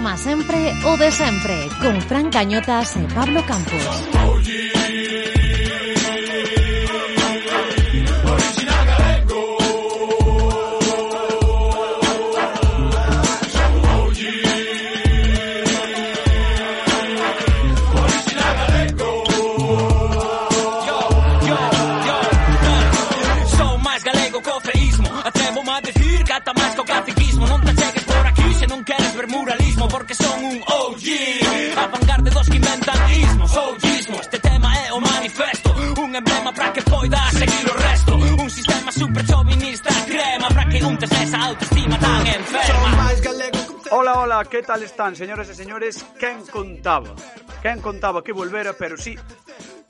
Como 0.00 0.16
sempre, 0.16 0.72
o 0.86 0.96
de 0.96 1.12
sempre, 1.12 1.68
con 1.78 2.00
Fran 2.00 2.30
Cañotas 2.30 2.96
e 2.96 3.04
Pablo 3.12 3.44
Campos. 3.44 4.79
Ola, 43.92 44.20
ola, 44.20 44.44
que 44.44 44.62
tal 44.62 44.82
están, 44.82 45.16
señoras 45.16 45.50
e 45.50 45.54
señores? 45.54 46.06
Quen 46.18 46.46
contaba? 46.46 47.10
Quen 47.60 47.82
contaba 47.82 48.22
que 48.22 48.32
volvera, 48.32 48.72
pero 48.78 48.96
sí, 48.96 49.18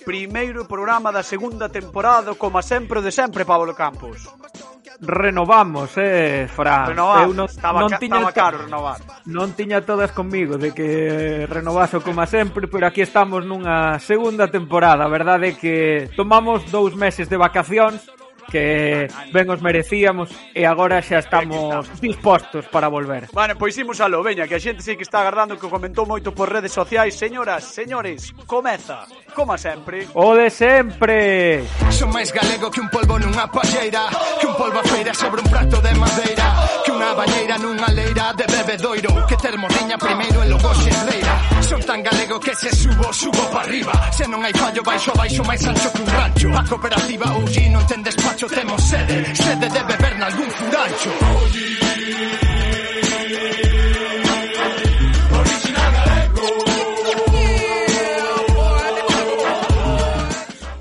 primeiro 0.05 0.65
programa 0.65 1.13
da 1.13 1.23
segunda 1.23 1.69
temporada, 1.69 2.33
como 2.35 2.63
sempre 2.65 3.05
de 3.05 3.13
sempre, 3.13 3.45
Pablo 3.45 3.77
Campos. 3.77 4.25
Renovamos, 5.01 5.93
eh, 5.97 6.49
Fran. 6.49 6.93
Renovamos. 6.93 7.29
Eu 7.29 7.33
non, 7.37 7.49
estaba, 7.49 7.81
non 7.81 7.93
ca, 7.93 8.01
tiña 8.01 8.21
estaba 8.25 8.33
caro 8.37 8.57
renovar. 8.65 9.01
Non 9.29 9.53
tiña 9.57 9.81
todas 9.85 10.13
comigo 10.13 10.61
de 10.61 10.73
que 10.77 11.45
renovaso 11.49 12.05
como 12.05 12.25
sempre, 12.29 12.69
pero 12.69 12.89
aquí 12.89 13.01
estamos 13.01 13.45
nunha 13.45 14.01
segunda 14.01 14.49
temporada. 14.49 15.05
A 15.05 15.13
verdade 15.13 15.53
é 15.53 15.57
que 15.57 16.09
tomamos 16.17 16.69
dous 16.69 16.93
meses 16.97 17.29
de 17.29 17.37
vacacións, 17.41 18.05
que 18.51 19.07
ben 19.33 19.47
os 19.49 19.63
merecíamos 19.63 20.29
e 20.53 20.67
agora 20.67 21.01
xa 21.01 21.23
estamos 21.23 21.87
dispostos 22.03 22.67
para 22.69 22.91
volver. 22.91 23.31
Vale, 23.33 23.55
pois 23.55 23.79
imos 23.79 24.03
a 24.03 24.11
veña, 24.11 24.51
que 24.51 24.59
a 24.59 24.61
xente 24.61 24.83
sei 24.83 24.99
que 24.99 25.07
está 25.07 25.23
agardando 25.23 25.57
que 25.57 25.71
comentou 25.71 26.05
moito 26.05 26.35
por 26.35 26.51
redes 26.51 26.75
sociais. 26.75 27.15
Señoras, 27.15 27.65
señores, 27.65 28.35
comeza, 28.45 29.07
como 29.33 29.57
sempre. 29.57 30.11
O 30.13 30.35
de 30.35 30.51
sempre. 30.51 31.63
Son 31.95 32.11
máis 32.11 32.35
galego 32.35 32.69
que 32.69 32.83
un 32.83 32.91
polvo 32.91 33.17
nunha 33.17 33.47
palleira, 33.49 34.11
que 34.37 34.47
un 34.51 34.55
polvo 34.59 34.83
a 34.83 34.85
feira 34.85 35.15
sobre 35.15 35.41
un 35.41 35.49
prato 35.49 35.79
de 35.81 35.95
madeira, 35.95 36.47
que 36.83 36.91
unha 36.91 37.15
balleira 37.15 37.55
nunha 37.63 37.89
leira 37.95 38.35
de 38.35 38.45
bebedoiro, 38.51 39.13
que 39.31 39.37
termo 39.39 39.71
primeiro 40.01 40.43
e 40.43 40.49
logo 40.49 40.73
xerreira. 40.75 41.35
Son 41.63 41.81
tan 41.85 42.03
galego 42.03 42.41
que 42.41 42.55
se 42.57 42.75
subo, 42.75 43.13
subo 43.13 43.45
para 43.53 43.69
arriba, 43.69 43.93
se 44.11 44.27
non 44.27 44.43
hai 44.43 44.53
fallo 44.57 44.83
baixo, 44.83 45.13
baixo 45.13 45.45
máis 45.45 45.63
ancho 45.69 45.93
que 45.93 46.03
un 46.03 46.09
rancho. 46.09 46.49
A 46.57 46.63
cooperativa 46.65 47.27
UG 47.37 47.57
non 47.71 47.85
ten 47.87 48.01
despacho 48.03 48.40
cacho 48.41 48.55
temos 48.55 48.83
sede, 48.83 49.35
sede 49.35 49.69
de 49.69 49.83
beber 49.83 50.19
nalgún 50.19 50.51
furancho. 50.51 51.11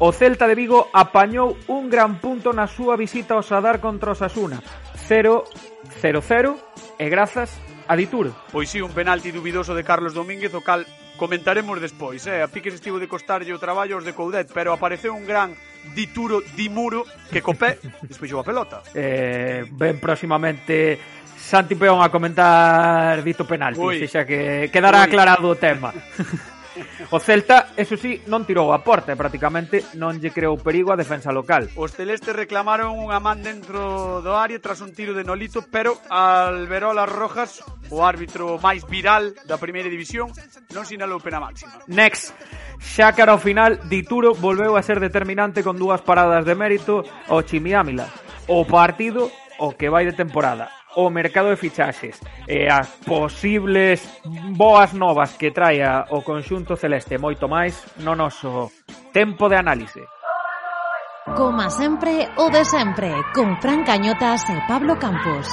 O 0.02 0.14
Celta 0.14 0.48
de 0.48 0.56
Vigo 0.56 0.88
apañou 0.94 1.58
un 1.68 1.90
gran 1.92 2.24
punto 2.24 2.56
na 2.56 2.72
súa 2.72 2.96
visita 2.96 3.36
ao 3.36 3.44
Sadar 3.44 3.84
contra 3.84 4.16
o 4.16 4.16
Sasuna. 4.16 4.64
0-0 5.10 6.56
e 6.96 7.06
grazas 7.12 7.60
a 7.92 8.00
Dituro. 8.00 8.32
Pois 8.56 8.72
si, 8.72 8.80
sí, 8.80 8.82
un 8.82 8.96
penalti 8.96 9.36
dubidoso 9.36 9.76
de 9.76 9.84
Carlos 9.84 10.16
Domínguez, 10.16 10.56
o 10.56 10.64
cal 10.64 10.88
comentaremos 11.20 11.84
despois. 11.84 12.24
Eh? 12.24 12.40
A 12.40 12.48
Piques 12.48 12.72
estivo 12.72 13.04
de 13.04 13.12
costarlle 13.12 13.52
o 13.52 13.60
traballo 13.60 14.00
aos 14.00 14.08
de 14.08 14.16
Coudet, 14.16 14.48
pero 14.56 14.72
apareceu 14.72 15.12
un 15.12 15.28
gran 15.28 15.60
di 15.94 16.08
Turo 16.12 16.42
di 16.56 16.70
Muro 16.70 17.06
que 17.32 17.42
co 17.42 17.54
pé 17.54 17.80
despeixou 18.10 18.40
a 18.40 18.44
pelota. 18.44 18.82
Eh, 18.94 19.66
ben 19.70 20.00
próximamente 20.00 21.00
Santi 21.40 21.76
Peón 21.76 22.04
a 22.04 22.10
comentar 22.10 23.24
dito 23.24 23.46
penalti, 23.48 23.80
Ui. 23.80 24.08
xa 24.08 24.26
que 24.26 24.70
quedará 24.70 25.02
Ui. 25.02 25.06
aclarado 25.08 25.50
o 25.50 25.56
tema. 25.56 25.94
O 27.12 27.20
Celta, 27.20 27.74
eso 27.78 27.98
sí, 27.98 28.22
non 28.28 28.46
tirou 28.46 28.72
a 28.72 28.82
porta 28.82 29.14
e 29.14 29.20
prácticamente 29.20 29.86
non 30.00 30.18
lle 30.18 30.34
creou 30.34 30.58
perigo 30.60 30.94
a 30.94 31.00
defensa 31.00 31.30
local. 31.30 31.70
Os 31.76 31.94
celestes 31.94 32.34
reclamaron 32.34 32.98
unha 32.98 33.20
man 33.20 33.44
dentro 33.44 34.22
do 34.24 34.34
área 34.34 34.58
tras 34.58 34.82
un 34.82 34.96
tiro 34.96 35.14
de 35.14 35.28
Nolito, 35.28 35.66
pero 35.68 36.00
Alberola 36.10 37.06
Rojas, 37.06 37.62
o 37.92 38.02
árbitro 38.02 38.58
máis 38.58 38.86
viral 38.88 39.36
da 39.46 39.60
primeira 39.60 39.92
división, 39.92 40.32
non 40.72 40.88
sinalou 40.88 41.20
pena 41.20 41.44
máxima. 41.44 41.84
Next, 41.90 42.32
xa 42.80 43.12
cara 43.12 43.36
ao 43.36 43.42
final, 43.42 43.82
Dituro 43.92 44.34
volveu 44.34 44.80
a 44.80 44.86
ser 44.86 45.04
determinante 45.04 45.66
con 45.66 45.76
dúas 45.76 46.02
paradas 46.02 46.48
de 46.48 46.56
mérito 46.56 47.04
ao 47.28 47.44
Chimiámila. 47.44 48.08
O 48.50 48.66
partido 48.66 49.30
o 49.60 49.76
que 49.76 49.92
vai 49.92 50.08
de 50.08 50.16
temporada 50.16 50.79
o 50.96 51.10
mercado 51.10 51.50
de 51.50 51.58
fichaxes 51.58 52.20
e 52.48 52.66
as 52.66 52.88
posibles 53.06 54.22
boas 54.58 54.94
novas 54.94 55.38
que 55.38 55.52
traia 55.52 56.06
o 56.10 56.22
conxunto 56.22 56.76
celeste 56.76 57.18
moito 57.18 57.46
máis 57.46 57.86
no 58.02 58.16
noso 58.16 58.72
tempo 59.14 59.50
de 59.50 59.58
análise. 59.58 60.02
Como 61.36 61.70
sempre 61.70 62.26
o 62.38 62.50
de 62.50 62.66
sempre, 62.66 63.14
con 63.36 63.62
Fran 63.62 63.86
Cañotas 63.86 64.42
e 64.50 64.58
Pablo 64.66 64.98
Campos. 64.98 65.46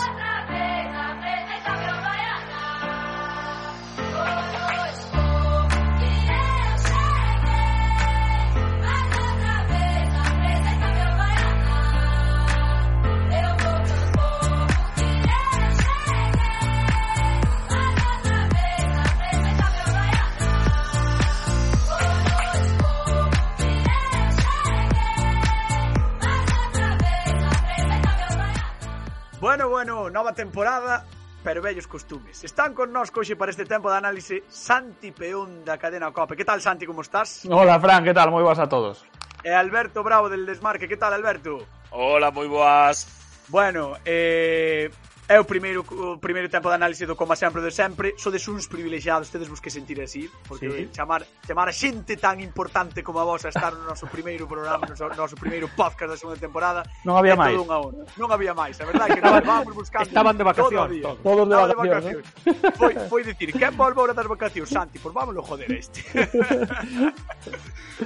Bueno, 29.46 29.68
bueno, 29.68 30.10
nova 30.10 30.32
temporada, 30.34 31.04
pero 31.44 31.62
vellos 31.62 31.86
costumes. 31.86 32.42
Están 32.42 32.74
con 32.74 32.90
nós 32.90 33.14
coxe 33.14 33.38
para 33.38 33.54
este 33.54 33.62
tempo 33.62 33.86
de 33.86 33.94
análise 33.94 34.42
Santi 34.50 35.14
Peón 35.14 35.62
da 35.62 35.78
cadena 35.78 36.10
Cope. 36.10 36.34
Que 36.34 36.42
tal, 36.42 36.58
Santi, 36.58 36.82
como 36.82 37.06
estás? 37.06 37.46
Hola, 37.46 37.78
Fran, 37.78 38.02
¿qué 38.02 38.10
tal? 38.10 38.34
Muy 38.34 38.42
buenas 38.42 38.58
a 38.58 38.66
todos. 38.66 39.06
E 39.46 39.54
Alberto 39.54 40.02
Bravo 40.02 40.26
del 40.26 40.50
Desmarque. 40.50 40.90
Que 40.90 40.98
tal, 40.98 41.14
Alberto? 41.14 41.62
Hola, 41.94 42.34
moi 42.34 42.50
boas. 42.50 43.06
Bueno, 43.46 43.94
eh, 44.02 44.90
É 45.28 45.40
o 45.40 45.44
primeiro 45.44 45.82
o 45.82 46.22
primeiro 46.22 46.46
tempo 46.46 46.70
de 46.70 46.78
análise 46.78 47.02
do 47.02 47.18
como 47.18 47.34
sempre 47.34 47.58
de 47.58 47.74
sempre. 47.74 48.14
Sodes 48.14 48.46
uns 48.46 48.70
privilexiados, 48.70 49.26
tedes 49.26 49.50
vos 49.50 49.58
que 49.58 49.74
sentir 49.74 49.98
así, 49.98 50.30
porque 50.46 50.70
sí. 50.70 50.86
chamar 50.94 51.26
chamar 51.42 51.66
a 51.66 51.74
xente 51.74 52.14
tan 52.14 52.38
importante 52.38 53.02
como 53.02 53.18
a 53.18 53.26
vos 53.26 53.42
a 53.42 53.50
estar 53.50 53.74
no 53.74 53.90
noso 53.90 54.06
primeiro 54.06 54.46
programa, 54.46 54.86
no 54.86 54.94
noso, 54.94 55.10
noso 55.18 55.34
primeiro 55.34 55.66
podcast 55.74 56.14
da 56.14 56.14
segunda 56.14 56.38
temporada. 56.38 56.86
Non 57.02 57.18
había 57.18 57.34
máis. 57.34 57.58
Non 57.58 58.30
había 58.30 58.54
máis, 58.54 58.78
a 58.78 58.86
verdade 58.86 59.12
é 59.12 59.14
que 59.18 59.24
nós 59.26 59.42
vamos 59.42 59.74
buscando. 59.74 60.06
Estaban 60.06 60.38
de 60.38 60.46
vacacións, 60.46 60.94
todo 61.26 61.42
todos 61.42 61.50
de 61.50 61.74
vacacións. 61.74 61.74
De 61.74 61.90
vacacións. 61.90 62.26
¿eh? 62.46 62.54
Foi 62.78 62.94
foi 63.10 63.20
dicir, 63.26 63.50
que 63.50 63.66
volve 63.74 63.98
a 64.06 64.14
das 64.14 64.30
vacacións, 64.30 64.70
Santi, 64.70 65.02
por 65.02 65.10
vámonos 65.10 65.42
joder 65.42 65.66
este. 65.74 66.06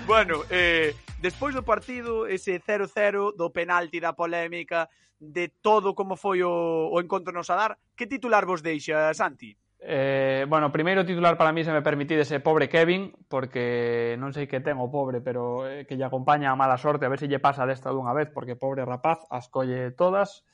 bueno, 0.08 0.40
eh 0.48 0.96
despois 1.20 1.52
do 1.52 1.62
partido 1.62 2.24
ese 2.24 2.56
0-0 2.64 3.36
do 3.36 3.52
penalti 3.52 4.00
da 4.00 4.16
polémica 4.16 4.88
de 5.20 5.52
todo 5.60 5.94
como 5.94 6.16
foi 6.16 6.42
o, 6.42 6.88
o 6.88 6.96
encontro 6.98 7.30
no 7.30 7.44
Sadar. 7.44 7.76
Que 7.94 8.08
titular 8.08 8.48
vos 8.48 8.64
deixa, 8.64 9.12
Santi? 9.12 9.54
Eh, 9.82 10.44
bueno, 10.48 10.72
primeiro 10.72 11.06
titular 11.06 11.38
para 11.38 11.52
mí 11.52 11.64
se 11.64 11.72
me 11.72 11.80
permitide 11.80 12.22
ese 12.22 12.40
pobre 12.40 12.68
Kevin, 12.68 13.12
porque 13.28 14.16
non 14.20 14.32
sei 14.32 14.44
que 14.44 14.60
ten 14.60 14.76
o 14.76 14.92
pobre, 14.92 15.24
pero 15.24 15.64
eh, 15.64 15.88
que 15.88 15.96
lle 15.96 16.04
acompaña 16.04 16.52
a 16.52 16.58
mala 16.58 16.76
sorte, 16.76 17.08
a 17.08 17.12
ver 17.12 17.20
se 17.20 17.28
lle 17.28 17.40
pasa 17.40 17.64
desta 17.64 17.88
dunha 17.88 18.12
vez, 18.12 18.28
porque 18.28 18.60
pobre 18.60 18.84
rapaz, 18.84 19.24
as 19.32 19.48
colle 19.48 19.92
todas. 19.96 20.44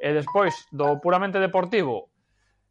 E 0.00 0.16
despois, 0.16 0.64
do 0.72 0.96
puramente 1.00 1.36
deportivo, 1.36 2.08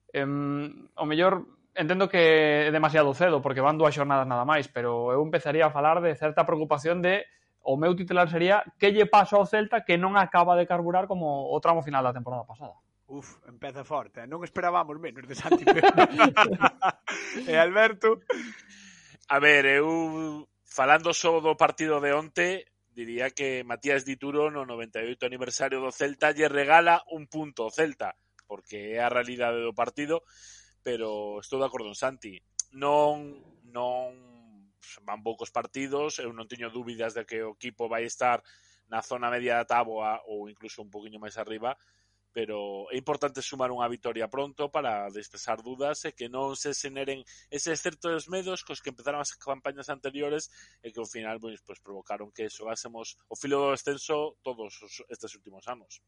eh, 0.09 0.25
o 0.25 1.05
mellor 1.05 1.45
entendo 1.77 2.09
que 2.09 2.69
é 2.69 2.71
demasiado 2.73 3.13
cedo, 3.13 3.41
porque 3.41 3.61
van 3.61 3.77
dúas 3.77 3.93
xornadas 3.93 4.25
nada 4.25 4.49
máis, 4.49 4.65
pero 4.65 5.13
eu 5.13 5.21
empezaría 5.21 5.69
a 5.69 5.73
falar 5.73 6.01
de 6.01 6.17
certa 6.17 6.41
preocupación 6.41 7.05
de 7.05 7.29
o 7.63 7.75
meu 7.75 7.95
titular 7.95 8.29
sería 8.29 8.63
que 8.79 8.91
lle 8.91 9.05
pasa 9.05 9.35
ao 9.35 9.45
Celta 9.45 9.83
que 9.83 9.99
non 9.99 10.15
acaba 10.15 10.55
de 10.55 10.67
carburar 10.67 11.07
como 11.07 11.51
o 11.51 11.57
tramo 11.59 11.83
final 11.83 12.03
da 12.03 12.15
temporada 12.15 12.47
pasada. 12.47 12.75
Uf, 13.09 13.41
empeza 13.49 13.83
forte. 13.83 14.21
Eh. 14.21 14.29
Non 14.29 14.45
esperábamos 14.45 15.01
menos 15.01 15.25
de 15.25 15.33
Santi 15.33 15.65
E 17.49 17.57
Alberto? 17.57 18.21
A 19.29 19.37
ver, 19.41 19.65
eu 19.65 20.45
falando 20.61 21.09
só 21.13 21.41
do 21.41 21.57
partido 21.57 21.97
de 21.97 22.13
onte, 22.13 22.69
diría 22.93 23.33
que 23.33 23.65
Matías 23.65 24.05
Dituro 24.05 24.53
no 24.53 24.65
98 24.65 25.25
aniversario 25.25 25.81
do 25.81 25.89
Celta 25.89 26.29
lle 26.37 26.45
regala 26.45 27.01
un 27.09 27.25
punto 27.25 27.65
ao 27.65 27.73
Celta, 27.73 28.13
porque 28.45 28.93
é 28.93 29.01
a 29.01 29.09
realidade 29.09 29.57
do 29.57 29.73
partido, 29.73 30.21
pero 30.85 31.41
estou 31.41 31.57
de 31.57 31.65
acordo 31.65 31.89
en 31.89 31.97
Santi. 31.97 32.37
Non 32.77 33.41
non 33.73 34.28
van 35.03 35.23
poucos 35.23 35.51
partidos, 35.51 36.19
eu 36.19 36.31
non 36.33 36.47
teño 36.47 36.71
dúbidas 36.71 37.13
de 37.13 37.23
que 37.27 37.43
o 37.43 37.55
equipo 37.55 37.87
vai 37.91 38.05
estar 38.05 38.43
na 38.89 39.05
zona 39.05 39.29
media 39.29 39.61
da 39.61 39.69
táboa 39.69 40.21
ou 40.25 40.49
incluso 40.49 40.81
un 40.81 40.89
poquinho 40.89 41.21
máis 41.21 41.37
arriba, 41.37 41.77
pero 42.31 42.85
é 42.91 42.97
importante 42.97 43.41
sumar 43.41 43.73
unha 43.73 43.89
vitoria 43.89 44.29
pronto 44.29 44.69
para 44.69 45.09
despesar 45.09 45.61
dudas 45.61 46.05
e 46.05 46.13
que 46.13 46.29
non 46.29 46.53
se 46.53 46.73
xeneren 46.77 47.25
ese 47.49 47.73
certos 47.73 48.13
dos 48.13 48.25
medos 48.29 48.61
cos 48.61 48.81
que 48.81 48.93
empezaron 48.93 49.21
as 49.21 49.33
campañas 49.33 49.89
anteriores 49.89 50.53
e 50.85 50.93
que 50.93 51.01
ao 51.01 51.09
final 51.09 51.41
pois, 51.41 51.61
pois 51.65 51.81
provocaron 51.81 52.29
que 52.29 52.49
xogásemos 52.49 53.17
o 53.29 53.35
filo 53.35 53.57
do 53.57 53.73
descenso 53.73 54.37
todos 54.45 54.77
os, 54.85 55.01
estes 55.09 55.33
últimos 55.33 55.65
anos. 55.65 56.01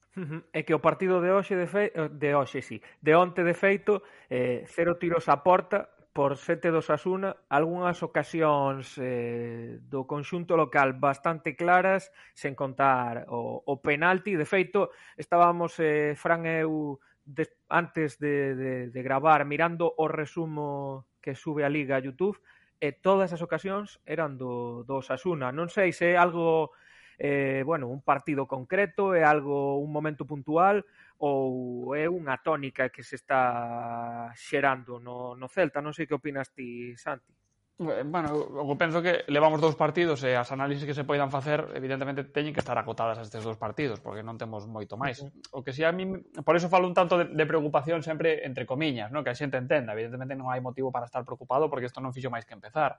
É 0.54 0.62
que 0.62 0.78
o 0.78 0.84
partido 0.84 1.22
de 1.22 1.34
hoxe 1.34 1.58
de, 1.58 1.66
fe... 1.66 1.90
de 1.92 2.30
hoxe, 2.38 2.62
sí, 2.62 2.78
de 3.02 3.14
onte 3.18 3.42
de 3.42 3.58
feito, 3.58 4.06
eh, 4.30 4.66
cero 4.70 5.02
tiros 5.02 5.26
a 5.26 5.42
porta, 5.42 5.90
por 6.14 6.36
sete 6.36 6.72
do 6.72 6.84
Asuna, 6.84 7.48
algunhas 7.48 8.04
ocasións 8.04 9.00
eh, 9.00 9.80
do 9.88 10.04
conxunto 10.04 10.60
local 10.60 11.00
bastante 11.00 11.56
claras, 11.56 12.12
sen 12.36 12.52
contar 12.52 13.32
o, 13.32 13.64
o 13.64 13.80
penalti. 13.80 14.36
De 14.36 14.44
feito, 14.44 14.92
estábamos 15.16 15.80
eh, 15.80 16.12
Fran 16.20 16.44
e 16.44 16.68
eu 16.68 17.00
de, 17.24 17.48
antes 17.72 18.20
de, 18.20 18.56
de, 18.56 18.72
de 18.92 19.02
gravar 19.04 19.48
mirando 19.48 19.88
o 19.88 20.12
resumo 20.12 21.08
que 21.24 21.32
sube 21.32 21.64
a 21.64 21.72
Liga 21.72 21.96
a 21.96 22.04
Youtube 22.04 22.38
e 22.82 22.92
todas 22.92 23.32
as 23.32 23.40
ocasións 23.40 24.04
eran 24.04 24.36
do, 24.36 24.84
do 24.84 25.00
Asuna. 25.00 25.56
Non 25.56 25.72
sei 25.72 25.96
se 25.96 26.12
é 26.12 26.20
algo 26.20 26.76
eh, 27.24 27.62
bueno, 27.64 27.88
un 27.88 28.02
partido 28.02 28.48
concreto, 28.48 29.14
é 29.14 29.22
algo 29.22 29.78
un 29.78 29.94
momento 29.94 30.26
puntual 30.26 30.82
ou 31.22 31.94
é 31.94 32.10
unha 32.10 32.42
tónica 32.42 32.90
que 32.90 33.06
se 33.06 33.14
está 33.14 34.34
xerando 34.34 34.98
no, 34.98 35.38
no 35.38 35.46
Celta? 35.46 35.86
Non 35.86 35.94
sei 35.94 36.10
que 36.10 36.18
opinas 36.18 36.50
ti, 36.50 36.98
Santi. 36.98 37.30
Eh, 37.78 38.02
bueno, 38.06 38.34
eu 38.34 38.74
penso 38.74 39.06
que 39.06 39.22
levamos 39.30 39.62
dous 39.62 39.78
partidos 39.78 40.26
e 40.26 40.34
as 40.34 40.50
análisis 40.50 40.82
que 40.82 40.98
se 40.98 41.06
poidan 41.06 41.30
facer 41.30 41.62
evidentemente 41.78 42.26
teñen 42.26 42.58
que 42.58 42.62
estar 42.66 42.78
acotadas 42.82 43.22
a 43.22 43.26
estes 43.26 43.46
dous 43.46 43.62
partidos 43.62 44.02
porque 44.02 44.26
non 44.26 44.42
temos 44.42 44.66
moito 44.66 44.98
máis. 44.98 45.22
O 45.54 45.62
que 45.62 45.78
si 45.78 45.86
a 45.86 45.94
mí, 45.94 46.10
por 46.42 46.58
iso 46.58 46.74
falo 46.74 46.90
un 46.90 46.98
tanto 46.98 47.22
de, 47.22 47.30
de 47.30 47.46
preocupación 47.46 48.02
sempre 48.02 48.42
entre 48.50 48.66
comiñas, 48.66 49.14
no? 49.14 49.22
que 49.22 49.30
a 49.30 49.38
xente 49.38 49.62
entenda, 49.62 49.94
evidentemente 49.94 50.34
non 50.34 50.50
hai 50.50 50.58
motivo 50.58 50.90
para 50.90 51.06
estar 51.06 51.22
preocupado 51.22 51.70
porque 51.70 51.86
isto 51.86 52.02
non 52.02 52.14
fixo 52.14 52.34
máis 52.34 52.50
que 52.50 52.58
empezar. 52.58 52.98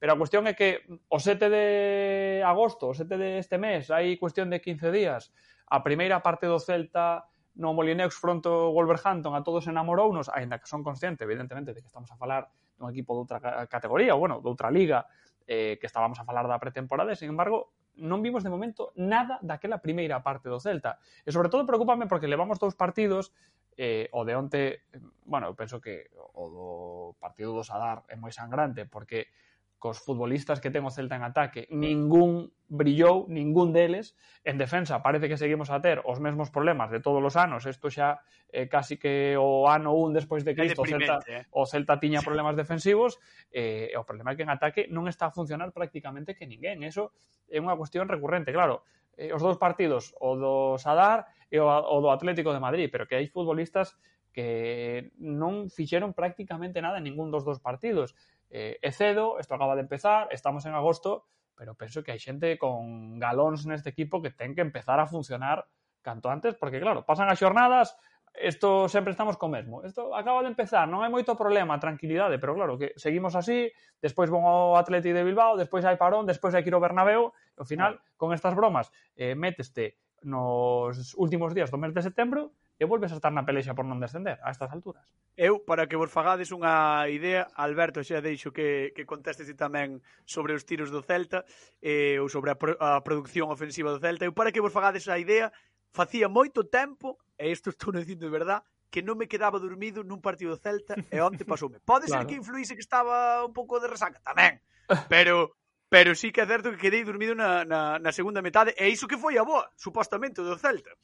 Pero 0.00 0.16
a 0.16 0.18
cuestión 0.18 0.48
é 0.48 0.56
que 0.56 0.80
o 1.12 1.20
7 1.20 1.52
de 1.52 1.66
agosto, 2.40 2.88
o 2.88 2.96
7 2.96 3.20
deste 3.20 3.60
de 3.60 3.62
mes, 3.62 3.92
hai 3.92 4.16
cuestión 4.16 4.48
de 4.48 4.64
15 4.64 4.88
días, 4.88 5.28
a 5.68 5.84
primeira 5.84 6.24
parte 6.24 6.48
do 6.48 6.56
Celta 6.56 7.28
no 7.60 7.76
Molineux 7.76 8.16
fronte 8.16 8.48
ao 8.48 8.72
Wolverhampton 8.72 9.36
a 9.36 9.44
todos 9.44 9.68
enamorounos, 9.68 10.32
aínda 10.32 10.56
que 10.56 10.64
son 10.64 10.80
consciente, 10.80 11.28
evidentemente, 11.28 11.76
de 11.76 11.84
que 11.84 11.92
estamos 11.92 12.08
a 12.08 12.16
falar 12.16 12.48
dun 12.80 12.88
equipo 12.88 13.12
de 13.12 13.28
outra 13.28 13.38
categoría, 13.68 14.16
ou, 14.16 14.24
bueno, 14.24 14.40
de 14.40 14.48
outra 14.48 14.72
liga 14.72 15.04
eh, 15.44 15.76
que 15.76 15.84
estábamos 15.84 16.16
a 16.16 16.24
falar 16.24 16.48
da 16.48 16.56
pretemporada, 16.56 17.12
e, 17.12 17.20
sin 17.20 17.28
embargo, 17.36 17.76
non 18.00 18.24
vimos 18.24 18.40
de 18.40 18.48
momento 18.48 18.96
nada 18.96 19.36
daquela 19.44 19.84
primeira 19.84 20.24
parte 20.24 20.48
do 20.48 20.56
Celta. 20.56 20.96
E 21.28 21.28
sobre 21.28 21.52
todo 21.52 21.68
preocupame 21.68 22.08
porque 22.08 22.24
levamos 22.24 22.56
dous 22.56 22.72
partidos 22.72 23.36
eh, 23.76 24.08
o 24.16 24.24
de 24.24 24.32
onte, 24.32 24.88
bueno, 25.28 25.52
eu 25.52 25.54
penso 25.54 25.76
que 25.76 26.08
o 26.16 26.48
do 26.48 26.66
partido 27.20 27.52
do 27.52 27.60
Sadar 27.60 28.08
é 28.08 28.16
moi 28.16 28.32
sangrante 28.32 28.88
porque 28.88 29.28
cos 29.80 29.98
futbolistas 29.98 30.60
que 30.60 30.68
ten 30.68 30.84
o 30.84 30.92
Celta 30.92 31.16
en 31.16 31.24
ataque, 31.24 31.64
ningún 31.72 32.52
brillou, 32.68 33.24
ningún 33.32 33.72
deles. 33.72 34.12
En 34.44 34.60
defensa 34.60 35.00
parece 35.00 35.26
que 35.26 35.40
seguimos 35.40 35.72
a 35.72 35.80
ter 35.80 36.04
os 36.04 36.20
mesmos 36.20 36.52
problemas 36.52 36.92
de 36.92 37.00
todos 37.00 37.24
os 37.24 37.34
anos. 37.34 37.64
Isto 37.64 37.88
xa 37.88 38.20
eh, 38.52 38.68
casi 38.68 39.00
que 39.00 39.34
o 39.40 39.64
ano 39.66 39.96
1 39.96 40.20
despois 40.20 40.44
de 40.44 40.52
Cristo 40.52 40.84
o 40.84 40.86
Celta, 40.86 41.24
eh? 41.24 41.48
o 41.50 41.64
Celta 41.64 41.96
tiña 41.96 42.20
problemas 42.20 42.54
defensivos 42.54 43.16
eh, 43.48 43.88
e 43.88 43.96
o 43.96 44.04
problema 44.04 44.30
é 44.32 44.36
que 44.36 44.44
en 44.44 44.52
ataque 44.52 44.86
non 44.92 45.08
está 45.08 45.32
a 45.32 45.34
funcionar 45.34 45.72
prácticamente 45.72 46.36
que 46.36 46.44
ninguén. 46.44 46.84
Eso 46.84 47.16
é 47.48 47.56
unha 47.56 47.74
cuestión 47.74 48.06
recurrente, 48.06 48.52
claro 48.52 48.84
eh, 49.20 49.32
os 49.32 49.42
dous 49.42 49.58
partidos, 49.60 50.16
o 50.20 50.36
do 50.36 50.54
Sadar 50.80 51.28
e 51.52 51.60
o, 51.60 51.66
o 51.68 51.96
do 52.00 52.08
Atlético 52.12 52.52
de 52.52 52.60
Madrid, 52.60 52.88
pero 52.92 53.04
que 53.04 53.20
hai 53.20 53.28
futbolistas 53.28 53.96
que 54.32 55.10
non 55.18 55.68
fixeron 55.68 56.14
prácticamente 56.14 56.78
nada 56.80 57.02
en 57.02 57.04
ningún 57.04 57.28
dos 57.28 57.44
dos 57.44 57.58
partidos 57.60 58.14
eh, 58.50 58.78
é 58.82 58.90
cedo, 58.90 59.38
isto 59.38 59.54
acaba 59.54 59.78
de 59.78 59.86
empezar, 59.86 60.28
estamos 60.34 60.66
en 60.66 60.74
agosto, 60.74 61.30
pero 61.54 61.74
penso 61.78 62.02
que 62.02 62.10
hai 62.10 62.20
xente 62.20 62.58
con 62.58 63.16
galóns 63.22 63.64
neste 63.64 63.94
equipo 63.94 64.20
que 64.20 64.34
ten 64.34 64.52
que 64.52 64.64
empezar 64.64 64.98
a 64.98 65.06
funcionar 65.06 65.70
canto 66.02 66.28
antes, 66.28 66.58
porque 66.58 66.82
claro, 66.82 67.06
pasan 67.06 67.30
as 67.30 67.38
xornadas, 67.38 67.94
isto 68.34 68.88
sempre 68.88 69.10
estamos 69.10 69.36
co 69.36 69.48
mesmo. 69.48 69.84
Isto 69.84 70.14
acaba 70.14 70.42
de 70.42 70.50
empezar, 70.50 70.86
non 70.86 71.02
hai 71.02 71.10
moito 71.10 71.34
problema, 71.36 71.78
tranquilidade, 71.82 72.38
pero 72.38 72.56
claro, 72.56 72.78
que 72.78 72.94
seguimos 72.96 73.34
así, 73.36 73.68
despois 74.00 74.30
vão 74.30 74.46
ao 74.46 74.78
Atleti 74.78 75.12
de 75.12 75.26
Bilbao, 75.26 75.58
despois 75.58 75.84
hai 75.84 75.98
parón, 75.98 76.26
despois 76.26 76.54
hai 76.54 76.62
que 76.62 76.70
ir 76.70 76.76
ao 76.76 76.82
Bernabéu, 76.82 77.34
e 77.34 77.58
ao 77.60 77.66
final, 77.66 78.00
con 78.16 78.32
estas 78.32 78.54
bromas, 78.54 78.88
eh, 79.18 79.34
méteste 79.34 80.00
nos 80.22 81.16
últimos 81.16 81.52
días 81.56 81.72
do 81.72 81.80
mes 81.80 81.92
de 81.92 82.02
setembro 82.04 82.52
e 82.80 82.88
volves 82.88 83.12
a 83.12 83.20
estar 83.20 83.28
na 83.28 83.44
pelexa 83.44 83.76
por 83.76 83.84
non 83.84 84.00
descender 84.00 84.40
a 84.40 84.48
estas 84.48 84.72
alturas. 84.72 85.04
Eu, 85.36 85.60
para 85.60 85.84
que 85.84 86.00
vos 86.00 86.08
fagades 86.08 86.48
unha 86.48 87.04
idea, 87.12 87.44
Alberto, 87.52 88.00
xa 88.00 88.24
deixo 88.24 88.56
que, 88.56 88.96
que 88.96 89.04
contestes 89.04 89.44
tamén 89.52 90.00
sobre 90.24 90.56
os 90.56 90.64
tiros 90.64 90.88
do 90.88 91.04
Celta 91.04 91.44
eh, 91.84 92.16
ou 92.16 92.32
sobre 92.32 92.48
a, 92.48 92.56
pro, 92.56 92.80
a 92.80 93.04
producción 93.04 93.52
ofensiva 93.52 93.92
do 93.92 94.00
Celta. 94.00 94.24
Eu, 94.24 94.32
para 94.32 94.48
que 94.48 94.64
vos 94.64 94.72
fagades 94.72 95.04
a 95.12 95.20
idea, 95.20 95.52
facía 95.92 96.32
moito 96.32 96.64
tempo, 96.72 97.20
e 97.36 97.52
isto 97.52 97.68
estou 97.68 97.92
dicindo 98.00 98.24
de 98.24 98.32
verdad, 98.32 98.64
que 98.88 99.04
non 99.04 99.20
me 99.20 99.28
quedaba 99.28 99.60
dormido 99.60 100.00
nun 100.00 100.24
partido 100.24 100.56
do 100.56 100.62
Celta 100.64 100.96
e 101.12 101.20
onte 101.20 101.44
pasoume. 101.44 101.84
Pode 101.84 102.08
claro. 102.08 102.24
ser 102.24 102.32
que 102.32 102.40
influíse 102.40 102.72
que 102.72 102.82
estaba 102.82 103.44
un 103.44 103.52
pouco 103.52 103.76
de 103.76 103.92
resaca, 103.92 104.24
tamén, 104.24 104.56
pero 105.12 105.52
pero 105.90 106.14
sí 106.14 106.32
que 106.32 106.40
é 106.40 106.46
certo 106.46 106.72
que 106.72 106.80
quedei 106.80 107.02
dormido 107.04 107.34
na, 107.34 107.66
na, 107.66 107.98
na 108.00 108.14
segunda 108.14 108.40
metade 108.40 108.72
e 108.78 108.88
iso 108.88 109.10
que 109.10 109.20
foi 109.20 109.36
a 109.36 109.44
boa, 109.44 109.68
supostamente, 109.76 110.40
do 110.40 110.56
Celta. 110.56 110.96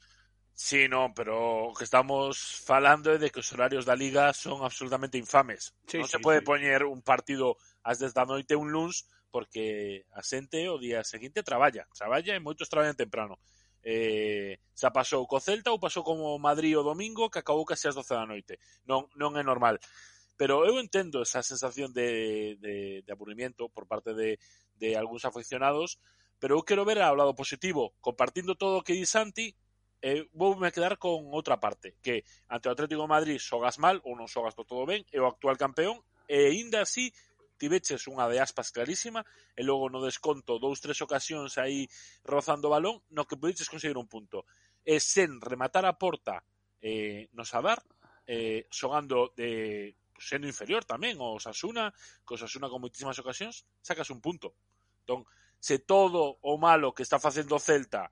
Sí, 0.56 0.88
non, 0.88 1.12
pero 1.12 1.68
o 1.68 1.76
que 1.76 1.84
estamos 1.84 2.64
falando 2.64 3.12
é 3.12 3.20
de 3.20 3.28
que 3.28 3.44
os 3.44 3.52
horarios 3.52 3.84
da 3.84 3.92
Liga 3.92 4.32
son 4.32 4.64
absolutamente 4.64 5.20
infames. 5.20 5.76
Sí, 5.84 6.00
non 6.00 6.08
sí, 6.08 6.16
se 6.16 6.24
pode 6.24 6.40
sí. 6.40 6.48
poñer 6.48 6.88
un 6.88 7.04
partido 7.04 7.60
ás 7.84 8.00
10 8.00 8.16
da 8.16 8.24
noite 8.24 8.56
un 8.56 8.72
luns 8.72 9.04
porque 9.28 10.08
a 10.16 10.24
xente 10.24 10.72
o 10.72 10.80
día 10.80 11.04
seguinte 11.04 11.44
traballa. 11.44 11.84
Traballa 11.92 12.32
e 12.32 12.40
moitos 12.40 12.72
traballan 12.72 12.96
temprano. 12.96 13.36
Eh, 13.84 14.56
xa 14.72 14.96
pasou 14.96 15.28
co 15.28 15.44
Celta 15.44 15.76
ou 15.76 15.78
pasou 15.78 16.00
como 16.00 16.40
Madrid 16.40 16.72
o 16.80 16.86
domingo 16.88 17.28
que 17.28 17.44
acabou 17.44 17.68
casi 17.68 17.92
ás 17.92 17.96
12 18.00 18.16
da 18.16 18.24
noite. 18.24 18.56
Non, 18.88 19.12
non 19.12 19.36
é 19.36 19.44
normal. 19.44 19.76
Pero 20.40 20.64
eu 20.64 20.80
entendo 20.80 21.20
esa 21.20 21.44
sensación 21.44 21.92
de, 21.92 22.56
de, 22.64 23.04
de 23.04 23.10
aburrimiento 23.12 23.68
por 23.68 23.84
parte 23.84 24.16
de, 24.16 24.40
de 24.80 24.96
algúns 24.96 25.28
aficionados, 25.28 26.00
pero 26.40 26.56
eu 26.56 26.64
quero 26.64 26.88
ver 26.88 27.04
ao 27.04 27.12
lado 27.12 27.36
positivo, 27.36 27.92
compartindo 28.00 28.56
todo 28.56 28.80
o 28.80 28.84
que 28.84 28.96
di 28.96 29.04
Santi, 29.04 29.52
eh, 30.06 30.30
voume 30.30 30.70
quedar 30.70 31.02
con 31.02 31.34
outra 31.34 31.58
parte, 31.58 31.98
que 31.98 32.22
ante 32.46 32.70
o 32.70 32.74
Atlético 32.78 33.02
de 33.02 33.10
Madrid 33.10 33.38
xogas 33.42 33.82
mal 33.82 33.98
ou 34.06 34.14
non 34.14 34.30
xogas 34.30 34.54
todo 34.54 34.86
ben, 34.86 35.02
é 35.10 35.18
o 35.18 35.26
actual 35.26 35.58
campeón, 35.58 35.98
e 36.30 36.46
aínda 36.46 36.86
así 36.86 37.10
tiveches 37.58 38.06
unha 38.06 38.30
de 38.30 38.38
aspas 38.38 38.70
clarísima 38.70 39.26
e 39.58 39.66
logo 39.66 39.90
no 39.90 39.98
desconto 39.98 40.62
dous 40.62 40.78
tres 40.78 41.02
ocasións 41.02 41.58
aí 41.58 41.90
rozando 42.22 42.70
o 42.70 42.74
balón 42.78 43.02
no 43.10 43.26
que 43.26 43.34
podiches 43.34 43.66
conseguir 43.66 43.98
un 43.98 44.06
punto. 44.06 44.46
E 44.86 45.02
sen 45.02 45.42
rematar 45.42 45.82
a 45.82 45.98
porta 45.98 46.38
eh, 46.78 47.26
no 47.34 47.42
Sadar 47.42 47.82
eh, 48.30 48.70
xogando 48.70 49.34
de 49.34 49.98
sendo 50.14 50.46
inferior 50.46 50.86
tamén 50.86 51.18
o 51.18 51.42
Sasuna, 51.42 51.90
que 52.22 52.36
o 52.36 52.38
Sasuna 52.38 52.70
con 52.70 52.78
moitísimas 52.78 53.18
ocasións 53.18 53.66
sacas 53.82 54.14
un 54.14 54.22
punto. 54.22 54.54
Entón 55.02 55.26
se 55.58 55.82
todo 55.82 56.38
o 56.46 56.54
malo 56.62 56.94
que 56.94 57.02
está 57.02 57.18
facendo 57.18 57.58
o 57.58 57.64
Celta 57.64 58.06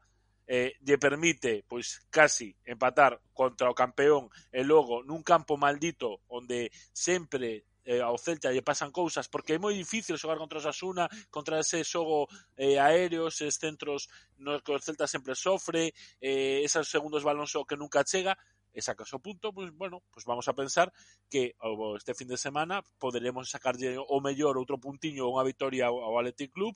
eh, 0.46 0.76
lle 0.84 0.98
permite 0.98 1.64
pois 1.66 2.04
casi 2.10 2.52
empatar 2.64 3.20
contra 3.32 3.70
o 3.70 3.74
campeón 3.74 4.28
e 4.52 4.60
logo 4.64 5.00
nun 5.02 5.24
campo 5.24 5.56
maldito 5.56 6.24
onde 6.28 6.68
sempre 6.92 7.64
eh, 7.84 8.00
ao 8.00 8.16
Celta 8.16 8.52
lle 8.52 8.64
pasan 8.64 8.92
cousas 8.92 9.28
porque 9.28 9.56
é 9.56 9.62
moi 9.62 9.76
difícil 9.76 10.20
xogar 10.20 10.40
contra 10.40 10.60
o 10.60 10.64
Sasuna 10.64 11.08
contra 11.32 11.60
ese 11.60 11.84
xogo 11.84 12.28
eh, 12.56 12.80
aéreo 12.80 13.28
eses 13.28 13.56
centros 13.56 14.08
nos 14.40 14.60
que 14.64 14.72
o 14.72 14.80
Celta 14.80 15.08
sempre 15.08 15.36
sofre 15.36 15.92
eh, 16.20 16.64
esos 16.64 16.88
segundos 16.88 17.24
balóns 17.24 17.52
que 17.68 17.80
nunca 17.80 18.04
chega 18.04 18.36
e 18.74 18.82
sacas 18.82 19.14
o 19.14 19.22
punto, 19.22 19.54
pois, 19.54 19.70
bueno, 19.70 20.02
pois 20.10 20.26
vamos 20.26 20.50
a 20.50 20.52
pensar 20.52 20.90
que 21.30 21.54
este 21.94 22.12
fin 22.18 22.26
de 22.26 22.36
semana 22.36 22.82
poderemos 22.98 23.46
sacarlle 23.46 23.94
o 23.96 24.18
mellor 24.18 24.58
outro 24.58 24.82
puntiño 24.82 25.30
ou 25.30 25.38
unha 25.38 25.46
vitoria 25.46 25.86
ao 25.86 26.18
Athletic 26.18 26.50
Club 26.50 26.74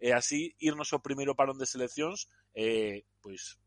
e 0.00 0.16
así 0.16 0.56
irnos 0.58 0.90
ao 0.90 1.04
primeiro 1.04 1.36
parón 1.36 1.60
de 1.60 1.68
seleccións 1.68 2.26
eh, 2.56 3.04
pois 3.20 3.60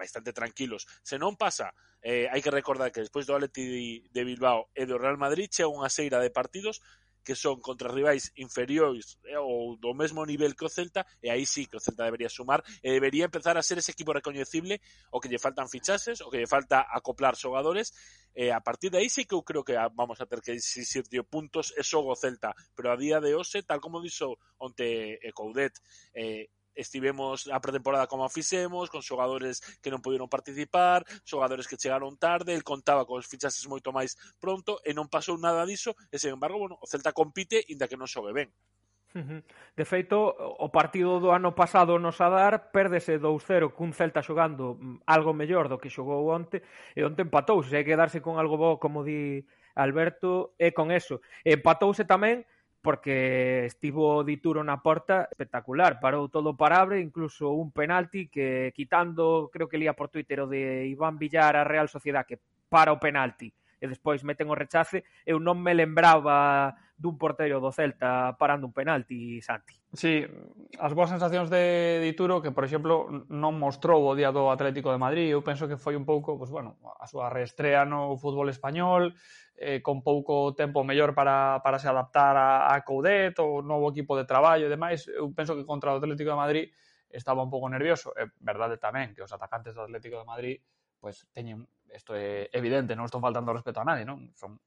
bastante 0.00 0.32
tranquilos. 0.32 0.88
Se 1.04 1.20
non 1.20 1.36
pasa, 1.36 1.76
eh, 2.00 2.30
hai 2.32 2.40
que 2.40 2.54
recordar 2.54 2.88
que 2.88 3.04
despois 3.04 3.28
do 3.28 3.36
Atleti 3.36 4.08
de 4.08 4.22
Bilbao 4.24 4.72
e 4.72 4.88
do 4.88 4.96
Real 4.96 5.20
Madrid 5.20 5.52
chega 5.52 5.68
unha 5.68 5.92
seira 5.92 6.22
de 6.22 6.32
partidos 6.32 6.80
que 7.24 7.34
son 7.34 7.60
contra 7.60 7.92
rivais 7.92 8.32
inferiores 8.36 9.18
eh, 9.24 9.38
ou 9.38 9.76
do 9.76 9.94
mesmo 9.94 10.24
nivel 10.24 10.54
que 10.54 10.64
o 10.64 10.68
Celta 10.68 11.06
e 11.22 11.30
aí 11.30 11.44
sí 11.46 11.66
que 11.66 11.76
o 11.76 11.80
Celta 11.80 12.04
debería 12.04 12.28
sumar 12.28 12.64
e 12.82 12.90
debería 12.92 13.26
empezar 13.26 13.56
a 13.56 13.62
ser 13.62 13.78
ese 13.78 13.92
equipo 13.92 14.12
recoñecible 14.12 14.80
o 15.12 15.20
que 15.20 15.28
lle 15.28 15.38
faltan 15.38 15.68
fichases, 15.68 16.20
o 16.20 16.30
que 16.30 16.38
lle 16.38 16.48
falta 16.48 16.86
acoplar 16.88 17.36
xogadores 17.36 17.92
e 18.34 18.50
a 18.50 18.60
partir 18.60 18.90
de 18.90 18.98
aí 18.98 19.08
sí 19.10 19.24
que 19.24 19.34
eu 19.34 19.42
creo 19.42 19.64
que 19.64 19.74
vamos 19.94 20.20
a 20.20 20.26
ter 20.26 20.40
que 20.40 20.52
exixir 20.52 21.04
dio 21.08 21.24
puntos 21.24 21.74
e 21.76 21.82
xogo 21.82 22.14
Celta. 22.14 22.54
Pero 22.76 22.92
a 22.92 22.96
día 22.96 23.18
de 23.20 23.34
hoxe, 23.34 23.62
tal 23.62 23.80
como 23.80 24.00
dixo 24.00 24.38
onte 24.58 25.18
e 25.18 25.30
Coudet 25.32 25.74
eh, 26.14 26.48
estivemos 26.80 27.46
a 27.52 27.60
pretemporada 27.60 28.08
como 28.08 28.24
a 28.24 28.32
fixemos, 28.32 28.88
con 28.88 29.04
xogadores 29.04 29.60
que 29.84 29.92
non 29.92 30.00
pudieron 30.00 30.32
participar, 30.32 31.04
xogadores 31.28 31.68
que 31.68 31.76
chegaron 31.76 32.16
tarde, 32.16 32.56
el 32.56 32.64
contaba 32.64 33.04
cos 33.04 33.28
fichases 33.28 33.68
moito 33.68 33.92
máis 33.92 34.16
pronto 34.40 34.80
e 34.88 34.96
non 34.96 35.12
pasou 35.12 35.36
nada 35.36 35.68
diso, 35.68 35.92
e 36.08 36.16
sen 36.16 36.32
embargo, 36.34 36.56
bueno, 36.56 36.76
o 36.80 36.86
Celta 36.88 37.12
compite 37.12 37.60
inda 37.68 37.84
que 37.84 38.00
non 38.00 38.08
xogue 38.08 38.32
ben. 38.32 38.48
De 39.10 39.84
feito, 39.84 40.30
o 40.38 40.70
partido 40.70 41.18
do 41.18 41.34
ano 41.34 41.50
pasado 41.50 41.98
no 41.98 42.14
Sadar 42.14 42.70
perdese 42.70 43.18
2-0 43.18 43.74
cun 43.74 43.90
Celta 43.90 44.22
xogando 44.22 44.78
mm, 44.78 45.02
algo 45.02 45.34
mellor 45.34 45.66
do 45.66 45.82
que 45.82 45.90
xogou 45.90 46.30
onte 46.30 46.62
e 46.94 47.02
onte 47.02 47.26
empatou, 47.26 47.58
se 47.66 47.74
hai 47.74 47.82
que 47.82 47.98
darse 47.98 48.22
con 48.22 48.38
algo 48.38 48.54
bo 48.54 48.78
como 48.78 49.02
di 49.02 49.42
Alberto 49.74 50.54
e 50.62 50.70
con 50.70 50.94
eso. 50.94 51.18
Empatouse 51.42 52.06
tamén 52.06 52.46
porque 52.82 53.66
estivo 53.66 54.24
Dituro 54.24 54.64
na 54.64 54.80
porta 54.80 55.28
espectacular, 55.28 56.00
parou 56.00 56.32
todo 56.32 56.56
parable, 56.56 57.00
incluso 57.00 57.52
un 57.52 57.70
penalti 57.70 58.32
que 58.32 58.72
quitando, 58.72 59.52
creo 59.52 59.68
que 59.68 59.76
lía 59.76 59.92
por 59.92 60.08
Twitter 60.08 60.40
o 60.40 60.48
de 60.48 60.88
Iván 60.88 61.20
Villar 61.20 61.56
a 61.56 61.64
Real 61.68 61.88
Sociedad 61.92 62.24
que 62.24 62.40
para 62.72 62.92
o 62.92 63.00
penalti 63.00 63.52
e 63.80 63.88
despois 63.88 64.20
meten 64.20 64.52
o 64.52 64.56
rechace, 64.56 65.08
eu 65.24 65.40
non 65.40 65.56
me 65.56 65.72
lembraba 65.72 66.76
dun 67.00 67.16
porteiro 67.16 67.64
do 67.64 67.72
Celta 67.72 68.36
parando 68.36 68.68
un 68.68 68.76
penalti, 68.76 69.40
Santi. 69.40 69.72
Sí, 69.96 70.20
as 70.76 70.92
boas 70.92 71.08
sensacións 71.08 71.48
de 71.48 72.04
Dituro 72.04 72.44
que, 72.44 72.52
por 72.52 72.68
exemplo, 72.68 73.08
non 73.32 73.56
mostrou 73.56 74.04
o 74.04 74.12
día 74.12 74.28
do 74.28 74.52
Atlético 74.52 74.92
de 74.92 75.00
Madrid, 75.00 75.32
eu 75.32 75.40
penso 75.40 75.64
que 75.64 75.80
foi 75.80 75.96
un 75.96 76.04
pouco, 76.04 76.36
pois, 76.36 76.52
bueno, 76.52 76.76
a 76.84 77.08
súa 77.08 77.32
reestrea 77.32 77.88
no 77.88 78.20
fútbol 78.20 78.52
español, 78.52 79.16
eh, 79.56 79.80
con 79.80 80.04
pouco 80.04 80.52
tempo 80.52 80.84
mellor 80.84 81.16
para, 81.16 81.64
para 81.64 81.80
se 81.80 81.88
adaptar 81.88 82.36
a, 82.36 82.68
a 82.68 82.84
Coudet, 82.84 83.40
o 83.40 83.64
novo 83.64 83.88
equipo 83.88 84.12
de 84.12 84.28
traballo 84.28 84.68
e 84.68 84.72
demais, 84.72 85.08
eu 85.08 85.32
penso 85.32 85.56
que 85.56 85.64
contra 85.64 85.96
o 85.96 85.98
Atlético 85.98 86.36
de 86.36 86.38
Madrid 86.38 86.66
estaba 87.08 87.40
un 87.40 87.50
pouco 87.50 87.72
nervioso, 87.72 88.12
é 88.12 88.28
verdade 88.44 88.76
tamén 88.76 89.16
que 89.16 89.24
os 89.24 89.32
atacantes 89.32 89.72
do 89.72 89.88
Atlético 89.88 90.20
de 90.20 90.28
Madrid 90.28 90.56
pois 91.00 91.26
teñen, 91.32 91.64
isto 91.88 92.12
é 92.14 92.52
evidente, 92.52 92.92
non 92.92 93.08
estou 93.08 93.24
faltando 93.24 93.56
respeto 93.56 93.80
a 93.80 93.88
nadie, 93.88 94.04
non? 94.04 94.30
Son 94.36 94.60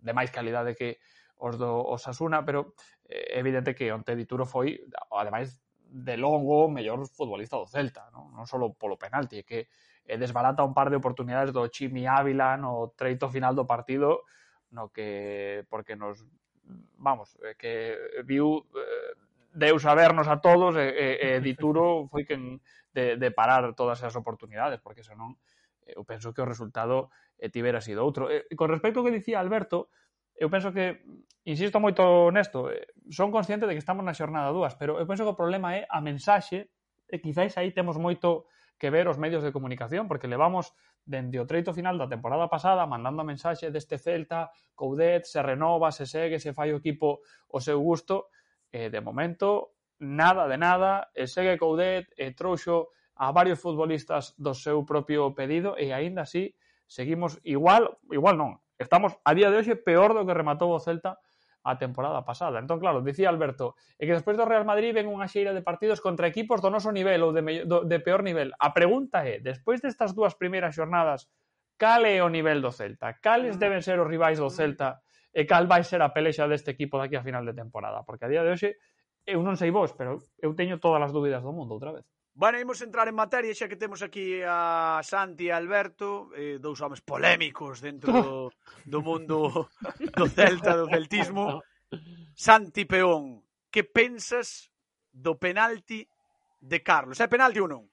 de 0.00 0.12
máis 0.14 0.30
calidade 0.30 0.78
que, 0.78 1.02
os 1.40 1.56
do 1.56 1.72
Osasuna, 1.80 2.44
pero 2.44 2.76
é 3.08 3.40
evidente 3.40 3.74
que 3.74 3.90
onte 3.92 4.14
Dituro 4.14 4.44
foi, 4.44 4.84
ademais 5.10 5.58
de 5.90 6.16
longo, 6.16 6.70
mellor 6.70 7.08
futbolista 7.08 7.56
do 7.56 7.66
Celta, 7.66 8.12
non, 8.14 8.30
non 8.30 8.46
só 8.46 8.60
polo 8.76 9.00
penalti, 9.00 9.42
é 9.42 9.44
que 9.44 9.66
eh, 10.06 10.18
desbarata 10.20 10.62
un 10.62 10.76
par 10.76 10.92
de 10.92 11.00
oportunidades 11.00 11.50
do 11.50 11.66
Chimi 11.66 12.06
Ávila 12.06 12.54
no 12.60 12.94
treito 12.94 13.26
final 13.26 13.56
do 13.56 13.66
partido 13.66 14.28
no 14.70 14.94
que 14.94 15.66
porque 15.66 15.96
nos 15.98 16.22
vamos, 16.98 17.34
eh, 17.42 17.58
que 17.58 17.98
viu 18.22 18.62
eh, 18.76 19.66
a 19.66 19.94
vernos 19.94 20.28
a 20.28 20.38
todos 20.38 20.76
e, 20.76 20.86
e, 20.86 21.08
e 21.36 21.40
Dituro 21.42 22.06
foi 22.12 22.22
quen 22.22 22.62
de, 22.94 23.18
de 23.18 23.28
parar 23.34 23.74
todas 23.74 23.98
esas 23.98 24.14
oportunidades 24.14 24.78
porque 24.78 25.02
senón 25.02 25.34
eu 25.90 26.06
penso 26.06 26.30
que 26.30 26.42
o 26.42 26.46
resultado 26.46 27.10
eh, 27.38 27.50
tivera 27.50 27.82
sido 27.82 28.06
outro. 28.06 28.30
E, 28.30 28.46
con 28.54 28.70
respecto 28.70 29.02
ao 29.02 29.06
que 29.06 29.16
dicía 29.16 29.42
Alberto, 29.42 29.90
eu 30.40 30.48
penso 30.48 30.72
que, 30.72 31.04
insisto 31.44 31.76
moito 31.76 32.32
nesto, 32.32 32.72
eh, 32.72 32.88
son 33.12 33.28
consciente 33.28 33.68
de 33.68 33.76
que 33.76 33.84
estamos 33.84 34.00
na 34.00 34.16
xornada 34.16 34.48
dúas, 34.48 34.72
pero 34.72 34.96
eu 34.96 35.04
penso 35.04 35.28
que 35.28 35.36
o 35.36 35.36
problema 35.36 35.76
é 35.76 35.84
a 35.84 36.00
mensaxe, 36.00 36.72
e 37.04 37.20
quizáis 37.20 37.60
aí 37.60 37.76
temos 37.76 38.00
moito 38.00 38.48
que 38.80 38.88
ver 38.88 39.04
os 39.04 39.20
medios 39.20 39.44
de 39.44 39.52
comunicación, 39.52 40.08
porque 40.08 40.32
levamos 40.32 40.72
dende 41.04 41.36
o 41.36 41.44
treito 41.44 41.76
final 41.76 42.00
da 42.00 42.08
temporada 42.08 42.48
pasada 42.48 42.88
mandando 42.88 43.20
a 43.20 43.28
mensaxe 43.28 43.68
deste 43.68 44.00
Celta, 44.00 44.48
Coudet, 44.72 45.28
se 45.28 45.44
renova, 45.44 45.92
se 45.92 46.08
segue, 46.08 46.40
se 46.40 46.56
fai 46.56 46.72
o 46.72 46.80
equipo 46.80 47.20
o 47.52 47.60
seu 47.60 47.76
gusto, 47.84 48.32
e 48.72 48.88
de 48.88 49.00
momento 49.04 49.76
nada 50.00 50.48
de 50.48 50.56
nada, 50.56 51.12
e 51.12 51.28
segue 51.28 51.60
Coudet, 51.60 52.08
e 52.16 52.32
trouxo 52.32 52.88
a 53.20 53.28
varios 53.36 53.60
futbolistas 53.60 54.32
do 54.40 54.56
seu 54.56 54.88
propio 54.88 55.36
pedido, 55.36 55.76
e 55.76 55.92
aínda 55.92 56.24
así 56.24 56.56
seguimos 56.88 57.36
igual, 57.44 58.00
igual 58.08 58.40
non, 58.40 58.56
Estamos 58.80 59.20
a 59.28 59.36
día 59.36 59.52
de 59.52 59.60
hoxe 59.60 59.76
peor 59.76 60.16
do 60.16 60.24
que 60.24 60.32
rematou 60.32 60.72
o 60.72 60.80
Celta 60.80 61.20
a 61.60 61.76
temporada 61.76 62.24
pasada. 62.24 62.56
Entón, 62.56 62.80
claro, 62.80 63.04
dicía 63.04 63.28
Alberto, 63.28 63.76
e 64.00 64.08
que 64.08 64.16
despois 64.16 64.40
do 64.40 64.48
Real 64.48 64.64
Madrid 64.64 64.96
ven 64.96 65.12
unha 65.12 65.28
xeira 65.28 65.52
de 65.52 65.60
partidos 65.60 66.00
contra 66.00 66.24
equipos 66.24 66.64
do 66.64 66.72
noso 66.72 66.88
nivel 66.88 67.20
ou 67.20 67.36
de, 67.36 67.44
me, 67.44 67.68
do, 67.68 67.84
de 67.84 68.00
peor 68.00 68.24
nivel. 68.24 68.56
A 68.56 68.72
pregunta 68.72 69.20
é, 69.28 69.36
despois 69.44 69.84
destas 69.84 70.16
dúas 70.16 70.32
primeiras 70.40 70.72
xornadas, 70.72 71.28
cal 71.76 72.08
é 72.08 72.24
o 72.24 72.32
nivel 72.32 72.64
do 72.64 72.72
Celta? 72.72 73.20
Cales 73.20 73.56
mm. 73.56 73.60
deben 73.60 73.84
ser 73.84 74.00
os 74.00 74.08
rivais 74.08 74.40
do 74.40 74.48
Celta? 74.48 75.04
E 75.30 75.44
cal 75.44 75.68
vai 75.68 75.84
ser 75.84 76.00
a 76.00 76.10
pelexa 76.16 76.48
deste 76.48 76.72
equipo 76.72 76.96
daqui 76.96 77.20
a 77.20 77.22
final 77.22 77.44
de 77.44 77.52
temporada? 77.52 78.00
Porque 78.08 78.24
a 78.24 78.32
día 78.32 78.40
de 78.40 78.56
hoxe, 78.56 78.80
eu 79.28 79.44
non 79.44 79.60
sei 79.60 79.68
vos, 79.68 79.92
pero 79.92 80.16
eu 80.40 80.56
teño 80.56 80.80
todas 80.80 81.04
as 81.04 81.12
dúbidas 81.12 81.44
do 81.44 81.52
mundo 81.52 81.76
outra 81.76 81.92
vez. 81.92 82.08
Bueno, 82.34 82.60
imos 82.60 82.80
entrar 82.80 83.08
en 83.10 83.18
materia 83.18 83.52
xa 83.52 83.68
que 83.68 83.76
temos 83.76 84.00
aquí 84.00 84.40
a 84.46 85.02
Santi 85.02 85.50
e 85.50 85.52
Alberto, 85.52 86.30
eh, 86.38 86.62
dous 86.62 86.78
homes 86.80 87.02
polémicos 87.02 87.82
dentro 87.82 88.14
do, 88.14 88.36
do 88.86 89.00
mundo 89.02 89.68
do 90.14 90.26
Celta, 90.30 90.78
do 90.78 90.86
celtismo. 90.86 91.60
Santi 92.38 92.86
Peón, 92.86 93.42
que 93.68 93.82
pensas 93.82 94.70
do 95.10 95.36
penalti 95.36 96.06
de 96.62 96.78
Carlos? 96.80 97.18
É 97.18 97.26
penalti 97.26 97.58
ou 97.58 97.68
non? 97.68 97.90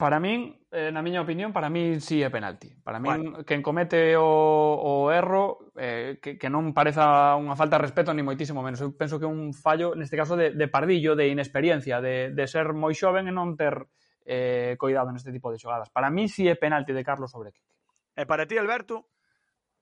Para 0.00 0.16
min, 0.16 0.56
eh, 0.72 0.88
na 0.88 1.04
miña 1.04 1.20
opinión, 1.20 1.52
para 1.52 1.68
min 1.68 2.00
sí 2.00 2.24
é 2.24 2.32
penalti. 2.32 2.72
Para 2.80 2.96
min, 2.96 3.36
bueno. 3.36 3.44
quen 3.44 3.60
comete 3.60 4.16
o, 4.16 4.24
o 4.24 5.12
erro, 5.12 5.68
eh, 5.76 6.16
que, 6.24 6.40
que 6.40 6.48
non 6.48 6.72
pareza 6.72 7.36
unha 7.36 7.52
falta 7.52 7.76
de 7.76 7.84
respeto, 7.84 8.08
ni 8.16 8.24
moitísimo 8.24 8.64
menos. 8.64 8.80
Eu 8.80 8.96
penso 8.96 9.20
que 9.20 9.28
un 9.28 9.52
fallo, 9.52 9.92
neste 9.92 10.16
caso, 10.16 10.40
de, 10.40 10.56
de 10.56 10.66
pardillo, 10.72 11.12
de 11.12 11.28
inexperiencia, 11.28 12.00
de, 12.00 12.32
de 12.32 12.44
ser 12.48 12.72
moi 12.72 12.96
xoven 12.96 13.28
e 13.28 13.34
non 13.36 13.60
ter 13.60 13.76
eh, 14.24 14.72
coidado 14.80 15.12
neste 15.12 15.28
tipo 15.36 15.52
de 15.52 15.60
xogadas. 15.60 15.92
Para 15.92 16.08
min 16.08 16.32
sí 16.32 16.48
é 16.48 16.56
penalti 16.56 16.96
de 16.96 17.04
Carlos 17.04 17.28
sobre 17.28 17.52
Kike. 17.52 17.76
E 18.16 18.24
para 18.24 18.48
ti, 18.48 18.56
Alberto? 18.56 19.04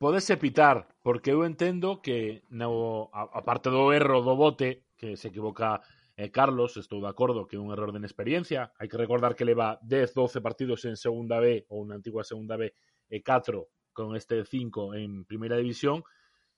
Podese 0.02 0.34
pitar, 0.34 0.98
porque 1.06 1.30
eu 1.30 1.46
entendo 1.46 2.02
que, 2.02 2.42
no, 2.50 3.06
a, 3.14 3.38
a 3.38 3.40
parte 3.46 3.70
do 3.70 3.94
erro 3.94 4.26
do 4.26 4.34
bote, 4.34 4.82
que 4.98 5.14
se 5.14 5.30
equivoca 5.30 5.78
Eh, 6.18 6.32
Carlos, 6.32 6.76
estou 6.76 6.98
de 6.98 7.06
acordo 7.06 7.46
que 7.46 7.54
é 7.54 7.62
un 7.62 7.70
error 7.70 7.94
de 7.94 8.02
inexperiencia. 8.02 8.74
Hai 8.74 8.90
que 8.90 8.98
recordar 8.98 9.38
que 9.38 9.46
leva 9.46 9.78
10, 9.86 10.18
12 10.18 10.42
partidos 10.42 10.82
en 10.82 10.98
segunda 10.98 11.38
B 11.38 11.62
ou 11.70 11.86
na 11.86 11.94
antigua 11.94 12.26
segunda 12.26 12.58
B 12.58 12.74
e 13.06 13.22
4 13.22 13.70
con 13.94 14.18
este 14.18 14.42
5 14.42 14.98
en 14.98 15.22
primeira 15.30 15.54
división. 15.54 16.02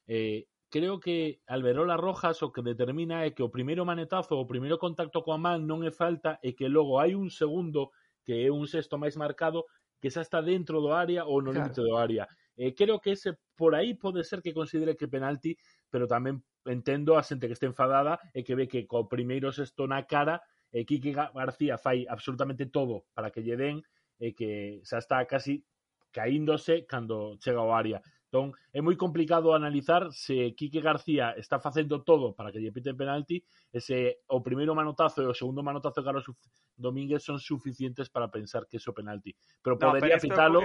Eh, 0.09 0.49
creo 0.73 0.97
que 0.97 1.45
Alberola 1.45 2.01
Rojas 2.01 2.41
o 2.41 2.57
que 2.57 2.65
determina 2.65 3.29
é 3.29 3.37
que 3.37 3.45
o 3.45 3.53
primeiro 3.53 3.85
manetazo, 3.85 4.41
o 4.41 4.49
primeiro 4.49 4.81
contacto 4.81 5.21
coa 5.21 5.37
man 5.37 5.69
non 5.69 5.85
é 5.85 5.93
falta 5.93 6.41
e 6.41 6.57
que 6.57 6.73
logo 6.73 6.97
hai 6.97 7.13
un 7.13 7.29
segundo 7.29 7.93
que 8.25 8.41
é 8.41 8.49
un 8.49 8.65
sexto 8.65 8.97
máis 8.97 9.21
marcado 9.21 9.69
que 10.01 10.09
xa 10.09 10.25
está 10.25 10.41
dentro 10.41 10.81
do 10.81 10.97
área 10.97 11.29
ou 11.29 11.45
no 11.45 11.53
claro. 11.53 11.69
límite 11.69 11.85
do 11.85 12.01
área. 12.01 12.25
Eh, 12.61 12.75
creo 12.75 13.01
que 13.01 13.13
ese 13.13 13.39
por 13.57 13.75
aí 13.75 13.95
pode 13.95 14.23
ser 14.23 14.43
que 14.43 14.53
considere 14.53 14.95
que 14.95 15.09
penalti, 15.09 15.57
pero 15.89 16.05
tamén 16.05 16.45
entendo 16.69 17.17
a 17.17 17.25
xente 17.25 17.49
que 17.49 17.57
está 17.57 17.65
enfadada 17.65 18.21
e 18.37 18.45
que 18.45 18.53
ve 18.53 18.69
que 18.69 18.85
co 18.85 19.09
primeiro 19.09 19.49
sexto 19.49 19.89
na 19.89 20.05
cara 20.05 20.45
e 20.69 20.85
Quique 20.85 21.17
García 21.17 21.81
fai 21.81 22.05
absolutamente 22.05 22.69
todo 22.69 23.09
para 23.17 23.33
que 23.33 23.41
lle 23.41 23.57
den 23.57 23.81
e 24.21 24.37
que 24.37 24.85
xa 24.85 25.01
está 25.01 25.25
casi 25.25 25.65
caíndose 26.13 26.85
cando 26.85 27.41
chega 27.41 27.65
ao 27.65 27.73
área. 27.73 28.05
Entón, 28.29 28.53
é 28.77 28.85
moi 28.85 28.95
complicado 28.95 29.57
analizar 29.57 30.13
se 30.13 30.53
Quique 30.53 30.85
García 30.85 31.33
está 31.41 31.65
facendo 31.65 32.05
todo 32.05 32.37
para 32.37 32.53
que 32.53 32.61
lle 32.61 32.77
piten 32.77 32.93
penalti 32.93 33.41
e 33.73 33.81
se 33.81 34.21
o 34.29 34.45
primeiro 34.45 34.77
manotazo 34.77 35.25
e 35.25 35.27
o 35.27 35.33
segundo 35.33 35.65
manotazo 35.65 36.05
de 36.05 36.07
Carlos 36.07 36.29
Domínguez 36.77 37.25
son 37.25 37.41
suficientes 37.41 38.13
para 38.13 38.29
pensar 38.29 38.69
que 38.69 38.77
é 38.77 38.85
o 38.85 38.93
penalti. 38.93 39.33
Pero 39.65 39.81
no, 39.81 39.97
podería 39.97 40.21
pitalo 40.21 40.61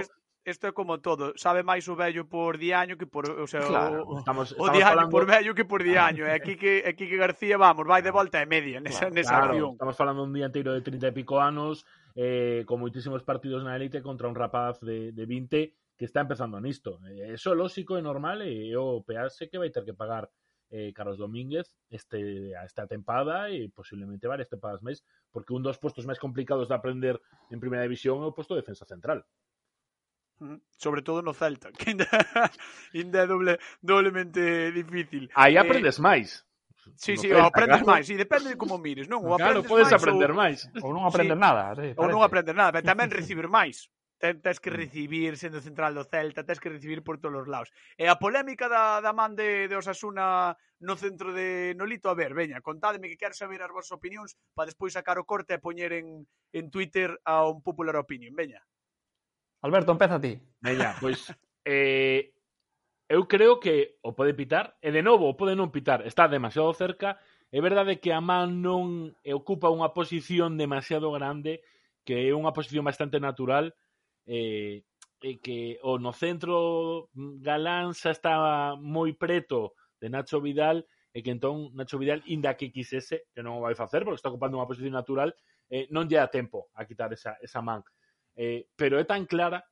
isto 0.46 0.66
é 0.66 0.72
como 0.72 1.02
todo, 1.02 1.34
sabe 1.34 1.66
máis 1.66 1.84
o 1.90 1.98
vello 1.98 2.24
por 2.30 2.54
diaño 2.54 2.94
que 2.94 3.04
por, 3.04 3.26
o 3.26 3.46
sea, 3.50 3.66
claro, 3.66 4.06
o, 4.06 4.22
estamos, 4.22 4.54
estamos 4.54 4.70
o 4.70 4.70
diaño 4.70 4.94
falando... 4.94 5.10
por 5.10 5.24
vello 5.26 5.52
que 5.58 5.66
por 5.66 5.82
diaño, 5.82 6.22
e 6.22 6.30
aquí 6.30 6.54
que 6.54 6.86
aquí 6.86 7.10
que 7.10 7.18
García, 7.18 7.58
vamos, 7.58 7.82
vai 7.82 8.00
de 8.00 8.14
volta 8.14 8.38
e 8.38 8.46
media 8.46 8.78
nesa, 8.78 9.10
claro, 9.10 9.14
nesa 9.14 9.34
claro, 9.34 9.50
acción. 9.50 9.70
Estamos 9.74 9.96
falando 9.98 10.22
un 10.22 10.30
día 10.30 10.46
inteiro 10.46 10.70
de 10.70 10.86
30 10.86 11.10
e 11.10 11.12
pico 11.12 11.42
anos, 11.42 11.82
eh, 12.14 12.62
con 12.62 12.78
moitísimos 12.78 13.26
partidos 13.26 13.66
na 13.66 13.74
elite 13.74 13.98
contra 14.00 14.30
un 14.30 14.38
rapaz 14.38 14.78
de, 14.78 15.10
de 15.10 15.24
20 15.26 15.98
que 15.98 16.06
está 16.06 16.22
empezando 16.22 16.62
nisto. 16.62 17.02
Eh, 17.10 17.34
eso 17.34 17.50
é 17.50 17.56
lógico 17.58 17.98
e 17.98 18.02
normal 18.02 18.46
eh, 18.46 18.70
e 18.70 18.76
o 18.78 19.02
pease 19.02 19.50
que 19.50 19.58
vai 19.58 19.74
ter 19.74 19.82
que 19.82 19.98
pagar 19.98 20.30
eh, 20.70 20.92
Carlos 20.92 21.18
Domínguez 21.18 21.74
este, 21.90 22.52
esta 22.52 22.86
tempada 22.86 23.50
e 23.50 23.70
posiblemente 23.70 24.30
varias 24.30 24.46
tempadas 24.46 24.82
máis, 24.82 25.02
porque 25.30 25.54
un 25.54 25.62
dos 25.62 25.78
postos 25.78 26.06
máis 26.06 26.22
complicados 26.22 26.68
de 26.68 26.74
aprender 26.78 27.18
en 27.50 27.58
primeira 27.58 27.82
división 27.82 28.22
é 28.22 28.26
o 28.28 28.36
posto 28.36 28.54
de 28.54 28.62
defensa 28.62 28.86
central. 28.86 29.24
Sobre 30.76 31.00
todo 31.02 31.22
no 31.22 31.32
Celta, 31.32 31.72
que 31.78 31.90
ainda, 31.90 32.08
ainda 32.92 33.22
é 33.22 33.26
doble, 33.26 33.58
doblemente 33.80 34.70
difícil. 34.72 35.30
Aí 35.34 35.56
eh, 35.56 35.60
aprendes 35.60 35.98
eh, 35.98 36.02
máis. 36.02 36.44
Sí, 36.96 37.16
no 37.16 37.20
sí, 37.22 37.28
Celta, 37.28 37.46
aprendes 37.48 37.80
claro. 37.80 37.92
máis, 37.96 38.04
sí, 38.06 38.14
depende 38.14 38.52
de 38.52 38.60
como 38.60 38.76
mires, 38.76 39.08
non? 39.08 39.24
O 39.24 39.40
claro, 39.40 39.64
podes 39.64 39.88
máis, 39.88 39.96
aprender 39.96 40.30
ou, 40.30 40.36
máis. 40.36 40.58
Ou 40.84 40.92
non 40.92 41.08
aprender 41.08 41.40
sí, 41.40 41.42
nada. 41.42 41.62
Sí, 41.72 41.88
ou 41.96 42.06
non 42.06 42.20
aprender 42.20 42.52
nada, 42.52 42.70
pero 42.76 42.84
tamén 42.84 43.08
recibir 43.08 43.48
máis. 43.48 43.88
Tens 44.16 44.60
que 44.60 44.72
mm. 44.72 44.76
recibir 44.80 45.32
sendo 45.36 45.60
central 45.60 45.92
do 45.92 46.04
Celta, 46.04 46.44
tens 46.44 46.60
que 46.60 46.72
recibir 46.72 47.04
por 47.04 47.20
todos 47.20 47.44
os 47.44 47.48
lados. 47.48 47.68
E 47.96 48.08
a 48.08 48.16
polémica 48.16 48.68
da, 48.68 49.00
da 49.00 49.12
man 49.16 49.36
de, 49.36 49.68
de 49.68 49.76
Osasuna 49.76 50.56
no 50.80 50.94
centro 50.96 51.32
de 51.32 51.72
Nolito, 51.76 52.12
a 52.12 52.16
ver, 52.16 52.36
veña, 52.36 52.60
contádeme 52.60 53.08
que 53.08 53.16
quero 53.16 53.32
saber 53.32 53.64
as 53.64 53.72
vosas 53.72 53.96
opinións 53.96 54.36
para 54.52 54.68
despois 54.68 54.92
sacar 54.92 55.16
o 55.16 55.24
corte 55.24 55.56
e 55.56 55.64
poñer 55.64 55.96
en, 55.96 56.28
en 56.52 56.64
Twitter 56.68 57.16
a 57.24 57.48
un 57.48 57.64
popular 57.64 57.96
opinión, 57.96 58.36
veña. 58.36 58.60
Alberto, 59.62 59.92
empeza 59.92 60.20
ti. 60.20 60.38
Veña, 60.60 60.94
pois 61.00 61.32
eh, 61.64 62.32
eu 63.08 63.26
creo 63.28 63.60
que 63.60 63.98
o 64.02 64.14
pode 64.14 64.34
pitar 64.34 64.76
e 64.82 64.90
de 64.90 65.02
novo 65.02 65.30
o 65.30 65.38
pode 65.38 65.54
non 65.54 65.70
pitar, 65.70 66.02
está 66.06 66.26
demasiado 66.26 66.72
cerca. 66.74 67.18
É 67.54 67.62
verdade 67.62 68.02
que 68.02 68.10
a 68.10 68.18
man 68.18 68.60
non 68.60 69.14
ocupa 69.22 69.70
unha 69.70 69.94
posición 69.94 70.58
demasiado 70.58 71.14
grande, 71.14 71.62
que 72.02 72.26
é 72.28 72.34
unha 72.34 72.50
posición 72.50 72.82
bastante 72.82 73.22
natural, 73.22 73.70
eh, 74.26 74.82
e 75.22 75.40
que 75.40 75.78
o 75.82 75.96
no 75.96 76.12
centro 76.12 77.08
Galán 77.14 77.96
xa 77.96 78.12
está 78.12 78.34
moi 78.76 79.16
preto 79.16 79.74
de 80.00 80.12
Nacho 80.12 80.42
Vidal 80.42 80.84
e 81.16 81.24
que 81.24 81.32
entón 81.32 81.72
Nacho 81.72 81.96
Vidal, 81.96 82.20
inda 82.28 82.58
que 82.58 82.68
quisese, 82.68 83.24
que 83.32 83.40
non 83.40 83.56
o 83.56 83.64
vai 83.64 83.72
facer, 83.72 84.04
porque 84.04 84.20
está 84.20 84.28
ocupando 84.28 84.60
unha 84.60 84.68
posición 84.68 84.92
natural, 84.92 85.32
eh, 85.72 85.88
non 85.88 86.04
lle 86.04 86.20
dá 86.20 86.28
tempo 86.28 86.68
a 86.76 86.84
quitar 86.84 87.08
esa, 87.16 87.40
esa 87.40 87.64
man 87.64 87.80
eh, 88.36 88.68
pero 88.76 89.00
é 89.00 89.04
tan 89.08 89.24
clara 89.24 89.64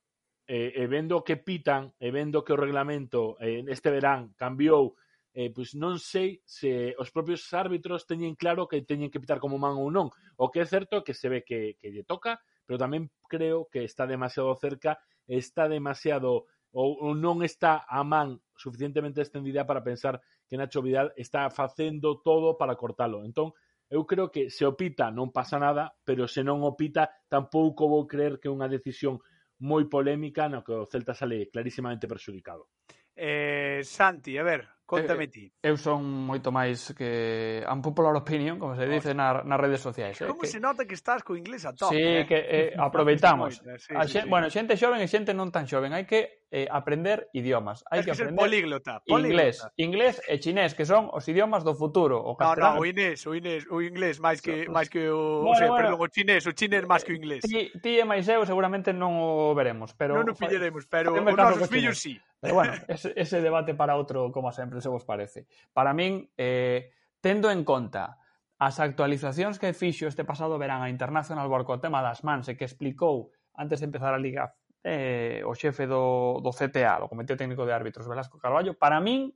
eh, 0.48 0.72
e 0.74 0.84
vendo 0.88 1.22
que 1.24 1.36
pitan 1.36 1.92
e 2.00 2.10
vendo 2.10 2.44
que 2.44 2.52
o 2.52 2.60
reglamento 2.60 3.36
eh, 3.40 3.64
este 3.68 3.92
verán 3.92 4.34
cambiou 4.36 4.96
eh, 5.34 5.50
pois 5.50 5.74
non 5.74 5.98
sei 5.98 6.40
se 6.46 6.94
os 6.94 7.10
propios 7.10 7.42
árbitros 7.52 8.06
teñen 8.06 8.38
claro 8.38 8.70
que 8.70 8.86
teñen 8.86 9.10
que 9.10 9.18
pitar 9.18 9.42
como 9.42 9.58
man 9.58 9.74
ou 9.76 9.90
non. 9.90 10.08
O 10.38 10.46
que 10.48 10.62
é 10.62 10.66
certo 10.66 11.02
é 11.02 11.04
que 11.04 11.12
se 11.12 11.26
ve 11.26 11.42
que, 11.42 11.74
que 11.82 11.90
lle 11.90 12.06
toca, 12.06 12.38
pero 12.64 12.78
tamén 12.78 13.10
creo 13.26 13.66
que 13.66 13.82
está 13.82 14.06
demasiado 14.06 14.54
cerca, 14.54 15.02
está 15.26 15.66
demasiado 15.66 16.46
ou, 16.70 16.98
ou 17.02 17.18
non 17.18 17.42
está 17.42 17.82
a 17.82 18.06
man 18.06 18.38
suficientemente 18.54 19.22
extendida 19.22 19.66
para 19.66 19.82
pensar 19.82 20.22
que 20.46 20.54
Nacho 20.54 20.82
Vidal 20.82 21.10
está 21.18 21.50
facendo 21.50 22.22
todo 22.22 22.54
para 22.54 22.78
cortalo. 22.78 23.26
Entón, 23.26 23.54
eu 23.94 24.02
creo 24.04 24.26
que 24.28 24.50
se 24.50 24.66
o 24.66 24.74
pita 24.74 25.14
non 25.14 25.30
pasa 25.30 25.54
nada, 25.54 25.94
pero 26.02 26.26
se 26.26 26.42
non 26.42 26.66
o 26.66 26.74
pita 26.74 27.06
tampouco 27.30 27.86
vou 27.86 28.10
creer 28.10 28.42
que 28.42 28.50
é 28.50 28.54
unha 28.54 28.66
decisión 28.66 29.22
moi 29.62 29.86
polémica 29.86 30.50
no 30.50 30.66
que 30.66 30.74
o 30.74 30.90
Celta 30.90 31.14
sale 31.14 31.46
clarísimamente 31.46 32.10
perxudicado. 32.10 32.74
Eh, 33.14 33.86
Santi, 33.86 34.34
a 34.34 34.42
ver, 34.42 34.82
contame 34.82 35.24
eh, 35.24 35.30
ti. 35.30 35.44
Eh, 35.46 35.70
eu 35.70 35.78
son 35.78 36.02
moito 36.02 36.50
máis 36.50 36.90
que 36.90 37.62
unpopular 37.70 38.10
opinion, 38.18 38.58
como 38.58 38.74
se 38.74 38.90
dice 38.90 39.14
nas 39.14 39.46
na 39.46 39.54
redes 39.54 39.78
sociais. 39.78 40.18
Eh, 40.18 40.26
como 40.26 40.42
eh, 40.42 40.50
se 40.50 40.58
nota 40.58 40.82
que 40.82 40.98
estás 40.98 41.22
co 41.22 41.38
inglés 41.38 41.62
a 41.62 41.70
top. 41.70 41.94
Sí, 41.94 42.02
eh? 42.02 42.26
que 42.26 42.38
eh, 42.42 42.68
aproveitamos. 42.82 43.62
sí, 43.78 43.94
a 43.94 44.02
xente, 44.10 44.26
sí, 44.26 44.26
bueno, 44.26 44.50
xente 44.50 44.74
xoven 44.74 44.98
e 44.98 45.06
xente 45.06 45.30
non 45.30 45.54
tan 45.54 45.70
xoven. 45.70 45.94
Hai 45.94 46.02
que 46.02 46.43
eh, 46.54 46.68
aprender 46.70 47.26
idiomas. 47.34 47.82
Hai 47.90 48.06
que, 48.06 48.14
que 48.14 48.14
aprender 48.14 48.38
políglota, 48.38 49.02
políglota. 49.02 49.74
inglés, 49.74 50.14
inglés 50.14 50.14
e 50.30 50.38
chinés, 50.38 50.78
que 50.78 50.86
son 50.86 51.10
os 51.10 51.26
idiomas 51.26 51.66
do 51.66 51.74
futuro, 51.74 52.22
o 52.22 52.38
castelán. 52.38 52.78
No, 52.78 52.78
no, 52.78 52.82
o 52.82 52.86
inés, 52.86 53.26
o 53.26 53.34
inés, 53.34 53.66
o 53.66 53.82
inglés 53.82 54.22
máis 54.22 54.38
que 54.38 54.70
máis 54.70 54.86
que 54.86 55.10
o, 55.10 55.42
bueno, 55.42 55.50
o 55.50 55.58
sea, 55.58 55.66
bueno. 55.66 55.98
perdón, 55.98 55.98
o 55.98 56.06
chinés, 56.06 56.46
o 56.46 56.54
chinés 56.54 56.86
máis 56.86 57.02
que 57.02 57.10
o 57.10 57.18
inglés. 57.18 57.42
Ti, 57.42 57.74
ti 57.82 57.98
e 57.98 58.06
máis 58.06 58.30
eu 58.30 58.46
seguramente 58.46 58.94
non 58.94 59.18
o 59.18 59.50
veremos, 59.58 59.98
pero 59.98 60.14
Non 60.14 60.30
o 60.30 60.38
pillaremos, 60.38 60.86
pero 60.86 61.10
os 61.10 61.26
nosos 61.26 61.66
fillos 61.66 61.98
si. 61.98 62.14
Sí. 62.14 62.22
Pero 62.38 62.54
bueno, 62.54 62.78
ese, 62.86 63.10
ese 63.18 63.42
debate 63.42 63.74
para 63.74 63.98
outro, 63.98 64.30
como 64.30 64.54
sempre, 64.54 64.78
se 64.78 64.86
vos 64.86 65.02
parece. 65.02 65.50
Para 65.74 65.90
min, 65.90 66.30
eh, 66.38 66.94
tendo 67.18 67.50
en 67.50 67.66
conta 67.66 68.22
as 68.62 68.78
actualizacións 68.78 69.58
que 69.58 69.74
fixo 69.74 70.06
este 70.06 70.22
pasado 70.22 70.54
verán 70.54 70.86
a 70.86 70.88
International 70.88 71.50
Borco 71.50 71.74
co 71.74 71.82
tema 71.82 71.98
das 71.98 72.22
mans 72.22 72.46
e 72.46 72.54
que 72.54 72.62
explicou 72.62 73.34
antes 73.58 73.82
de 73.82 73.90
empezar 73.90 74.14
a 74.14 74.22
Liga 74.22 74.54
eh, 74.84 75.40
o 75.48 75.56
xefe 75.56 75.88
do, 75.88 76.44
do 76.44 76.52
CTA, 76.52 77.00
do 77.00 77.08
Comité 77.08 77.34
Técnico 77.40 77.64
de 77.64 77.72
Árbitros 77.72 78.04
Velasco 78.04 78.36
Carballo, 78.36 78.76
para 78.76 79.00
min 79.00 79.32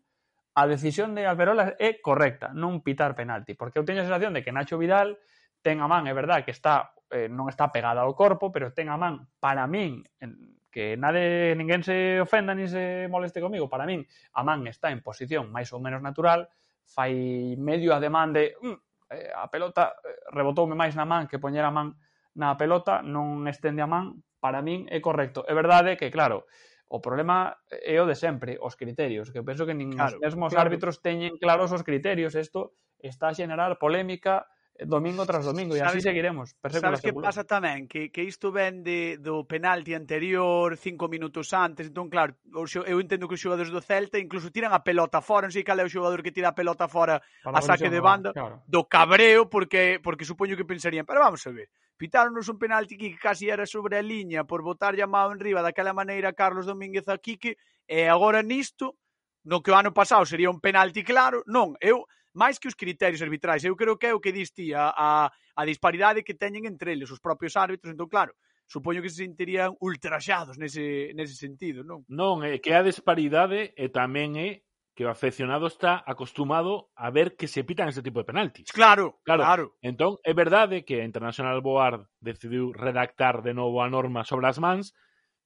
a 0.52 0.68
decisión 0.68 1.16
de 1.16 1.24
Alberola 1.24 1.74
é 1.80 1.98
correcta, 2.04 2.52
non 2.52 2.84
pitar 2.84 3.16
penalti, 3.16 3.56
porque 3.56 3.80
eu 3.80 3.86
teño 3.88 4.04
a 4.04 4.08
sensación 4.08 4.36
de 4.36 4.44
que 4.44 4.52
Nacho 4.52 4.76
Vidal 4.76 5.16
ten 5.64 5.80
a 5.80 5.88
man, 5.88 6.04
é 6.06 6.12
verdad 6.12 6.44
que 6.44 6.52
está 6.52 6.92
eh, 7.08 7.32
non 7.32 7.48
está 7.48 7.72
pegada 7.72 8.04
ao 8.04 8.12
corpo, 8.12 8.52
pero 8.52 8.76
ten 8.76 8.92
a 8.92 9.00
man 9.00 9.24
para 9.40 9.64
min 9.64 10.04
en, 10.20 10.60
que 10.68 11.00
nade 11.00 11.56
ninguén 11.56 11.80
se 11.80 12.20
ofenda 12.20 12.52
ni 12.52 12.68
se 12.68 13.08
moleste 13.08 13.40
comigo, 13.40 13.72
para 13.72 13.88
min 13.88 14.04
a 14.36 14.44
man 14.44 14.68
está 14.68 14.92
en 14.92 15.00
posición 15.00 15.48
máis 15.48 15.72
ou 15.72 15.80
menos 15.80 16.04
natural, 16.04 16.52
fai 16.84 17.56
medio 17.56 17.96
ademán 17.96 18.36
de 18.36 18.52
mm, 18.60 18.76
eh, 19.16 19.32
a 19.32 19.48
pelota 19.48 19.96
eh, 20.04 20.28
rebotoume 20.34 20.76
máis 20.76 20.92
na 20.92 21.08
man 21.08 21.24
que 21.24 21.40
poñer 21.40 21.64
a 21.64 21.72
man 21.72 21.96
na 22.36 22.54
pelota, 22.54 23.00
non 23.02 23.48
estende 23.48 23.82
a 23.82 23.88
man, 23.88 24.20
para 24.40 24.62
min 24.62 24.86
é 24.88 25.02
correcto. 25.02 25.44
É 25.46 25.54
verdade 25.54 25.98
que, 25.98 26.10
claro, 26.10 26.46
o 26.88 27.00
problema 27.00 27.58
é 27.68 28.00
o 28.00 28.06
de 28.08 28.16
sempre, 28.16 28.56
os 28.62 28.74
criterios, 28.74 29.30
que 29.30 29.44
penso 29.44 29.66
que 29.68 29.76
nin 29.76 29.92
claro, 29.92 30.16
os 30.16 30.22
mesmos 30.22 30.50
claro. 30.54 30.70
árbitros 30.70 31.04
teñen 31.04 31.36
claros 31.36 31.70
os 31.74 31.84
criterios, 31.84 32.32
isto 32.34 32.78
está 32.98 33.28
a 33.30 33.36
generar 33.36 33.76
polémica 33.76 34.48
domingo 34.86 35.26
tras 35.26 35.44
domingo 35.44 35.74
e 35.74 35.82
así 35.82 36.00
seguiremos. 36.00 36.54
Sabes 36.70 37.02
que 37.02 37.10
pasa 37.10 37.42
tamén? 37.42 37.90
Que, 37.90 38.14
que 38.14 38.22
isto 38.22 38.54
ven 38.54 38.86
de, 38.86 39.18
do 39.18 39.42
penalti 39.42 39.94
anterior 39.98 40.78
cinco 40.78 41.10
minutos 41.10 41.50
antes, 41.50 41.90
entón 41.90 42.06
claro, 42.06 42.38
eu 42.86 43.02
entendo 43.02 43.26
que 43.26 43.34
os 43.34 43.42
xogadores 43.42 43.74
do 43.74 43.82
Celta 43.82 44.22
incluso 44.22 44.54
tiran 44.54 44.70
a 44.70 44.86
pelota 44.86 45.18
fora, 45.18 45.50
non 45.50 45.54
sei 45.54 45.66
cal 45.66 45.82
é 45.82 45.84
o 45.86 45.90
xogador 45.90 46.22
que 46.22 46.30
tira 46.30 46.54
a 46.54 46.58
pelota 46.58 46.86
fora 46.86 47.18
Para 47.42 47.58
a 47.58 47.62
saque 47.62 47.90
de 47.90 47.98
banda 47.98 48.30
claro. 48.30 48.62
do 48.70 48.86
cabreo, 48.86 49.50
porque 49.50 49.98
porque 49.98 50.22
supoño 50.22 50.54
que 50.54 50.68
pensarían, 50.68 51.02
pero 51.02 51.18
vamos 51.18 51.42
a 51.42 51.50
ver, 51.50 51.66
pitaronnos 51.98 52.46
un 52.46 52.62
penalti 52.62 52.94
que 52.94 53.18
casi 53.18 53.50
era 53.50 53.66
sobre 53.66 53.98
a 53.98 54.02
liña 54.02 54.46
por 54.46 54.62
botar 54.62 54.94
llamado 54.94 55.34
enriba 55.34 55.58
daquela 55.58 55.90
maneira 55.90 56.38
Carlos 56.38 56.70
Domínguez 56.70 57.10
a 57.10 57.18
Quique, 57.18 57.58
e 57.90 58.06
agora 58.06 58.46
nisto, 58.46 58.94
no 59.42 59.58
que 59.58 59.74
o 59.74 59.78
ano 59.78 59.90
pasado 59.90 60.22
sería 60.22 60.54
un 60.54 60.62
penalti 60.62 61.02
claro, 61.02 61.42
non, 61.50 61.74
eu 61.82 62.06
máis 62.38 62.62
que 62.62 62.70
os 62.70 62.78
criterios 62.78 63.18
arbitrais. 63.18 63.66
Eu 63.66 63.74
creo 63.74 63.98
que 63.98 64.06
é 64.06 64.14
o 64.14 64.22
que 64.22 64.30
diste 64.30 64.70
a, 64.70 65.26
a 65.26 65.62
disparidade 65.66 66.22
que 66.22 66.38
teñen 66.38 66.70
entre 66.70 66.94
eles 66.94 67.10
os 67.10 67.18
propios 67.18 67.58
árbitros. 67.58 67.90
Entón, 67.90 68.06
claro, 68.06 68.32
supoño 68.70 69.02
que 69.02 69.10
se 69.10 69.26
sentirían 69.26 69.74
ultraxados 69.82 70.54
nese, 70.54 71.10
nese 71.18 71.34
sentido, 71.34 71.82
non? 71.82 72.06
Non, 72.06 72.46
é 72.46 72.62
que 72.62 72.70
a 72.78 72.86
disparidade 72.86 73.74
e 73.74 73.90
tamén 73.90 74.38
é 74.38 74.62
que 74.94 75.06
o 75.06 75.10
afeccionado 75.10 75.66
está 75.66 76.02
acostumado 76.06 76.90
a 76.94 77.10
ver 77.10 77.34
que 77.38 77.46
se 77.46 77.62
pitan 77.62 77.90
este 77.90 78.02
tipo 78.02 78.22
de 78.22 78.28
penaltis. 78.30 78.70
Claro, 78.74 79.22
claro. 79.22 79.42
claro. 79.42 79.66
Entón, 79.78 80.18
é 80.22 80.34
verdade 80.34 80.82
que 80.82 81.00
a 81.00 81.06
International 81.06 81.58
Board 81.62 82.06
decidiu 82.18 82.74
redactar 82.74 83.42
de 83.42 83.54
novo 83.54 83.82
a 83.82 83.88
norma 83.88 84.26
sobre 84.26 84.50
as 84.50 84.58
mans, 84.58 84.94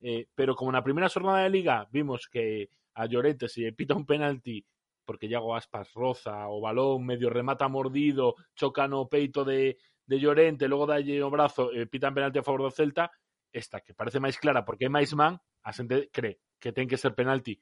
eh, 0.00 0.26
pero 0.34 0.56
como 0.56 0.72
na 0.72 0.84
primeira 0.84 1.12
xornada 1.12 1.44
de 1.44 1.52
Liga 1.52 1.86
vimos 1.92 2.26
que 2.32 2.72
a 2.96 3.06
Llorente 3.06 3.48
se 3.48 3.70
pita 3.72 3.94
un 3.94 4.04
penalti 4.04 4.64
porque 5.04 5.26
Iago 5.26 5.54
Aspas 5.54 5.92
roza 5.94 6.48
o 6.48 6.60
balón, 6.60 7.04
medio 7.04 7.30
remata 7.30 7.68
mordido, 7.68 8.34
choca 8.54 8.88
no 8.88 9.08
peito 9.08 9.44
de, 9.44 9.78
de 10.06 10.16
Llorente, 10.18 10.68
logo 10.68 10.86
dalle 10.86 11.22
o 11.22 11.30
brazo 11.30 11.70
eh, 11.72 11.84
e 11.84 11.90
pitan 11.90 12.14
penalti 12.14 12.38
a 12.38 12.46
favor 12.46 12.62
do 12.66 12.70
Celta, 12.70 13.10
esta 13.52 13.80
que 13.80 13.94
parece 13.94 14.18
máis 14.18 14.38
clara 14.40 14.64
porque 14.64 14.86
é 14.86 14.92
máis 14.92 15.12
man, 15.12 15.38
a 15.62 15.70
xente 15.70 16.08
cree 16.10 16.40
que 16.58 16.72
ten 16.72 16.86
que 16.86 16.96
ser 16.96 17.14
penalti. 17.14 17.58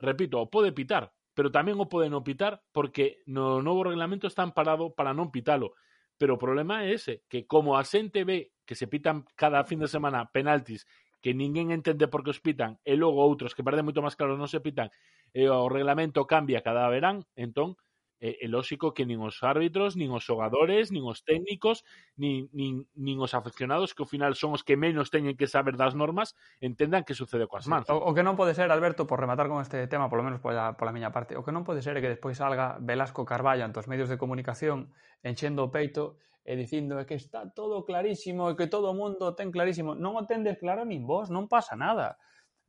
Repito, 0.00 0.40
o 0.40 0.48
pode 0.48 0.72
pitar, 0.72 1.12
pero 1.34 1.52
tamén 1.52 1.80
o 1.80 1.88
pode 1.88 2.08
non 2.08 2.24
pitar 2.24 2.60
porque 2.72 3.24
no 3.28 3.60
novo 3.64 3.84
reglamento 3.84 4.28
está 4.28 4.44
amparado 4.44 4.92
para 4.92 5.16
non 5.16 5.32
pitalo. 5.32 5.76
Pero 6.20 6.36
o 6.36 6.42
problema 6.42 6.84
é 6.84 6.92
ese, 6.92 7.24
que 7.32 7.48
como 7.48 7.80
a 7.80 7.82
xente 7.84 8.28
ve 8.28 8.52
que 8.68 8.76
se 8.76 8.86
pitan 8.86 9.24
cada 9.34 9.64
fin 9.64 9.80
de 9.80 9.88
semana 9.88 10.28
penaltis 10.28 10.84
que 11.20 11.36
ninguén 11.36 11.70
entende 11.70 12.08
por 12.08 12.24
que 12.24 12.32
os 12.34 12.40
pitan 12.40 12.80
e 12.84 12.96
logo 12.96 13.20
outros 13.20 13.52
que 13.52 13.64
parece 13.64 13.84
moito 13.84 14.04
máis 14.04 14.16
claro 14.16 14.40
non 14.40 14.50
se 14.50 14.64
pitan 14.64 14.88
e 15.36 15.46
o 15.46 15.70
reglamento 15.70 16.26
cambia 16.26 16.64
cada 16.64 16.88
verán, 16.90 17.22
entón 17.36 17.78
é, 18.20 18.44
é 18.44 18.48
lóxico 18.48 18.92
que 18.92 19.08
nin 19.08 19.18
os 19.24 19.40
árbitros, 19.40 19.96
nin 19.96 20.12
os 20.12 20.22
xogadores, 20.22 20.92
nin 20.92 21.08
os 21.08 21.24
técnicos, 21.24 21.82
nin, 22.20 22.52
nin, 22.52 22.84
nin 22.92 23.16
os 23.16 23.32
afeccionados, 23.32 23.96
que 23.96 24.04
ao 24.04 24.10
final 24.12 24.36
son 24.36 24.52
os 24.52 24.62
que 24.62 24.76
menos 24.76 25.08
teñen 25.08 25.40
que 25.40 25.48
saber 25.48 25.80
das 25.80 25.96
normas, 25.96 26.36
entendan 26.60 27.08
que 27.08 27.16
sucede 27.16 27.48
coas 27.48 27.64
mans. 27.64 27.88
O, 27.88 27.96
o 27.96 28.12
que 28.12 28.20
non 28.20 28.36
pode 28.36 28.52
ser, 28.52 28.68
Alberto, 28.68 29.08
por 29.08 29.18
rematar 29.18 29.48
con 29.48 29.64
este 29.64 29.88
tema, 29.88 30.12
polo 30.12 30.20
menos 30.20 30.44
pola, 30.44 30.76
pola 30.76 30.92
miña 30.92 31.08
parte, 31.08 31.32
o 31.34 31.42
que 31.42 31.52
non 31.56 31.64
pode 31.64 31.80
ser 31.80 31.96
é 31.96 32.04
que 32.04 32.12
despois 32.12 32.36
salga 32.36 32.76
Velasco 32.84 33.24
Carballo 33.24 33.64
ante 33.64 33.80
os 33.80 33.88
medios 33.88 34.12
de 34.12 34.20
comunicación 34.20 34.92
enchendo 35.24 35.64
o 35.64 35.72
peito 35.72 36.20
Eh, 36.44 36.54
e 36.54 36.56
dicindo 36.56 36.96
que 37.06 37.14
está 37.14 37.48
todo 37.50 37.84
clarísimo 37.84 38.50
e 38.50 38.56
que 38.56 38.66
todo 38.66 38.90
o 38.90 38.96
mundo 38.96 39.30
o 39.30 39.34
ten 39.36 39.52
clarísimo. 39.52 39.92
Non 39.94 40.16
o 40.16 40.24
tendes 40.24 40.56
claro 40.56 40.88
nin 40.88 41.04
vos, 41.04 41.28
non 41.28 41.48
pasa 41.48 41.76
nada. 41.76 42.16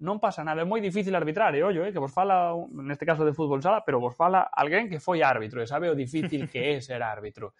Non 0.01 0.17
pasa 0.17 0.41
nada, 0.41 0.65
é 0.65 0.67
moi 0.67 0.81
difícil 0.81 1.13
arbitrar, 1.13 1.53
eh, 1.53 1.61
e 1.61 1.63
ollo, 1.63 1.85
eh, 1.85 1.93
que 1.93 2.01
vos 2.01 2.09
fala, 2.09 2.57
neste 2.73 3.05
caso 3.05 3.21
de 3.21 3.37
fútbol 3.37 3.61
sala, 3.61 3.85
pero 3.85 4.01
vos 4.01 4.17
fala 4.17 4.49
alguén 4.49 4.89
que 4.89 4.97
foi 4.97 5.21
árbitro 5.21 5.61
e 5.61 5.69
sabe 5.69 5.93
o 5.93 5.95
difícil 5.95 6.49
que 6.49 6.57
é 6.57 6.81
ser 6.81 7.05
árbitro 7.05 7.53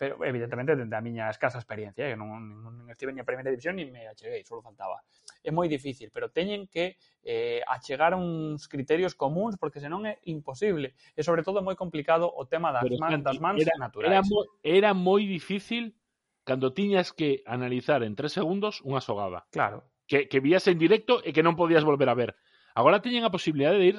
pero 0.00 0.24
evidentemente 0.24 0.74
dende 0.74 0.96
a 0.96 1.04
miña 1.04 1.28
escasa 1.28 1.60
experiencia, 1.60 2.08
eh, 2.08 2.12
que 2.12 2.16
non, 2.16 2.32
non 2.64 2.88
estive 2.88 3.12
ni 3.12 3.20
a 3.20 3.28
primeira 3.28 3.52
división 3.52 3.76
ni 3.76 3.84
me 3.84 4.08
acheguei, 4.08 4.40
só 4.48 4.56
faltaba. 4.64 5.04
É 5.44 5.52
moi 5.52 5.68
difícil, 5.68 6.08
pero 6.08 6.32
teñen 6.32 6.72
que 6.72 6.96
eh, 7.20 7.60
achegar 7.68 8.16
uns 8.16 8.64
criterios 8.64 9.12
comuns 9.12 9.60
porque 9.60 9.76
senón 9.76 10.08
é 10.08 10.16
imposible. 10.24 10.96
E 11.12 11.20
sobre 11.20 11.44
todo 11.44 11.60
é 11.60 11.64
moi 11.68 11.76
complicado 11.76 12.32
o 12.32 12.48
tema 12.48 12.72
das, 12.72 12.80
pero, 12.80 12.96
man, 12.96 13.20
das 13.20 13.36
mans 13.44 13.60
era, 13.60 13.76
naturais. 13.76 14.08
Era, 14.08 14.24
mo, 14.24 14.48
era 14.64 14.90
moi 14.96 15.20
difícil 15.28 15.92
cando 16.48 16.72
tiñas 16.72 17.12
que 17.12 17.44
analizar 17.44 18.00
en 18.00 18.16
tres 18.16 18.32
segundos 18.32 18.80
unha 18.80 19.04
sogada. 19.04 19.44
Claro. 19.52 19.84
Que, 20.08 20.32
que 20.32 20.40
vías 20.40 20.64
en 20.64 20.80
directo 20.80 21.20
e 21.20 21.36
que 21.36 21.44
non 21.44 21.60
podías 21.60 21.84
volver 21.84 22.08
a 22.08 22.16
ver. 22.16 22.40
Agora 22.72 23.04
teñen 23.04 23.28
a 23.28 23.34
posibilidade 23.36 23.76
de 23.76 23.86
ir 23.92 23.98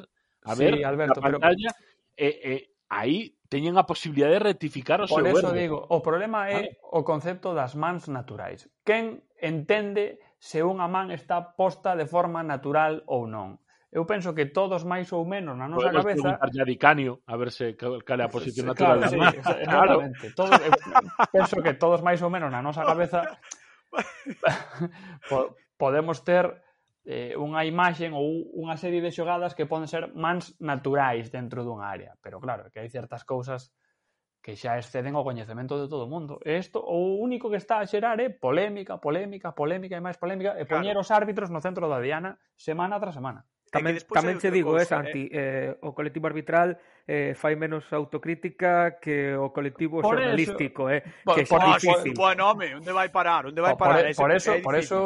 a 0.50 0.58
sí, 0.58 0.66
ver 0.66 0.82
Alberto, 0.82 1.22
a 1.22 1.30
pantalla 1.30 1.70
pero... 1.78 2.26
e, 2.26 2.30
e 2.42 2.54
aí 2.90 3.38
teñen 3.52 3.76
a 3.76 3.84
posibilidade 3.84 4.40
de 4.40 4.48
rectificar 4.56 5.04
o 5.04 5.12
Por 5.12 5.20
seu 5.20 5.28
erro. 5.28 5.36
Por 5.36 5.44
eso 5.44 5.52
verde. 5.52 5.60
digo, 5.60 5.78
o 5.92 6.00
problema 6.00 6.48
é 6.48 6.72
vale. 6.72 6.80
o 6.88 7.04
concepto 7.04 7.52
das 7.52 7.76
mans 7.76 8.08
naturais. 8.08 8.72
Quen 8.88 9.28
entende 9.44 10.24
se 10.40 10.64
unha 10.64 10.88
man 10.88 11.12
está 11.12 11.52
posta 11.60 12.00
de 12.00 12.08
forma 12.08 12.48
natural 12.48 13.04
ou 13.12 13.28
non? 13.28 13.60
Eu 13.92 14.08
penso 14.08 14.32
que 14.32 14.48
todos 14.48 14.88
máis 14.88 15.12
ou 15.12 15.28
menos 15.28 15.60
na 15.60 15.68
nosa 15.68 15.92
Podemos 15.92 16.00
cabeza... 16.00 16.40
Podemos 16.40 16.64
a 16.64 16.64
Dicanio, 16.64 17.14
a 17.28 17.36
ver 17.36 17.52
se 17.52 17.76
cal 17.76 18.00
é 18.00 18.24
a 18.24 18.32
posición 18.32 18.72
natural. 18.72 19.04
Claro, 19.04 19.36
sí, 19.36 19.54
claro. 19.68 19.96
Todos, 20.32 20.56
eu 20.64 20.72
penso 21.28 21.60
que 21.60 21.76
todos 21.76 22.00
máis 22.00 22.24
ou 22.24 22.32
menos 22.32 22.48
na 22.48 22.64
nosa 22.64 22.88
cabeza 22.88 23.36
podemos 25.76 26.24
ter 26.24 26.48
eh, 27.06 27.34
unha 27.34 27.66
imaxe 27.66 28.10
ou 28.14 28.46
unha 28.58 28.78
serie 28.78 29.02
de 29.02 29.10
xogadas 29.10 29.58
que 29.58 29.66
poden 29.66 29.90
ser 29.90 30.14
mans 30.14 30.54
naturais 30.62 31.34
dentro 31.34 31.66
dunha 31.66 31.90
área. 31.90 32.14
Pero 32.22 32.38
claro, 32.38 32.70
que 32.70 32.82
hai 32.82 32.90
certas 32.90 33.26
cousas 33.26 33.74
que 34.42 34.58
xa 34.58 34.78
exceden 34.82 35.14
o 35.14 35.26
coñecemento 35.26 35.78
de 35.78 35.86
todo 35.86 36.10
o 36.10 36.12
mundo. 36.12 36.42
E 36.42 36.58
isto 36.58 36.82
o 36.82 37.22
único 37.22 37.50
que 37.50 37.62
está 37.62 37.78
a 37.78 37.86
xerar 37.86 38.18
é 38.18 38.34
polémica, 38.34 38.98
polémica, 38.98 39.54
polémica 39.54 39.98
e 39.98 40.02
máis 40.02 40.18
polémica 40.18 40.58
e 40.58 40.66
poñer 40.66 40.98
claro. 40.98 41.06
os 41.06 41.10
árbitros 41.14 41.54
no 41.54 41.62
centro 41.62 41.86
da 41.86 42.02
diana 42.02 42.38
semana 42.58 42.98
tras 42.98 43.14
semana. 43.14 43.46
Tamén, 43.72 44.02
tamén 44.12 44.36
che 44.42 44.52
digo, 44.52 44.76
eh, 44.76 44.84
Santi, 44.84 45.32
eh, 45.32 45.78
o 45.86 45.96
colectivo 45.96 46.28
arbitral 46.28 46.76
eh, 47.08 47.34
fai 47.36 47.56
menos 47.56 47.86
autocrítica 47.94 49.00
que 49.02 49.34
o 49.36 49.50
colectivo 49.52 50.02
por 50.02 50.16
xornalístico, 50.16 50.90
eso, 50.90 51.02
eh, 51.02 51.24
por, 51.24 51.36
que 51.36 51.44
por, 51.46 51.62
difícil. 51.66 52.14
Por, 52.14 52.36
bueno, 52.36 52.52
home, 52.52 52.76
onde 52.76 52.92
vai 52.92 53.10
parar? 53.10 53.48
Onde 53.50 53.62
vai 53.62 53.76
parar? 53.76 54.02
Por, 54.02 54.08
ese, 54.08 54.22
por, 54.22 54.32
eso, 54.32 54.52
por 54.62 54.76
eso 54.76 54.98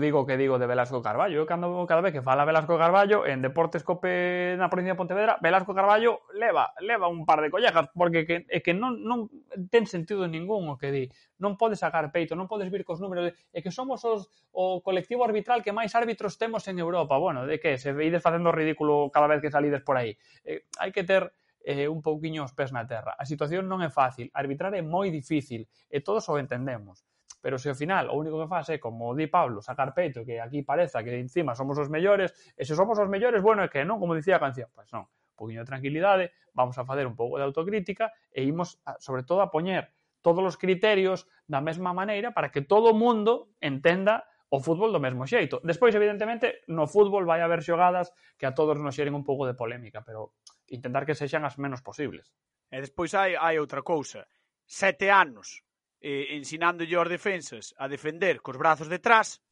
digo 0.00 0.26
que 0.26 0.36
digo 0.36 0.58
de 0.58 0.66
Velasco 0.66 1.02
Carballo. 1.02 1.38
Eu 1.38 1.46
cando, 1.46 1.84
cada 1.86 2.00
vez 2.00 2.12
que 2.12 2.22
fala 2.22 2.44
Velasco 2.44 2.78
Carballo 2.78 3.26
en 3.26 3.42
Deportes 3.42 3.84
Cope 3.84 4.56
na 4.56 4.72
provincia 4.72 4.94
de 4.94 5.00
Pontevedra, 5.00 5.36
Velasco 5.40 5.74
Carballo 5.74 6.24
leva 6.34 6.72
leva 6.80 7.08
un 7.08 7.24
par 7.26 7.40
de 7.40 7.50
collejas 7.50 7.88
porque 7.94 8.24
que, 8.26 8.46
é 8.48 8.60
que 8.60 8.72
non, 8.72 8.98
non 9.04 9.28
ten 9.68 9.84
sentido 9.84 10.24
ningún 10.26 10.68
o 10.68 10.78
que 10.80 10.90
di. 10.90 11.04
Non 11.42 11.58
podes 11.58 11.82
sacar 11.82 12.08
peito, 12.14 12.38
non 12.38 12.46
podes 12.46 12.70
vir 12.70 12.86
cos 12.86 13.02
números, 13.02 13.34
é 13.52 13.60
que 13.60 13.74
somos 13.74 14.02
os, 14.06 14.30
o 14.54 14.80
colectivo 14.80 15.26
arbitral 15.26 15.60
que 15.60 15.74
máis 15.74 15.92
árbitros 15.98 16.38
temos 16.38 16.66
en 16.70 16.78
Europa. 16.78 17.18
Bueno, 17.18 17.46
de 17.46 17.58
que 17.58 17.78
se 17.78 17.92
veides 17.92 18.22
facendo 18.22 18.54
ridículo 18.54 19.10
cada 19.10 19.26
vez 19.26 19.42
que 19.42 19.50
salides 19.50 19.82
por 19.82 19.98
aí. 19.98 20.16
Eh, 20.44 20.64
hai 20.78 20.94
que 20.94 21.02
ter 21.02 21.34
eh, 21.64 21.88
un 21.88 22.02
pouquiño 22.02 22.44
os 22.44 22.52
pés 22.52 22.70
na 22.70 22.86
terra. 22.86 23.14
A 23.18 23.24
situación 23.24 23.70
non 23.70 23.80
é 23.80 23.90
fácil, 23.90 24.28
arbitrar 24.34 24.74
é 24.74 24.82
moi 24.82 25.10
difícil 25.10 25.66
e 25.90 26.02
todos 26.02 26.26
o 26.28 26.38
entendemos. 26.38 27.06
Pero 27.42 27.58
se 27.58 27.68
ao 27.70 27.74
final 27.74 28.06
o 28.10 28.14
único 28.14 28.38
que 28.38 28.46
faz 28.46 28.70
é, 28.70 28.78
como 28.78 29.10
di 29.18 29.26
Pablo, 29.26 29.58
sacar 29.62 29.90
peito, 29.90 30.22
que 30.22 30.38
aquí 30.38 30.62
pareza 30.62 31.02
que 31.02 31.10
encima 31.18 31.58
somos 31.58 31.74
os 31.74 31.90
mellores, 31.90 32.30
e 32.54 32.62
se 32.62 32.78
somos 32.78 32.94
os 33.02 33.10
mellores, 33.10 33.42
bueno, 33.42 33.66
é 33.66 33.68
que 33.68 33.82
non, 33.82 33.98
como 33.98 34.14
dicía 34.14 34.38
a 34.38 34.42
canción, 34.42 34.70
pois 34.70 34.86
pues 34.86 34.94
non, 34.94 35.10
un 35.10 35.36
poquinho 35.38 35.66
de 35.66 35.68
tranquilidade, 35.68 36.30
vamos 36.54 36.78
a 36.78 36.86
facer 36.86 37.02
un 37.02 37.18
pouco 37.18 37.42
de 37.42 37.44
autocrítica 37.44 38.14
e 38.30 38.46
imos, 38.46 38.78
a, 38.86 38.94
sobre 39.02 39.26
todo, 39.26 39.42
a 39.42 39.50
poñer 39.50 39.90
todos 40.22 40.46
os 40.46 40.54
criterios 40.54 41.26
da 41.50 41.58
mesma 41.58 41.90
maneira 41.90 42.30
para 42.30 42.54
que 42.54 42.62
todo 42.62 42.94
o 42.94 42.96
mundo 42.96 43.50
entenda 43.58 44.22
o 44.52 44.60
fútbol 44.60 44.92
do 44.92 45.00
mesmo 45.00 45.26
xeito. 45.26 45.58
Despois, 45.66 45.96
evidentemente, 45.98 46.62
no 46.68 46.86
fútbol 46.86 47.26
vai 47.26 47.42
haber 47.42 47.64
xogadas 47.64 48.14
que 48.38 48.46
a 48.46 48.54
todos 48.54 48.78
nos 48.78 48.94
xeren 48.94 49.18
un 49.18 49.24
pouco 49.26 49.48
de 49.48 49.58
polémica, 49.58 50.04
pero 50.06 50.36
intentar 50.72 51.04
que 51.04 51.14
sexan 51.14 51.44
as 51.44 51.60
menos 51.60 51.84
posibles. 51.84 52.32
E 52.72 52.80
despois 52.80 53.12
hai, 53.12 53.36
hai 53.36 53.60
outra 53.60 53.84
cousa. 53.84 54.24
Sete 54.64 55.12
anos 55.12 55.60
eh, 56.00 56.32
ensinándolle 56.32 56.96
aos 56.96 57.12
defensas 57.12 57.76
a 57.76 57.86
defender 57.86 58.40
cos 58.40 58.56
brazos 58.56 58.88
detrás, 58.88 59.44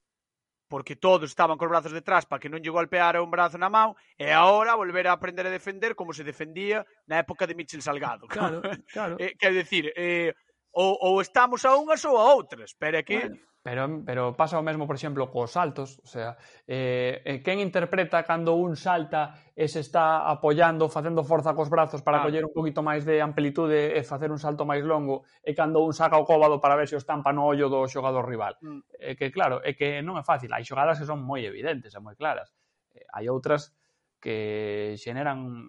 porque 0.66 0.96
todos 0.96 1.28
estaban 1.28 1.60
cos 1.60 1.68
brazos 1.68 1.92
detrás 1.92 2.24
para 2.24 2.40
que 2.40 2.48
non 2.48 2.64
lle 2.64 2.72
golpeara 2.72 3.20
un 3.20 3.28
brazo 3.28 3.60
na 3.60 3.68
mão, 3.68 3.92
e 4.16 4.32
agora 4.32 4.80
volver 4.80 5.06
a 5.06 5.14
aprender 5.14 5.44
a 5.44 5.52
defender 5.52 5.92
como 5.92 6.16
se 6.16 6.24
defendía 6.24 6.88
na 7.04 7.20
época 7.20 7.44
de 7.44 7.54
Michel 7.54 7.84
Salgado. 7.84 8.24
Claro, 8.24 8.64
claro. 8.88 9.14
eh, 9.20 9.36
quer 9.36 9.52
decir, 9.52 9.92
eh, 9.92 10.32
ou, 10.72 10.96
ou 10.96 11.14
estamos 11.20 11.68
a 11.68 11.76
unhas 11.76 12.00
ou 12.08 12.16
a 12.16 12.24
outras, 12.32 12.72
pero 12.72 12.96
é 12.96 13.04
que... 13.04 13.20
Bueno 13.20 13.49
Pero, 13.62 14.02
pero 14.06 14.32
pasa 14.36 14.56
o 14.56 14.64
mesmo, 14.64 14.88
por 14.88 14.96
exemplo, 14.96 15.28
cos 15.28 15.52
saltos, 15.52 16.00
o 16.00 16.08
sea, 16.08 16.40
eh, 16.64 17.20
eh, 17.28 17.44
quen 17.44 17.60
interpreta 17.60 18.24
cando 18.24 18.56
un 18.56 18.72
salta 18.72 19.36
e 19.52 19.68
se 19.68 19.84
está 19.84 20.24
apoiando, 20.24 20.88
facendo 20.88 21.20
forza 21.28 21.52
cos 21.52 21.68
brazos 21.68 22.00
para 22.00 22.18
ah. 22.18 22.24
coller 22.24 22.48
un 22.48 22.56
poquito 22.56 22.80
máis 22.80 23.04
de 23.04 23.20
amplitude 23.20 23.92
e 23.92 24.00
facer 24.00 24.32
un 24.32 24.40
salto 24.40 24.64
máis 24.64 24.80
longo, 24.80 25.28
e 25.44 25.52
cando 25.52 25.84
un 25.84 25.92
saca 25.92 26.16
o 26.16 26.24
cóbado 26.24 26.56
para 26.56 26.72
ver 26.72 26.88
se 26.88 26.96
o 26.96 27.02
estampa 27.04 27.36
no 27.36 27.44
ollo 27.44 27.68
do 27.68 27.84
xogador 27.84 28.24
rival. 28.24 28.56
Mm. 28.64 28.80
É 28.96 29.12
que, 29.12 29.28
claro, 29.28 29.60
é 29.60 29.76
que 29.76 30.00
non 30.00 30.16
é 30.16 30.24
fácil. 30.24 30.48
Hai 30.56 30.64
xogadas 30.64 30.96
que 30.96 31.04
son 31.04 31.20
moi 31.20 31.44
evidentes 31.44 31.92
e 31.92 32.00
moi 32.00 32.16
claras. 32.16 32.56
Eh, 32.96 33.04
hai 33.12 33.28
outras 33.28 33.76
que 34.24 34.96
xeneran 34.96 35.68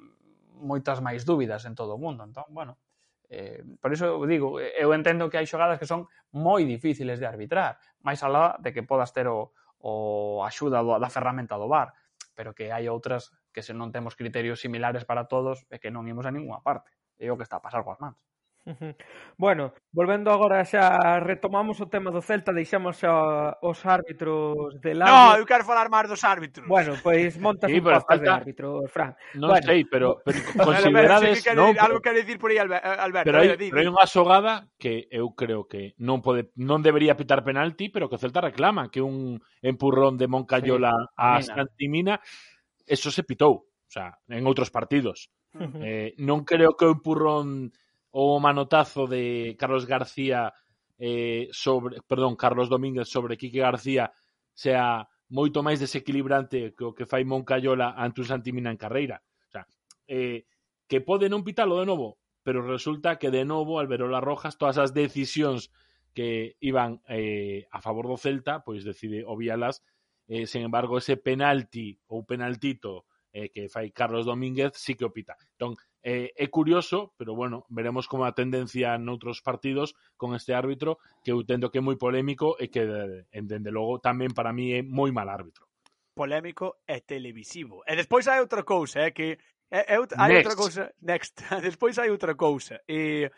moitas 0.63 1.03
máis 1.03 1.27
dúbidas 1.27 1.67
en 1.67 1.75
todo 1.75 1.97
o 1.97 1.99
mundo. 1.99 2.23
Entón, 2.23 2.47
bueno, 2.55 2.79
Eh, 3.31 3.63
por 3.79 3.95
iso 3.95 4.19
digo, 4.27 4.59
eu 4.59 4.91
entendo 4.91 5.31
que 5.31 5.39
hai 5.39 5.47
xogadas 5.47 5.79
que 5.79 5.87
son 5.87 6.11
moi 6.35 6.67
difíciles 6.67 7.15
de 7.15 7.23
arbitrar, 7.23 7.79
máis 8.03 8.19
alá 8.27 8.59
de 8.59 8.75
que 8.75 8.83
podas 8.83 9.15
ter 9.15 9.31
o, 9.31 9.55
o 9.79 10.43
axuda 10.43 10.83
do, 10.83 10.99
da 10.99 11.07
ferramenta 11.07 11.55
do 11.55 11.71
bar, 11.71 11.95
pero 12.35 12.51
que 12.51 12.75
hai 12.75 12.91
outras 12.91 13.31
que 13.55 13.63
se 13.63 13.71
non 13.71 13.87
temos 13.95 14.19
criterios 14.19 14.59
similares 14.59 15.07
para 15.07 15.31
todos 15.31 15.63
e 15.71 15.79
que 15.79 15.87
non 15.95 16.03
imos 16.11 16.27
a 16.27 16.35
ninguna 16.35 16.59
parte. 16.59 16.91
É 17.15 17.31
o 17.31 17.39
que 17.39 17.47
está 17.47 17.59
a 17.59 17.63
pasar 17.63 17.87
coas 17.87 18.03
mans. 18.03 18.19
Bueno, 19.37 19.73
volvendo 19.91 20.29
agora 20.29 20.61
xa 20.61 21.17
retomamos 21.17 21.81
o 21.81 21.89
tema 21.89 22.13
do 22.13 22.21
Celta, 22.21 22.53
deixamos 22.53 23.01
xa 23.01 23.57
os 23.57 23.81
árbitros 23.89 24.77
de 24.77 24.93
lado. 24.93 25.09
No, 25.09 25.41
eu 25.41 25.45
quero 25.49 25.65
falar 25.65 25.89
máis 25.89 26.05
dos 26.05 26.21
árbitros. 26.21 26.69
Bueno, 26.69 26.93
pois 27.01 27.41
monta 27.41 27.65
sí, 27.65 27.81
un 27.81 27.89
papas 27.89 28.05
falta... 28.05 28.21
de 28.21 28.29
árbitros, 28.29 28.85
Fran. 28.93 29.17
Non 29.33 29.57
bueno. 29.57 29.65
sei, 29.65 29.81
pero, 29.89 30.21
pero 30.21 30.37
considerades... 30.69 31.41
Alberto, 31.41 31.57
non, 31.57 31.73
pero... 31.73 31.85
algo 31.89 31.99
quero 32.05 32.17
dicir 32.21 32.37
por 32.37 32.53
aí, 32.53 32.61
eh, 32.61 33.01
Alberto. 33.01 33.27
Pero 33.33 33.37
hai, 33.41 33.49
pero 33.57 33.79
hai 33.81 33.89
unha 33.89 34.05
xogada 34.05 34.69
que 34.77 35.09
eu 35.09 35.33
creo 35.33 35.65
que 35.65 35.97
non 35.97 36.21
pode 36.21 36.53
non 36.61 36.85
debería 36.85 37.17
pitar 37.17 37.41
penalti, 37.41 37.89
pero 37.89 38.13
que 38.13 38.17
o 38.17 38.21
Celta 38.21 38.45
reclama 38.45 38.93
que 38.93 39.01
un 39.01 39.41
empurrón 39.65 40.21
de 40.21 40.29
Moncayola 40.29 40.93
sí, 40.93 41.17
a 41.17 41.41
Santimina, 41.41 42.21
eso 42.85 43.09
se 43.09 43.25
pitou, 43.25 43.65
o 43.65 43.89
sea, 43.89 44.21
en 44.29 44.45
outros 44.45 44.69
partidos. 44.69 45.33
Uh 45.51 45.65
-huh. 45.65 45.81
eh, 45.81 46.09
non 46.21 46.45
creo 46.45 46.77
que 46.77 46.85
o 46.85 46.93
empurrón 46.93 47.73
o 48.11 48.39
manotazo 48.39 49.07
de 49.07 49.55
Carlos 49.57 49.85
García 49.85 50.53
eh, 50.99 51.49
sobre, 51.51 52.01
perdón, 52.07 52.35
Carlos 52.35 52.69
Domínguez 52.69 53.07
sobre 53.09 53.37
Quique 53.37 53.59
García 53.59 54.11
sea 54.53 55.07
moito 55.31 55.63
máis 55.63 55.79
desequilibrante 55.79 56.75
que 56.75 56.83
o 56.83 56.93
que 56.93 57.07
fai 57.07 57.23
Moncayola 57.23 57.95
ante 57.95 58.21
un 58.21 58.27
Santimina 58.27 58.69
en 58.69 58.77
carreira. 58.77 59.23
O 59.47 59.51
sea, 59.51 59.63
eh, 60.07 60.43
que 60.91 60.99
pode 60.99 61.31
non 61.31 61.47
pitalo 61.47 61.79
de 61.79 61.87
novo, 61.87 62.19
pero 62.43 62.67
resulta 62.67 63.15
que 63.15 63.31
de 63.31 63.47
novo 63.47 63.79
Alberola 63.79 64.19
Rojas 64.19 64.59
todas 64.59 64.75
as 64.75 64.91
decisións 64.91 65.71
que 66.11 66.59
iban 66.59 66.99
eh, 67.07 67.65
a 67.71 67.79
favor 67.79 68.11
do 68.11 68.19
Celta, 68.19 68.59
pois 68.67 68.83
decide 68.83 69.23
obvialas. 69.23 69.87
Eh, 70.27 70.43
sen 70.45 70.67
embargo, 70.67 70.99
ese 70.99 71.15
penalti 71.15 71.95
ou 72.11 72.27
penaltito 72.27 73.07
eh, 73.33 73.49
que 73.49 73.67
fai 73.67 73.91
Carlos 73.91 74.25
Domínguez, 74.25 74.75
sí 74.75 74.95
que 74.95 75.05
o 75.05 75.11
pita. 75.11 75.35
Entón, 75.57 75.75
eh, 76.03 76.31
é 76.35 76.47
curioso, 76.47 77.15
pero 77.17 77.35
bueno, 77.35 77.65
veremos 77.69 78.07
como 78.07 78.27
a 78.27 78.35
tendencia 78.35 78.99
noutros 78.99 79.41
partidos 79.41 79.95
con 80.19 80.35
este 80.35 80.53
árbitro, 80.53 80.99
que 81.23 81.31
eu 81.31 81.43
tendo 81.47 81.71
que 81.71 81.79
é 81.79 81.83
moi 81.83 81.95
polémico 81.95 82.59
e 82.59 82.67
que, 82.67 82.83
dende 83.31 83.71
logo, 83.71 83.99
tamén 84.03 84.35
para 84.35 84.51
mí 84.51 84.75
é 84.75 84.81
moi 84.83 85.09
mal 85.09 85.31
árbitro. 85.31 85.67
Polémico 86.11 86.83
e 86.83 86.99
televisivo. 87.01 87.87
E 87.87 87.95
despois 87.95 88.27
hai 88.27 88.43
outra 88.43 88.67
cousa, 88.67 89.07
eh, 89.07 89.15
que 89.15 89.39
É, 89.71 89.95
é, 89.95 89.97
hai 90.17 90.35
outra 90.35 90.55
cousa, 90.55 90.93
next. 91.01 91.39
Despois 91.63 91.97
hai 91.97 92.11
outra 92.11 92.35
cousa. 92.35 92.83
E 92.89 93.31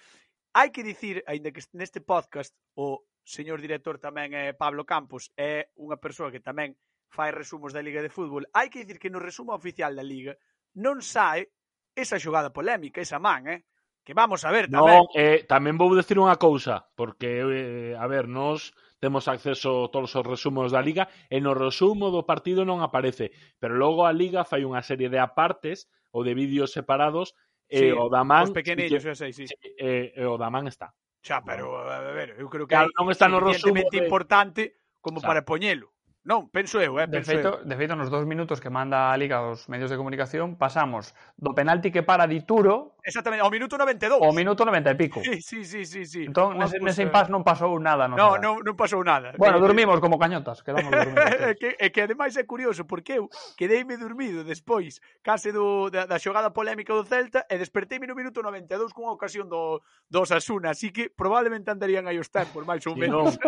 hai 0.57 0.73
que 0.73 0.81
dicir, 0.81 1.21
aínda 1.29 1.53
que 1.53 1.61
neste 1.77 2.01
podcast 2.01 2.57
o 2.73 3.05
señor 3.21 3.61
director 3.61 4.01
tamén 4.01 4.33
é 4.33 4.49
Pablo 4.57 4.81
Campos, 4.81 5.29
é 5.37 5.69
unha 5.77 6.01
persoa 6.01 6.33
que 6.33 6.41
tamén 6.41 6.73
fai 7.13 7.29
resumos 7.29 7.69
da 7.69 7.85
Liga 7.85 8.01
de 8.01 8.09
Fútbol, 8.09 8.49
hai 8.57 8.73
que 8.73 8.81
dicir 8.81 8.97
que 8.97 9.13
no 9.13 9.21
resumo 9.21 9.53
oficial 9.53 9.93
da 9.93 10.01
Liga 10.01 10.33
non 10.81 11.05
sae 11.05 11.53
esa 11.93 12.17
xogada 12.17 12.49
polémica, 12.49 12.97
esa 12.97 13.21
man, 13.21 13.45
eh? 13.45 13.69
Que 14.01 14.17
vamos 14.17 14.41
a 14.43 14.49
ver 14.49 14.65
tamén. 14.67 15.05
Non, 15.05 15.05
eh, 15.13 15.45
tamén 15.45 15.77
vou 15.77 15.93
decir 15.93 16.17
unha 16.17 16.41
cousa, 16.41 16.89
porque, 16.97 17.45
eh, 17.45 17.93
a 17.93 18.09
ver, 18.09 18.25
nos 18.25 18.73
temos 18.97 19.29
acceso 19.29 19.87
a 19.87 19.89
todos 19.93 20.09
os 20.17 20.25
resumos 20.25 20.73
da 20.73 20.81
Liga, 20.81 21.05
e 21.29 21.37
no 21.37 21.53
resumo 21.53 22.09
do 22.09 22.25
partido 22.25 22.65
non 22.65 22.81
aparece, 22.81 23.29
pero 23.61 23.77
logo 23.77 24.09
a 24.09 24.11
Liga 24.11 24.41
fai 24.41 24.65
unha 24.65 24.81
serie 24.81 25.13
de 25.13 25.21
apartes 25.21 25.85
ou 26.09 26.25
de 26.25 26.33
vídeos 26.33 26.73
separados 26.73 27.37
e 27.69 27.79
sí, 27.79 27.87
o 27.93 28.09
Damán... 28.09 28.49
Os 28.49 28.57
pequenillos, 28.57 29.05
que, 29.05 29.13
eu 29.13 29.15
sei, 29.15 29.31
sí. 29.31 29.45
E, 29.77 30.17
e 30.17 30.23
o 30.25 30.35
Damán 30.41 30.65
está. 30.65 30.91
Xa, 31.21 31.45
pero, 31.45 31.77
a 31.77 32.01
ver, 32.11 32.35
eu 32.41 32.49
creo 32.49 32.65
que 32.65 32.73
claro, 32.73 32.89
non 32.97 33.07
está 33.13 33.29
no 33.29 33.39
resumo 33.39 33.85
de... 33.87 34.01
importante 34.01 34.81
como 34.99 35.21
Xa. 35.21 35.29
para 35.29 35.45
poñelo. 35.45 35.92
Non, 36.23 36.47
penso 36.47 36.79
eu, 36.79 36.95
eh, 36.99 37.07
penso 37.07 37.27
de 37.27 37.35
feito, 37.35 37.49
eu. 37.59 37.65
De 37.67 37.75
feito, 37.75 37.99
nos 37.99 38.07
dos 38.07 38.23
minutos 38.23 38.63
que 38.63 38.71
manda 38.71 39.11
a 39.11 39.17
Liga 39.19 39.43
aos 39.43 39.67
medios 39.67 39.91
de 39.91 39.99
comunicación, 39.99 40.55
pasamos 40.55 41.11
do 41.35 41.51
penalti 41.51 41.91
que 41.91 41.99
para 41.99 42.31
Dituro 42.31 42.92
Exactamente, 43.03 43.43
ao 43.43 43.51
minuto 43.51 43.75
92. 43.75 44.23
O 44.23 44.31
minuto 44.31 44.63
90 44.63 44.89
e 44.89 44.95
pico. 44.95 45.19
Sí, 45.19 45.43
sí, 45.43 45.67
sí, 45.67 45.83
sí. 45.83 46.05
sí. 46.07 46.21
Entón, 46.23 46.55
nese, 46.55 46.79
nese 46.79 47.03
impas 47.03 47.27
non 47.27 47.43
pasou 47.43 47.75
nada. 47.75 48.07
Non, 48.07 48.15
no, 48.15 48.27
non, 48.39 48.53
non 48.63 48.75
pasou 48.79 49.03
nada. 49.03 49.35
Bueno, 49.35 49.59
eh, 49.59 49.63
dormimos 49.63 49.99
como 49.99 50.15
cañotas, 50.15 50.63
quedamos 50.63 50.87
eh, 50.87 51.11
dormidos. 51.11 51.19
que, 51.59 51.69
que 51.91 52.01
ademais 52.01 52.31
é 52.39 52.47
curioso, 52.47 52.87
porque 52.87 53.19
eu 53.19 53.27
quedeime 53.59 53.99
dormido 53.99 54.47
despois 54.47 55.03
case 55.19 55.51
do, 55.51 55.91
da, 55.91 56.07
da 56.07 56.15
xogada 56.15 56.55
polémica 56.55 56.95
do 56.95 57.03
Celta 57.03 57.43
e 57.51 57.59
desperteime 57.59 58.07
no 58.07 58.15
minuto 58.15 58.39
92 58.39 58.95
cunha 58.95 59.11
ocasión 59.11 59.51
do, 59.51 59.83
do 60.07 60.23
Sasuna, 60.23 60.71
así 60.71 60.95
que 60.95 61.11
probablemente 61.11 61.75
andarían 61.75 62.07
aí 62.07 62.15
os 62.15 62.31
tempos, 62.31 62.63
máis 62.63 62.87
ou 62.87 62.95
menos. 62.95 63.35
Sí, 63.35 63.39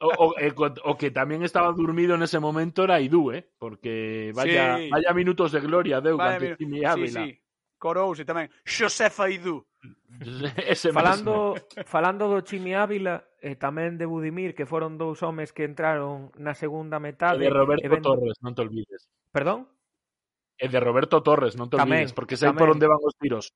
o, 0.00 0.32
o, 0.32 0.66
o 0.90 0.92
que 0.96 1.12
tamén 1.12 1.44
estaba 1.44 1.70
dormido 1.76 2.16
nese 2.16 2.40
momento 2.40 2.88
era 2.88 3.04
Idú, 3.04 3.30
eh? 3.30 3.46
porque 3.60 4.32
vaya, 4.34 4.80
sí. 4.80 4.90
vaya 4.90 5.12
minutos 5.12 5.52
de 5.52 5.60
gloria 5.60 6.00
deu 6.00 6.16
vale, 6.16 6.56
canto 6.56 6.58
Timi 6.58 6.82
Ávila. 6.82 7.22
Sí, 7.22 7.36
sí. 7.36 7.41
Corouse 7.82 8.22
tamén 8.22 8.46
Xosefa 8.62 9.26
Idú. 9.26 9.66
Ese 10.70 10.94
falando, 10.94 11.58
mesmo. 11.58 11.82
falando 11.82 12.30
do 12.30 12.38
Chimi 12.46 12.78
Ávila 12.78 13.26
e 13.42 13.58
tamén 13.58 13.98
de 13.98 14.06
Budimir, 14.06 14.54
que 14.54 14.70
foron 14.70 14.94
dous 14.94 15.18
homes 15.26 15.50
que 15.50 15.66
entraron 15.66 16.30
na 16.38 16.54
segunda 16.54 17.02
metade. 17.02 17.42
E 17.42 17.50
de 17.50 17.50
Roberto 17.50 17.90
ven... 17.90 18.06
Torres, 18.06 18.38
non 18.38 18.54
te 18.54 18.62
olvides. 18.62 19.10
Perdón? 19.34 19.66
E 20.54 20.70
de 20.70 20.78
Roberto 20.78 21.26
Torres, 21.26 21.58
non 21.58 21.66
te 21.66 21.74
tamén, 21.74 22.06
olvides, 22.06 22.14
porque 22.14 22.38
sei 22.38 22.54
tamén, 22.54 22.62
por 22.62 22.70
onde 22.70 22.86
van 22.86 23.02
os 23.02 23.18
tiros. 23.18 23.50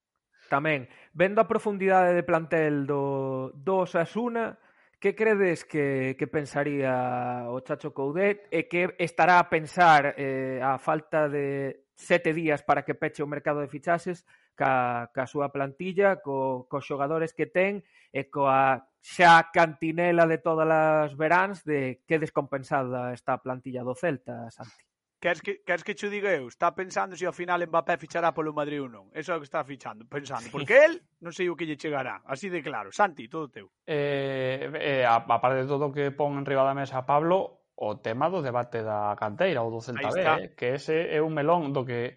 Tamén. 0.51 0.91
Vendo 1.15 1.39
a 1.39 1.47
profundidade 1.47 2.11
de 2.11 2.27
plantel 2.27 2.83
do, 2.83 3.55
do 3.55 3.87
Osasuna, 3.87 4.59
que 4.99 5.15
credes 5.15 5.63
que, 5.63 6.19
que 6.19 6.27
pensaría 6.27 7.47
o 7.47 7.63
Chacho 7.63 7.95
Coudet 7.95 8.51
e 8.51 8.67
que 8.67 8.99
estará 8.99 9.39
a 9.39 9.47
pensar 9.47 10.19
eh, 10.19 10.59
a 10.59 10.83
falta 10.83 11.31
de, 11.31 11.86
sete 11.97 12.37
días 12.37 12.63
para 12.63 12.85
que 12.85 12.95
peche 12.95 13.25
o 13.25 13.27
mercado 13.27 13.65
de 13.65 13.73
fichaxes 13.73 14.29
ca, 14.55 15.09
ca 15.11 15.25
súa 15.27 15.49
plantilla, 15.49 16.21
co, 16.21 16.69
cos 16.69 16.85
xogadores 16.85 17.33
que 17.33 17.49
ten 17.49 17.83
e 18.13 18.29
coa 18.29 18.85
xa 19.01 19.49
cantinela 19.49 20.29
de 20.29 20.39
todas 20.39 20.69
as 20.69 21.17
veráns 21.17 21.65
de 21.65 22.05
que 22.05 22.21
descompensada 22.21 23.17
está 23.17 23.41
a 23.41 23.43
plantilla 23.43 23.81
do 23.81 23.97
Celta, 23.97 24.53
Santi. 24.53 24.87
Queres 25.17 25.41
que, 25.41 25.65
queres 25.65 25.83
que 25.83 25.95
che 25.97 26.13
diga 26.13 26.29
eu? 26.29 26.47
Está 26.47 26.77
pensando 26.77 27.17
se 27.17 27.25
ao 27.25 27.33
final 27.33 27.65
Mbappé 27.65 27.97
fichará 27.97 28.37
polo 28.37 28.53
Madrid 28.53 28.85
ou 28.85 28.89
non. 28.93 29.09
Eso 29.17 29.33
é 29.33 29.37
o 29.37 29.41
que 29.41 29.49
está 29.49 29.65
fichando, 29.65 30.05
pensando. 30.05 30.53
Porque 30.53 30.77
el 30.85 31.01
non 31.25 31.33
sei 31.33 31.49
o 31.49 31.57
que 31.57 31.65
lle 31.65 31.81
chegará. 31.81 32.21
Así 32.29 32.53
de 32.53 32.61
claro. 32.61 32.93
Santi, 32.93 33.25
todo 33.25 33.49
teu. 33.49 33.73
Eh, 33.89 34.69
eh, 34.77 35.05
a, 35.09 35.25
a 35.25 35.39
parte 35.41 35.65
de 35.65 35.69
todo 35.69 35.89
o 35.89 35.95
que 35.97 36.13
pon 36.13 36.37
en 36.37 36.45
riba 36.45 36.69
da 36.69 36.77
mesa 36.77 37.09
Pablo, 37.09 37.56
o 37.77 38.01
tema 38.01 38.33
do 38.33 38.41
debate 38.41 38.81
da 38.81 39.13
canteira 39.21 39.61
ou 39.61 39.71
do 39.71 39.85
Celta 39.85 40.09
B, 40.09 40.25
eh? 40.25 40.51
que 40.57 40.81
ese 40.81 41.13
é 41.13 41.21
un 41.21 41.37
melón 41.37 41.77
do 41.77 41.85
que 41.85 42.17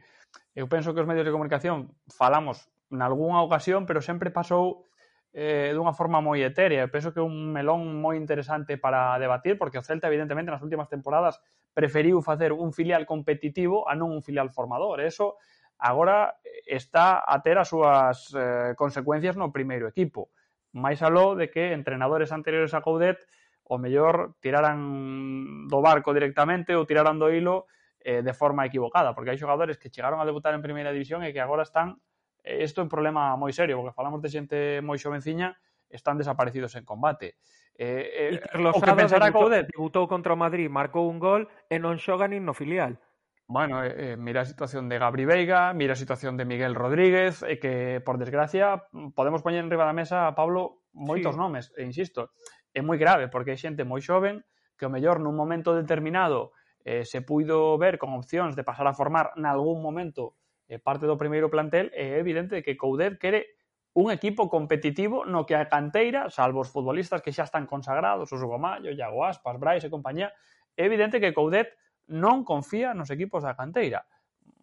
eu 0.56 0.68
penso 0.72 0.96
que 0.96 1.04
os 1.04 1.08
medios 1.08 1.28
de 1.28 1.36
comunicación 1.36 1.96
falamos 2.08 2.72
nalgúnha 2.90 3.44
ocasión, 3.44 3.86
pero 3.86 4.02
sempre 4.02 4.32
pasou 4.32 4.88
eh, 5.36 5.72
dunha 5.76 5.94
forma 5.94 6.24
moi 6.24 6.42
etérea. 6.42 6.88
Eu 6.88 6.92
penso 6.92 7.14
que 7.14 7.22
é 7.22 7.26
un 7.26 7.54
melón 7.54 8.02
moi 8.02 8.18
interesante 8.18 8.80
para 8.80 9.20
debatir, 9.22 9.60
porque 9.60 9.78
o 9.78 9.86
Celta, 9.86 10.10
evidentemente, 10.10 10.50
nas 10.50 10.64
últimas 10.64 10.90
temporadas 10.90 11.38
preferiu 11.76 12.24
facer 12.26 12.56
un 12.56 12.74
filial 12.74 13.06
competitivo 13.06 13.86
a 13.86 13.94
non 13.94 14.10
un 14.10 14.26
filial 14.26 14.50
formador. 14.50 15.04
Eso 15.04 15.38
agora 15.78 16.42
está 16.66 17.24
a 17.24 17.40
ter 17.46 17.62
as 17.62 17.70
súas 17.70 18.34
eh, 18.34 18.74
consecuencias 18.76 19.38
no 19.38 19.54
primeiro 19.54 19.86
equipo. 19.86 20.34
Máis 20.74 21.02
aló 21.06 21.38
de 21.38 21.50
que 21.54 21.78
entrenadores 21.78 22.34
anteriores 22.34 22.74
a 22.74 22.82
Coudet 22.82 23.22
o 23.70 23.78
mellor 23.78 24.34
tiraran 24.42 25.70
do 25.70 25.80
barco 25.86 26.10
directamente 26.10 26.74
ou 26.74 26.90
tiraran 26.90 27.22
do 27.22 27.30
hilo 27.30 27.70
eh, 28.02 28.26
de 28.26 28.34
forma 28.34 28.66
equivocada, 28.66 29.14
porque 29.14 29.30
hai 29.30 29.38
xogadores 29.38 29.78
que 29.78 29.94
chegaron 29.94 30.18
a 30.18 30.26
debutar 30.26 30.58
en 30.58 30.66
primeira 30.66 30.90
división 30.90 31.22
e 31.22 31.30
que 31.30 31.40
agora 31.40 31.62
están 31.62 32.02
eh, 32.42 32.66
isto 32.66 32.82
é 32.82 32.84
un 32.84 32.92
problema 32.92 33.38
moi 33.38 33.54
serio, 33.54 33.78
porque 33.78 33.94
falamos 33.94 34.26
de 34.26 34.30
xente 34.34 34.58
moi 34.82 34.98
xovenciña, 34.98 35.54
están 35.90 36.18
desaparecidos 36.18 36.74
en 36.76 36.86
combate. 36.86 37.38
Eh, 37.78 38.34
eh, 38.34 38.42
Carlos 38.42 38.76
o 38.76 38.82
que 38.82 38.92
pensará 38.98 39.32
Coudet 39.32 39.70
debutou 39.70 40.10
contra 40.10 40.34
o 40.34 40.40
Madrid, 40.40 40.68
marcou 40.68 41.08
un 41.08 41.22
gol 41.22 41.46
e 41.70 41.78
non 41.78 42.02
xoga 42.02 42.26
nin 42.26 42.42
no 42.42 42.58
filial. 42.58 42.98
Bueno, 43.50 43.82
eh, 43.82 44.14
eh 44.14 44.16
mira 44.18 44.46
a 44.46 44.50
situación 44.50 44.90
de 44.90 45.02
Gabri 45.02 45.26
Veiga, 45.26 45.74
mira 45.74 45.94
a 45.94 46.00
situación 46.00 46.38
de 46.38 46.46
Miguel 46.46 46.78
Rodríguez, 46.78 47.42
e 47.42 47.56
eh, 47.56 47.58
que, 47.58 47.74
por 48.04 48.22
desgracia, 48.22 48.86
podemos 49.18 49.42
poñer 49.42 49.66
en 49.66 49.74
riba 49.74 49.90
da 49.90 49.96
mesa, 49.96 50.30
a 50.30 50.38
Pablo, 50.38 50.86
moitos 50.94 51.34
sí. 51.34 51.42
nomes, 51.42 51.74
e 51.74 51.82
insisto, 51.82 52.30
é 52.80 52.82
moi 52.82 52.96
grave 52.96 53.28
porque 53.28 53.52
hai 53.52 53.60
xente 53.60 53.84
moi 53.84 54.00
xoven 54.00 54.48
que 54.80 54.88
o 54.88 54.94
mellor 54.94 55.20
nun 55.20 55.36
momento 55.36 55.76
determinado 55.76 56.56
eh, 56.88 57.04
se 57.04 57.20
puido 57.20 57.76
ver 57.76 58.00
con 58.00 58.16
opcións 58.16 58.56
de 58.56 58.64
pasar 58.64 58.88
a 58.88 58.96
formar 58.96 59.36
nalgún 59.36 59.84
momento 59.84 60.40
eh, 60.72 60.80
parte 60.80 61.04
do 61.04 61.20
primeiro 61.20 61.52
plantel 61.52 61.92
e 61.92 62.16
é 62.16 62.24
evidente 62.24 62.64
que 62.64 62.80
Coudet 62.80 63.20
quere 63.20 63.60
un 63.94 64.14
equipo 64.16 64.48
competitivo 64.48 65.26
no 65.26 65.44
que 65.44 65.60
a 65.60 65.68
canteira, 65.68 66.32
salvo 66.32 66.64
os 66.64 66.72
futbolistas 66.72 67.20
que 67.20 67.36
xa 67.36 67.44
están 67.44 67.68
consagrados, 67.68 68.32
os 68.32 68.40
Hugo 68.40 68.62
Mayo, 68.62 68.96
Iago 68.96 69.28
Aspas, 69.28 69.60
Brais 69.60 69.84
e 69.84 69.92
compañía, 69.92 70.32
é 70.80 70.88
evidente 70.88 71.20
que 71.20 71.36
Coudet 71.36 71.76
non 72.08 72.48
confía 72.48 72.96
nos 72.96 73.12
equipos 73.12 73.44
da 73.44 73.60
canteira, 73.60 74.08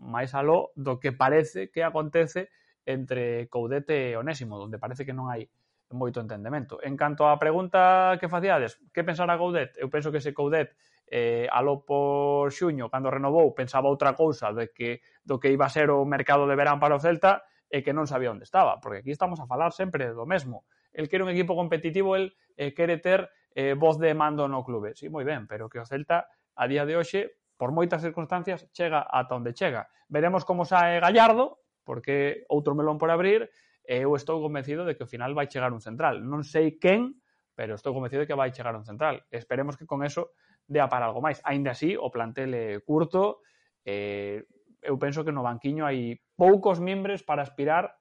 máis 0.00 0.32
aló 0.32 0.72
do 0.78 0.96
que 0.96 1.12
parece 1.12 1.68
que 1.68 1.84
acontece 1.84 2.48
entre 2.86 3.50
Coudet 3.52 3.90
e 3.92 4.16
Onésimo, 4.16 4.56
onde 4.56 4.80
parece 4.80 5.04
que 5.04 5.12
non 5.12 5.28
hai 5.28 5.50
moito 5.94 6.18
entendemento. 6.18 6.82
En 6.82 6.98
canto 6.98 7.30
á 7.30 7.38
pregunta 7.38 8.18
que 8.18 8.26
facíades, 8.26 8.82
que 8.90 9.06
pensara 9.06 9.38
Goudet? 9.38 9.78
Eu 9.78 9.86
penso 9.86 10.10
que 10.10 10.18
se 10.18 10.34
Goudet 10.34 10.74
eh, 11.06 11.46
aló 11.52 11.86
por 11.86 12.50
xuño, 12.50 12.90
cando 12.90 13.10
renovou, 13.10 13.54
pensaba 13.54 13.86
outra 13.86 14.18
cousa 14.18 14.50
de 14.50 14.74
que, 14.74 15.02
do 15.22 15.38
que 15.38 15.54
iba 15.54 15.66
a 15.66 15.70
ser 15.70 15.94
o 15.94 16.02
mercado 16.02 16.50
de 16.50 16.58
verán 16.58 16.82
para 16.82 16.98
o 16.98 17.02
Celta 17.02 17.46
e 17.70 17.82
que 17.82 17.94
non 17.94 18.10
sabía 18.10 18.34
onde 18.34 18.46
estaba, 18.46 18.82
porque 18.82 19.06
aquí 19.06 19.14
estamos 19.14 19.38
a 19.38 19.46
falar 19.46 19.70
sempre 19.70 20.10
do 20.10 20.26
mesmo. 20.26 20.66
El 20.90 21.06
quere 21.06 21.22
un 21.22 21.30
equipo 21.30 21.54
competitivo, 21.54 22.18
el 22.18 22.34
eh, 22.58 22.74
quere 22.74 22.98
ter 22.98 23.30
eh, 23.54 23.74
voz 23.78 23.98
de 23.98 24.14
mando 24.14 24.50
no 24.50 24.66
clube. 24.66 24.98
Sí, 24.98 25.06
moi 25.06 25.22
ben, 25.22 25.46
pero 25.46 25.70
que 25.70 25.78
o 25.78 25.86
Celta 25.86 26.26
a 26.58 26.64
día 26.66 26.82
de 26.82 26.98
hoxe, 26.98 27.38
por 27.54 27.70
moitas 27.70 28.02
circunstancias, 28.02 28.66
chega 28.74 29.06
ata 29.06 29.38
onde 29.38 29.54
chega. 29.54 29.86
Veremos 30.10 30.42
como 30.42 30.66
sae 30.66 30.98
Gallardo, 30.98 31.62
porque 31.86 32.42
outro 32.50 32.74
melón 32.74 32.98
por 32.98 33.14
abrir, 33.14 33.46
E 33.86 34.02
eu 34.02 34.12
estou 34.18 34.42
convencido 34.42 34.82
de 34.84 34.98
que 34.98 35.06
ao 35.06 35.10
final 35.10 35.30
vai 35.32 35.46
chegar 35.46 35.70
un 35.70 35.80
central. 35.80 36.18
Non 36.18 36.42
sei 36.42 36.74
quen, 36.82 37.22
pero 37.54 37.78
estou 37.78 37.94
convencido 37.94 38.26
de 38.26 38.28
que 38.28 38.34
vai 38.34 38.50
chegar 38.50 38.74
un 38.74 38.84
central. 38.84 39.24
Esperemos 39.30 39.78
que 39.78 39.86
con 39.86 40.02
eso 40.02 40.34
dea 40.66 40.90
para 40.90 41.06
algo 41.06 41.22
máis. 41.22 41.38
Ainda 41.46 41.72
así, 41.72 41.94
o 41.94 42.10
plantel 42.10 42.50
é 42.52 42.66
curto, 42.82 43.46
eh, 43.86 44.42
eu 44.82 44.98
penso 44.98 45.22
que 45.22 45.32
no 45.32 45.46
banquiño 45.46 45.86
hai 45.86 46.18
poucos 46.34 46.82
membros 46.82 47.22
para 47.22 47.46
aspirar 47.46 47.94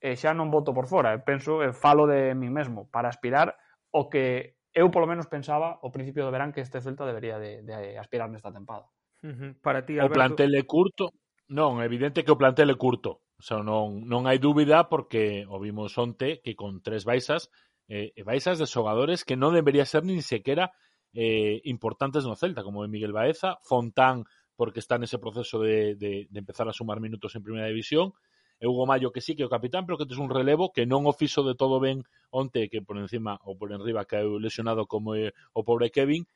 e 0.00 0.14
xa 0.16 0.32
non 0.32 0.48
voto 0.48 0.72
por 0.72 0.88
fora, 0.88 1.12
eh, 1.14 1.20
penso, 1.20 1.60
e 1.60 1.70
falo 1.76 2.08
de 2.08 2.32
mí 2.32 2.48
mesmo, 2.48 2.88
para 2.88 3.10
aspirar 3.12 3.54
o 3.92 4.08
que 4.08 4.56
eu 4.72 4.88
polo 4.90 5.10
menos 5.10 5.26
pensaba 5.26 5.80
ao 5.82 5.90
principio 5.90 6.24
do 6.24 6.32
verán 6.32 6.54
que 6.54 6.62
este 6.62 6.80
Celta 6.80 7.04
debería 7.04 7.36
de, 7.38 7.62
de 7.66 7.98
aspirar 7.98 8.30
nesta 8.30 8.52
tempada. 8.54 8.86
Uh 9.22 9.34
-huh. 9.34 9.50
Para 9.60 9.82
ti, 9.82 9.98
Alberto... 9.98 10.14
O 10.14 10.18
plantel 10.18 10.52
é 10.54 10.62
curto? 10.62 11.04
Non, 11.50 11.82
é 11.82 11.84
evidente 11.88 12.22
que 12.22 12.30
o 12.30 12.38
plantel 12.38 12.70
é 12.70 12.76
curto. 12.78 13.26
O 13.38 13.42
sea, 13.46 13.62
non, 13.62 14.02
non 14.10 14.26
hai 14.26 14.42
dúbida 14.42 14.90
porque 14.90 15.46
o 15.46 15.62
vimos 15.62 15.94
onte 15.94 16.42
que 16.42 16.58
con 16.58 16.82
tres 16.82 17.06
baixas, 17.06 17.54
eh, 17.86 18.10
baixas 18.26 18.58
de 18.58 18.66
xogadores 18.66 19.22
que 19.22 19.38
non 19.38 19.54
debería 19.54 19.86
ser 19.86 20.02
nin 20.02 20.26
sequera 20.26 20.74
eh, 21.14 21.62
importantes 21.70 22.26
no 22.26 22.34
Celta, 22.34 22.66
como 22.66 22.82
é 22.82 22.90
Miguel 22.90 23.14
Baeza, 23.14 23.62
Fontán, 23.62 24.26
porque 24.58 24.82
está 24.82 24.98
nese 24.98 25.22
proceso 25.22 25.62
de, 25.62 25.94
de, 25.94 26.26
de 26.26 26.38
empezar 26.42 26.66
a 26.66 26.74
sumar 26.74 26.98
minutos 26.98 27.38
en 27.38 27.46
Primeira 27.46 27.70
División, 27.70 28.10
e 28.58 28.66
Hugo 28.66 28.90
Mayo 28.90 29.14
que 29.14 29.22
sí 29.22 29.38
que 29.38 29.46
é 29.46 29.46
o 29.46 29.54
capitán, 29.54 29.86
pero 29.86 29.98
que 29.98 30.06
tes 30.10 30.18
un 30.18 30.34
relevo 30.34 30.74
que 30.74 30.82
non 30.82 31.06
o 31.06 31.14
fixo 31.14 31.46
de 31.46 31.54
todo 31.54 31.78
ben 31.78 32.02
onte, 32.34 32.66
que 32.66 32.82
por 32.82 32.98
encima 32.98 33.38
ou 33.46 33.54
por 33.54 33.70
enriba 33.70 34.02
caeu 34.02 34.34
lesionado 34.42 34.90
como 34.90 35.14
é 35.14 35.30
o 35.54 35.62
pobre 35.62 35.94
Kevin, 35.94 36.26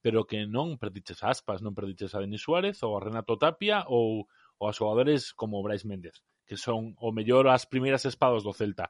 pero 0.00 0.24
que 0.24 0.48
non 0.48 0.80
perdiches 0.80 1.20
a 1.20 1.36
Aspas, 1.36 1.60
non 1.60 1.76
perdiches 1.76 2.16
a 2.16 2.24
Denis 2.24 2.40
Suárez 2.40 2.80
ou 2.80 2.96
a 2.96 3.02
Renato 3.04 3.36
Tapia 3.36 3.84
ou, 3.92 4.24
ou 4.56 4.64
a 4.64 4.72
xogadores 4.72 5.36
como 5.36 5.60
Brais 5.60 5.84
Méndez 5.84 6.24
que 6.46 6.56
son 6.56 6.94
o 7.02 7.10
mellor 7.10 7.50
as 7.50 7.66
primeiras 7.66 8.06
espadas 8.06 8.46
do 8.46 8.54
Celta. 8.54 8.88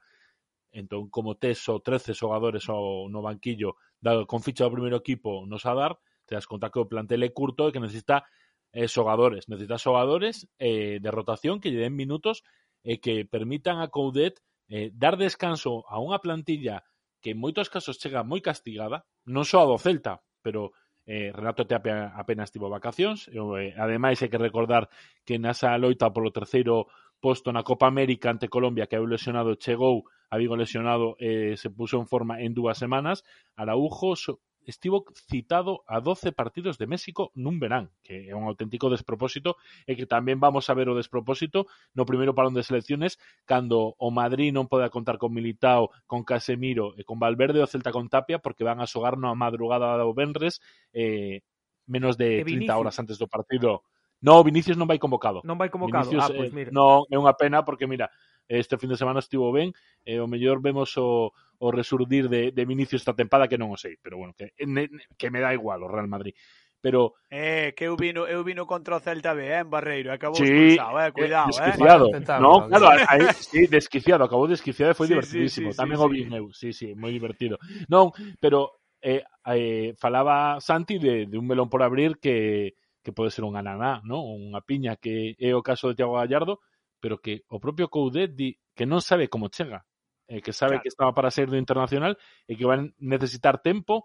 Entón, 0.71 1.09
como 1.09 1.41
tes 1.41 1.65
o 1.73 1.81
13 1.81 2.13
xogadores 2.13 2.69
ao, 2.69 3.09
no 3.09 3.25
banquillo 3.25 3.81
da, 3.97 4.29
con 4.29 4.45
ficha 4.45 4.69
do 4.69 4.77
primeiro 4.77 5.01
equipo 5.01 5.49
nos 5.49 5.65
a 5.65 5.73
dar, 5.73 5.97
te 6.29 6.37
das 6.37 6.45
conta 6.45 6.69
que 6.69 6.79
o 6.79 6.91
plantel 6.91 7.25
é 7.25 7.31
curto 7.33 7.67
e 7.67 7.73
que 7.73 7.81
necesita 7.81 8.29
eh, 8.77 8.87
xogadores. 8.87 9.49
Necesita 9.49 9.81
xogadores 9.81 10.45
eh, 10.61 11.01
de 11.01 11.11
rotación 11.11 11.59
que 11.59 11.73
lle 11.73 11.81
den 11.81 11.97
minutos 11.97 12.45
e 12.85 12.95
eh, 12.95 12.99
que 13.01 13.25
permitan 13.25 13.81
a 13.81 13.89
Coudet 13.89 14.45
eh, 14.69 14.93
dar 14.93 15.17
descanso 15.17 15.89
a 15.89 15.97
unha 15.97 16.21
plantilla 16.21 16.85
que 17.25 17.33
en 17.33 17.41
moitos 17.41 17.73
casos 17.73 17.97
chega 17.97 18.27
moi 18.27 18.45
castigada, 18.45 19.09
non 19.25 19.49
só 19.49 19.65
a 19.65 19.69
do 19.71 19.81
Celta, 19.81 20.21
pero 20.45 20.77
eh, 21.07 21.31
Renato 21.33 21.67
Teape 21.67 21.91
apenas 21.91 22.51
tivo 22.51 22.69
vacacións, 22.69 23.31
e, 23.31 23.39
eh, 23.39 23.73
ademais 23.79 24.21
hai 24.21 24.31
que 24.31 24.39
recordar 24.39 24.91
que 25.23 25.39
nasa 25.39 25.79
loita 25.79 26.11
polo 26.11 26.35
terceiro 26.35 26.91
posto 27.21 27.53
na 27.53 27.65
Copa 27.65 27.87
América 27.87 28.31
ante 28.31 28.49
Colombia 28.49 28.87
que 28.87 28.97
eu 28.97 29.07
lesionado 29.07 29.57
chegou 29.57 30.05
a 30.31 30.37
Vigo 30.39 30.57
lesionado 30.57 31.15
e 31.23 31.55
se 31.57 31.71
puso 31.71 32.03
en 32.03 32.07
forma 32.11 32.43
en 32.43 32.53
dúas 32.55 32.79
semanas, 32.79 33.23
Araujo 33.55 34.19
estivo 34.67 35.07
citado 35.31 35.85
a 35.87 36.01
12 36.01 36.33
partidos 36.33 36.77
de 36.77 36.91
México 36.91 37.31
nun 37.39 37.63
verán, 37.63 37.95
que 38.03 38.27
é 38.27 38.35
un 38.35 38.51
auténtico 38.51 38.91
despropósito 38.91 39.55
e 39.87 39.95
que 39.95 40.11
tamén 40.11 40.43
vamos 40.43 40.67
a 40.67 40.75
ver 40.75 40.91
o 40.91 40.99
despropósito 40.99 41.71
no 41.95 42.03
primeiro 42.03 42.35
parón 42.35 42.53
de 42.53 42.67
selecciones 42.67 43.23
cando 43.47 43.95
o 43.97 44.11
Madrid 44.11 44.51
non 44.51 44.67
pode 44.67 44.91
contar 44.91 45.23
con 45.23 45.31
Militao, 45.31 45.95
con 46.11 46.27
Casemiro 46.27 46.99
e 46.99 47.07
con 47.07 47.23
Valverde 47.23 47.63
o 47.63 47.71
Celta 47.71 47.95
con 47.95 48.11
Tapia 48.11 48.43
porque 48.43 48.67
van 48.67 48.83
a 48.83 48.91
xogar 48.91 49.15
na 49.15 49.31
madrugada 49.39 49.95
do 49.95 50.11
Benres 50.11 50.59
eh, 50.91 51.47
menos 51.87 52.19
de 52.19 52.43
30 52.43 52.75
horas 52.75 52.99
antes 52.99 53.23
do 53.23 53.31
partido 53.31 53.87
No, 54.27 54.43
Vinicius 54.43 54.75
non 54.75 54.91
vai 54.91 54.99
convocado. 54.99 55.39
Non 55.47 55.55
vai 55.55 55.71
convocado. 55.71 56.11
Vinicius, 56.11 56.27
ah, 56.27 56.35
pois 56.35 56.51
mira. 56.51 56.69
Eh, 56.69 56.75
non, 56.75 57.07
é 57.07 57.15
unha 57.15 57.39
pena 57.39 57.63
porque 57.63 57.87
mira, 57.87 58.11
este 58.51 58.75
fin 58.75 58.91
de 58.91 58.99
semana 58.99 59.23
estivo 59.23 59.55
ben, 59.55 59.71
e 60.03 60.19
eh, 60.19 60.21
o 60.21 60.27
mellor 60.27 60.59
vemos 60.59 60.99
o, 60.99 61.31
o 61.31 61.67
resurdir 61.71 62.27
de, 62.27 62.51
de 62.51 62.63
Vinicius 62.67 63.07
esta 63.07 63.15
tempada 63.15 63.47
que 63.47 63.55
non 63.55 63.71
o 63.71 63.79
sei, 63.79 63.95
pero 64.03 64.19
bueno, 64.19 64.35
que, 64.35 64.51
ne, 64.67 64.91
que 65.15 65.31
me 65.31 65.39
dá 65.39 65.55
igual 65.55 65.87
o 65.87 65.91
Real 65.91 66.11
Madrid. 66.11 66.35
Pero 66.83 67.15
eh, 67.31 67.71
que 67.79 67.87
eu 67.87 67.95
vino, 67.95 68.27
eu 68.27 68.43
vino 68.43 68.67
contra 68.67 68.99
o 68.99 69.03
Celta 69.03 69.31
B, 69.31 69.47
eh, 69.47 69.63
en 69.63 69.71
Barreiro, 69.71 70.11
eh, 70.11 70.19
acabou 70.19 70.43
sí, 70.43 70.51
expulsado, 70.51 70.99
eh, 70.99 71.07
eh 71.07 71.13
cuidado, 71.15 71.47
eh. 71.47 71.63
desquiciado. 71.63 72.07
eh. 72.11 72.43
No, 72.43 72.67
claro, 72.67 72.87
aí, 73.07 73.31
sí, 73.31 73.71
desquiciado, 73.71 74.27
acabou 74.27 74.51
desquiciado 74.51 74.91
e 74.91 74.99
foi 74.99 75.07
sí, 75.07 75.15
divertidísimo. 75.15 75.71
Sí, 75.71 75.75
sí, 75.75 75.79
Tamén 75.79 75.99
sí, 75.99 76.03
o 76.03 76.11
vin 76.11 76.29
eu, 76.35 76.47
sí, 76.51 76.75
sí, 76.75 76.99
moi 76.99 77.15
divertido. 77.15 77.63
Non, 77.87 78.11
pero 78.43 78.83
eh, 78.99 79.23
eh, 79.23 79.95
falaba 79.99 80.59
Santi 80.59 80.99
de, 80.99 81.31
de 81.31 81.37
un 81.39 81.47
melón 81.47 81.71
por 81.71 81.87
abrir 81.87 82.19
que 82.19 82.75
que 83.07 83.15
pode 83.15 83.31
ser 83.31 83.47
un 83.47 83.55
ananá, 83.55 84.03
¿no? 84.03 84.27
unha 84.27 84.59
piña 84.67 84.99
que 84.99 85.39
é 85.39 85.55
o 85.55 85.63
caso 85.63 85.87
de 85.87 85.95
Tiago 85.95 86.19
Gallardo, 86.19 86.59
pero 86.99 87.23
que 87.23 87.47
o 87.47 87.63
propio 87.63 87.87
Coudet 87.87 88.35
di 88.35 88.59
que 88.75 88.83
non 88.83 88.99
sabe 88.99 89.31
como 89.31 89.47
chega, 89.47 89.87
eh, 90.27 90.43
que 90.43 90.51
sabe 90.51 90.75
claro. 90.75 90.83
que 90.83 90.91
estaba 90.91 91.15
para 91.15 91.31
ser 91.31 91.47
do 91.47 91.55
Internacional 91.55 92.19
e 92.51 92.59
que 92.59 92.67
van 92.67 92.99
necesitar 92.99 93.63
tempo 93.63 94.03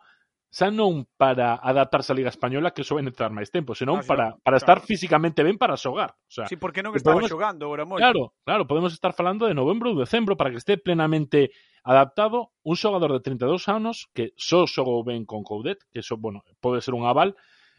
xa 0.53 0.69
non 0.69 1.09
para 1.17 1.57
adaptarse 1.57 2.11
á 2.11 2.15
Liga 2.15 2.29
Española 2.29 2.77
que 2.77 2.85
eso 2.85 2.93
vai 2.93 3.01
necesitar 3.01 3.33
máis 3.33 3.49
tempo, 3.49 3.73
senón 3.73 4.03
ah, 4.03 4.05
para, 4.05 4.25
para 4.45 4.61
claro. 4.61 4.61
estar 4.61 4.77
físicamente 4.85 5.41
ben 5.41 5.57
para 5.57 5.79
xogar. 5.81 6.13
O 6.13 6.33
sea, 6.37 6.45
sí, 6.45 6.61
porque 6.61 6.85
non 6.85 6.93
que 6.93 7.01
estaba 7.01 7.17
podemos, 7.17 7.33
xogando 7.33 7.65
agora 7.65 7.89
moito. 7.89 8.05
Claro, 8.05 8.37
claro, 8.45 8.69
podemos 8.69 8.93
estar 8.93 9.17
falando 9.17 9.49
de 9.49 9.57
novembro 9.57 9.89
ou 9.89 9.97
decembro 9.97 10.37
para 10.37 10.53
que 10.53 10.61
este 10.61 10.77
plenamente 10.77 11.49
adaptado 11.81 12.53
un 12.61 12.77
xogador 12.77 13.17
de 13.17 13.25
32 13.25 13.65
anos 13.65 14.13
que 14.13 14.37
só 14.37 14.69
xogou 14.69 15.01
ben 15.01 15.25
con 15.25 15.41
Coudet, 15.41 15.81
que 15.89 16.05
eso, 16.05 16.21
bueno, 16.21 16.45
pode 16.61 16.85
ser 16.85 16.93
un 16.93 17.09
aval, 17.09 17.33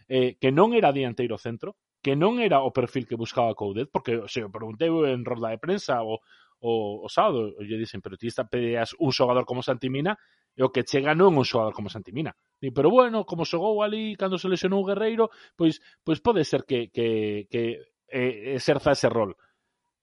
eh, 0.08 0.36
que 0.40 0.50
non 0.50 0.72
era 0.72 0.94
dianteiro 0.94 1.36
centro, 1.38 1.76
que 2.02 2.18
non 2.18 2.42
era 2.42 2.62
o 2.66 2.74
perfil 2.74 3.06
que 3.06 3.14
buscaba 3.14 3.54
Coudet, 3.54 3.88
porque 3.90 4.26
se 4.26 4.42
o 4.42 4.50
preguntei 4.50 4.90
en 4.90 5.22
roda 5.22 5.54
de 5.54 5.62
prensa 5.62 6.02
o, 6.02 6.18
o, 6.62 7.06
o 7.06 7.08
sábado, 7.08 7.54
lle 7.62 7.78
dicen, 7.78 8.02
pero 8.02 8.18
ti 8.18 8.26
esta 8.26 8.46
pedeas 8.46 8.94
un 8.98 9.14
xogador 9.14 9.46
como 9.46 9.62
Santimina, 9.62 10.18
e 10.52 10.60
o 10.60 10.68
que 10.68 10.84
chega 10.84 11.16
non 11.16 11.32
un 11.32 11.46
xogador 11.46 11.72
como 11.72 11.88
Santimina. 11.88 12.34
Di, 12.60 12.70
pero 12.70 12.90
bueno, 12.92 13.24
como 13.24 13.48
xogou 13.48 13.80
ali, 13.80 14.14
cando 14.20 14.36
se 14.36 14.50
lesionou 14.50 14.84
o 14.84 14.88
Guerreiro, 14.88 15.32
pois, 15.56 15.80
pois 16.04 16.20
pode 16.20 16.44
ser 16.44 16.68
que, 16.68 16.92
que, 16.92 17.48
que 17.48 17.80
eh, 18.10 18.58
exerza 18.58 18.92
ese 18.92 19.08
rol. 19.08 19.38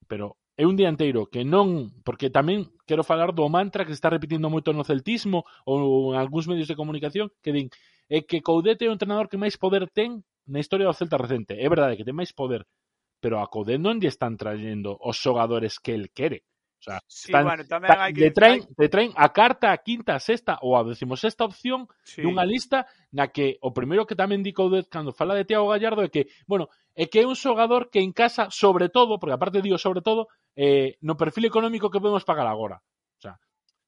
Pero 0.09 0.39
é 0.59 0.65
un 0.65 0.75
dianteiro 0.75 1.29
que 1.31 1.45
non, 1.45 1.93
porque 2.03 2.33
tamén 2.33 2.67
quero 2.83 3.05
falar 3.05 3.31
do 3.31 3.47
mantra 3.47 3.85
que 3.85 3.93
se 3.93 3.99
está 4.01 4.09
repetindo 4.09 4.51
moito 4.51 4.73
no 4.75 4.83
celtismo 4.83 5.45
ou 5.63 6.11
en 6.11 6.19
algúns 6.19 6.49
medios 6.51 6.67
de 6.67 6.75
comunicación 6.75 7.31
que 7.39 7.53
din 7.55 7.71
é 8.09 8.25
que 8.25 8.41
Coudete 8.41 8.85
é 8.85 8.89
o 8.89 8.95
entrenador 8.97 9.29
que 9.29 9.37
máis 9.37 9.55
poder 9.55 9.85
ten 9.93 10.25
na 10.49 10.59
historia 10.59 10.89
do 10.89 10.97
Celta 10.97 11.21
recente. 11.21 11.53
É 11.53 11.69
verdade 11.69 11.95
que 11.95 12.03
ten 12.03 12.17
máis 12.17 12.33
poder, 12.33 12.65
pero 13.21 13.37
a 13.37 13.47
Coudete 13.47 13.77
non 13.77 14.01
lle 14.01 14.09
están 14.09 14.35
trayendo 14.35 14.97
os 14.97 15.15
xogadores 15.21 15.77
que 15.77 15.93
el 15.93 16.09
quere. 16.09 16.43
O 16.79 16.81
sea, 16.81 17.03
sí, 17.07 17.27
están, 17.27 17.43
bueno, 17.43 17.63
tamén 17.67 17.91
tan, 17.91 17.99
hai 17.99 18.11
que... 18.15 18.23
Le 18.23 18.31
traen, 18.31 18.63
le 18.63 18.87
traen 18.87 19.11
a 19.19 19.29
carta, 19.35 19.75
a 19.75 19.77
quinta, 19.83 20.15
a 20.15 20.23
sexta 20.23 20.57
ou 20.63 20.79
a 20.79 20.87
decimosexta 20.87 21.43
opción 21.43 21.91
sí. 22.07 22.23
dunha 22.23 22.47
lista 22.47 22.87
na 23.11 23.27
que 23.29 23.59
o 23.59 23.75
primeiro 23.75 24.07
que 24.07 24.15
tamén 24.15 24.39
di 24.39 24.55
Coudet 24.55 24.87
cando 24.87 25.11
fala 25.11 25.35
de 25.35 25.43
Tiago 25.43 25.67
Gallardo 25.67 26.07
é 26.07 26.09
que, 26.09 26.31
bueno, 26.47 26.71
é 26.95 27.11
que 27.11 27.19
é 27.19 27.27
un 27.27 27.35
xogador 27.35 27.91
que 27.91 27.99
en 27.99 28.15
casa, 28.15 28.47
sobre 28.47 28.87
todo, 28.87 29.19
porque 29.19 29.35
aparte 29.35 29.59
digo 29.59 29.75
sobre 29.75 29.99
todo, 29.99 30.31
eh, 30.55 30.95
no 31.03 31.19
perfil 31.19 31.51
económico 31.51 31.91
que 31.91 31.99
podemos 31.99 32.23
pagar 32.23 32.47
agora. 32.47 32.79
O 32.79 33.21
sea, 33.21 33.35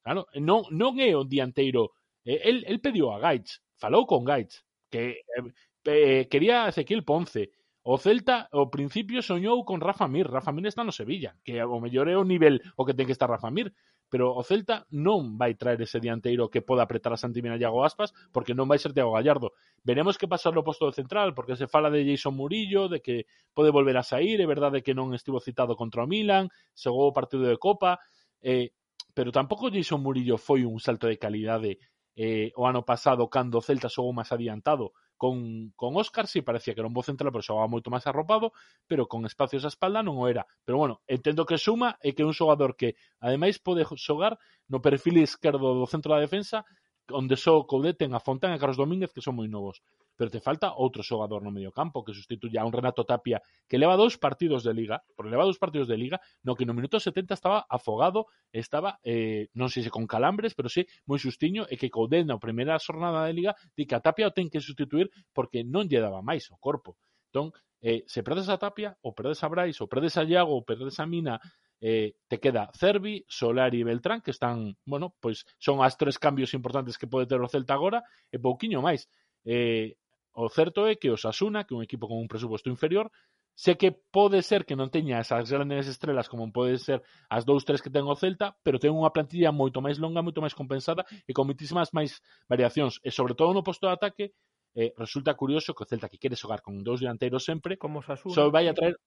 claro, 0.03 0.27
non, 0.35 0.67
non 0.75 0.99
é 0.99 1.15
o 1.15 1.23
dianteiro. 1.23 1.95
Eh, 2.27 2.43
el, 2.43 2.67
el 2.67 2.83
pediu 2.83 3.07
a 3.07 3.23
Gaitz, 3.23 3.63
Falou 3.81 4.05
con 4.05 4.21
Gaitz, 4.23 4.61
que 4.93 5.25
eh, 5.25 5.49
eh 5.89 6.27
quería 6.29 6.69
Ezequiel 6.69 7.03
Ponce. 7.03 7.49
O 7.81 7.97
Celta, 7.97 8.45
ao 8.53 8.69
principio, 8.69 9.25
soñou 9.25 9.65
con 9.65 9.81
Rafa 9.81 10.05
Mir. 10.05 10.29
Rafa 10.29 10.53
Mir 10.53 10.69
está 10.69 10.85
no 10.85 10.93
Sevilla, 10.93 11.33
que 11.41 11.57
o 11.57 11.81
mellor 11.81 12.05
é 12.05 12.13
o 12.13 12.21
nivel 12.21 12.61
o 12.77 12.85
que 12.85 12.93
ten 12.93 13.09
que 13.09 13.15
estar 13.17 13.25
Rafa 13.25 13.49
Mir. 13.49 13.73
Pero 14.05 14.37
o 14.37 14.45
Celta 14.45 14.85
non 14.93 15.33
vai 15.33 15.57
traer 15.57 15.81
ese 15.81 15.97
dianteiro 15.97 16.45
que 16.53 16.61
poda 16.61 16.85
apretar 16.85 17.09
a 17.09 17.17
Santimina 17.17 17.57
e 17.57 17.63
Iago 17.65 17.81
Aspas, 17.81 18.13
porque 18.29 18.53
non 18.53 18.69
vai 18.69 18.77
ser 18.77 18.93
Tiago 18.93 19.17
Gallardo. 19.17 19.57
Veremos 19.81 20.21
que 20.21 20.29
pasar 20.29 20.53
no 20.53 20.61
posto 20.61 20.85
de 20.85 20.93
central, 20.93 21.33
porque 21.33 21.57
se 21.57 21.65
fala 21.65 21.89
de 21.89 22.05
Jason 22.05 22.37
Murillo, 22.37 22.85
de 22.85 23.01
que 23.01 23.25
pode 23.49 23.73
volver 23.73 23.97
a 23.97 24.05
sair, 24.05 24.37
é 24.37 24.45
verdade 24.45 24.85
que 24.85 24.93
non 24.93 25.17
estivo 25.17 25.41
citado 25.41 25.73
contra 25.73 26.05
o 26.05 26.07
Milan, 26.11 26.53
xogou 26.77 27.09
o 27.09 27.17
partido 27.17 27.49
de 27.49 27.57
Copa, 27.57 27.97
eh, 28.45 28.77
pero 29.17 29.33
tampouco 29.33 29.73
Jason 29.73 29.97
Murillo 29.97 30.37
foi 30.37 30.69
un 30.69 30.77
salto 30.77 31.09
de 31.09 31.17
calidade 31.17 31.81
eh, 32.15 32.51
o 32.55 32.67
ano 32.67 32.83
pasado 32.83 33.29
cando 33.29 33.57
o 33.57 33.65
Celta 33.65 33.89
xogou 33.89 34.11
máis 34.11 34.31
adiantado 34.31 34.91
con, 35.21 35.69
con 35.77 35.95
Óscar, 36.01 36.25
si 36.25 36.39
sí, 36.39 36.41
parecía 36.41 36.73
que 36.73 36.81
era 36.81 36.89
un 36.89 36.97
bo 36.97 37.05
central, 37.05 37.29
pero 37.29 37.45
xogaba 37.45 37.69
moito 37.69 37.93
máis 37.93 38.09
arropado, 38.09 38.57
pero 38.89 39.05
con 39.05 39.29
espacios 39.29 39.61
a 39.63 39.69
espalda 39.69 40.01
non 40.01 40.17
o 40.17 40.25
era. 40.25 40.49
Pero 40.65 40.81
bueno, 40.81 41.05
entendo 41.05 41.45
que 41.45 41.61
suma 41.61 41.93
e 42.01 42.17
que 42.17 42.25
é 42.25 42.27
un 42.27 42.33
xogador 42.33 42.73
que 42.73 42.97
ademais 43.21 43.61
pode 43.61 43.85
xogar 44.01 44.41
no 44.65 44.81
perfil 44.81 45.21
esquerdo 45.21 45.77
do 45.77 45.85
centro 45.85 46.09
da 46.09 46.23
defensa 46.25 46.65
onde 47.13 47.35
só 47.37 47.57
o 47.57 47.67
Coudet 47.69 48.01
ten 48.01 48.17
a 48.17 48.23
Fontán 48.23 48.53
e 48.53 48.61
Carlos 48.61 48.81
Domínguez 48.81 49.13
que 49.13 49.21
son 49.21 49.37
moi 49.37 49.45
novos 49.45 49.85
pero 50.15 50.29
te 50.29 50.39
falta 50.39 50.75
outro 50.75 51.01
xogador 51.03 51.41
no 51.43 51.51
medio 51.51 51.71
campo 51.71 52.03
que 52.03 52.13
sustituya 52.13 52.61
a 52.61 52.67
un 52.67 52.73
Renato 52.73 53.03
Tapia 53.03 53.41
que 53.67 53.77
leva 53.77 53.97
dous 53.97 54.17
partidos 54.17 54.63
de 54.63 54.73
liga, 54.73 55.03
por 55.15 55.25
leva 55.27 55.47
dous 55.47 55.57
partidos 55.57 55.87
de 55.87 55.97
liga, 55.97 56.17
no 56.43 56.55
que 56.55 56.65
no 56.65 56.73
minuto 56.73 56.99
70 56.99 57.33
estaba 57.33 57.65
afogado, 57.69 58.27
estaba, 58.51 58.99
eh, 59.03 59.49
non 59.57 59.71
sei 59.71 59.83
se 59.83 59.91
con 59.93 60.05
calambres, 60.05 60.53
pero 60.53 60.67
sí 60.67 60.85
moi 61.07 61.17
sustiño 61.17 61.65
e 61.71 61.75
que 61.79 61.93
Coudel 61.93 62.27
na 62.27 62.37
primeira 62.37 62.77
xornada 62.77 63.27
de 63.27 63.33
liga 63.33 63.51
di 63.75 63.87
que 63.87 63.95
a 63.95 64.03
Tapia 64.03 64.29
o 64.29 64.35
ten 64.35 64.51
que 64.51 64.59
sustituir 64.59 65.09
porque 65.31 65.63
non 65.63 65.87
lle 65.87 65.99
daba 66.03 66.19
máis 66.21 66.47
o 66.51 66.57
corpo. 66.59 66.99
Entón, 67.31 67.55
eh, 67.81 68.03
se 68.07 68.21
perdes 68.23 68.49
a 68.49 68.57
Tapia, 68.57 68.93
ou 69.01 69.15
perdes 69.15 69.41
a 69.43 69.49
Brais, 69.49 69.79
ou 69.81 69.87
perdes 69.87 70.17
a 70.17 70.23
Iago, 70.23 70.53
ou 70.53 70.63
perdes 70.67 70.99
a 70.99 71.05
Mina, 71.07 71.39
eh, 71.81 72.13
te 72.27 72.39
queda 72.39 72.69
Cervi, 72.77 73.25
Solari 73.27 73.81
e 73.81 73.83
Beltrán, 73.83 74.21
que 74.21 74.31
están, 74.31 74.77
bueno, 74.85 75.15
pois 75.19 75.43
son 75.57 75.81
as 75.81 75.97
tres 75.97 76.21
cambios 76.21 76.53
importantes 76.53 76.95
que 76.97 77.09
pode 77.09 77.25
ter 77.25 77.41
o 77.41 77.49
Celta 77.49 77.73
agora, 77.73 78.05
e 78.29 78.37
pouquiño 78.37 78.85
máis. 78.85 79.09
Eh, 79.45 79.97
o 80.33 80.47
certo 80.47 80.87
é 80.87 80.95
que 80.95 81.11
o 81.11 81.17
Sasuna, 81.19 81.65
que 81.65 81.73
é 81.73 81.77
un 81.77 81.83
equipo 81.83 82.07
con 82.07 82.17
un 82.17 82.31
presuposto 82.31 82.69
inferior, 82.69 83.11
Sé 83.55 83.77
que 83.77 83.91
pode 83.91 84.41
ser 84.41 84.65
que 84.65 84.73
non 84.79 84.89
teña 84.89 85.21
esas 85.21 85.51
grandes 85.51 85.85
estrelas 85.85 86.25
como 86.31 86.49
pode 86.49 86.79
ser 86.79 87.03
as 87.29 87.43
dous, 87.45 87.61
tres 87.67 87.83
que 87.83 87.93
ten 87.93 88.07
o 88.07 88.15
Celta, 88.17 88.57
pero 88.65 88.81
ten 88.81 88.95
unha 88.95 89.13
plantilla 89.13 89.51
moito 89.53 89.83
máis 89.85 90.01
longa, 90.01 90.25
moito 90.25 90.41
máis 90.41 90.55
compensada 90.55 91.05
e 91.27 91.31
con 91.35 91.45
muitísimas 91.45 91.93
máis 91.93 92.23
variacións. 92.49 92.97
E 93.05 93.11
sobre 93.11 93.35
todo 93.37 93.53
no 93.53 93.61
posto 93.61 93.85
de 93.85 93.93
ataque, 93.93 94.25
eh, 94.73 94.95
resulta 94.97 95.37
curioso 95.37 95.75
que 95.75 95.83
o 95.83 95.89
Celta 95.89 96.09
que 96.09 96.17
quere 96.17 96.39
xogar 96.39 96.65
con 96.65 96.81
dous 96.81 97.03
dianteiros 97.03 97.43
sempre, 97.45 97.77
como 97.77 98.01
Sasuna, 98.01 98.33
só 98.33 98.49
vai 98.49 98.65
a 98.65 98.73
traer, 98.73 98.97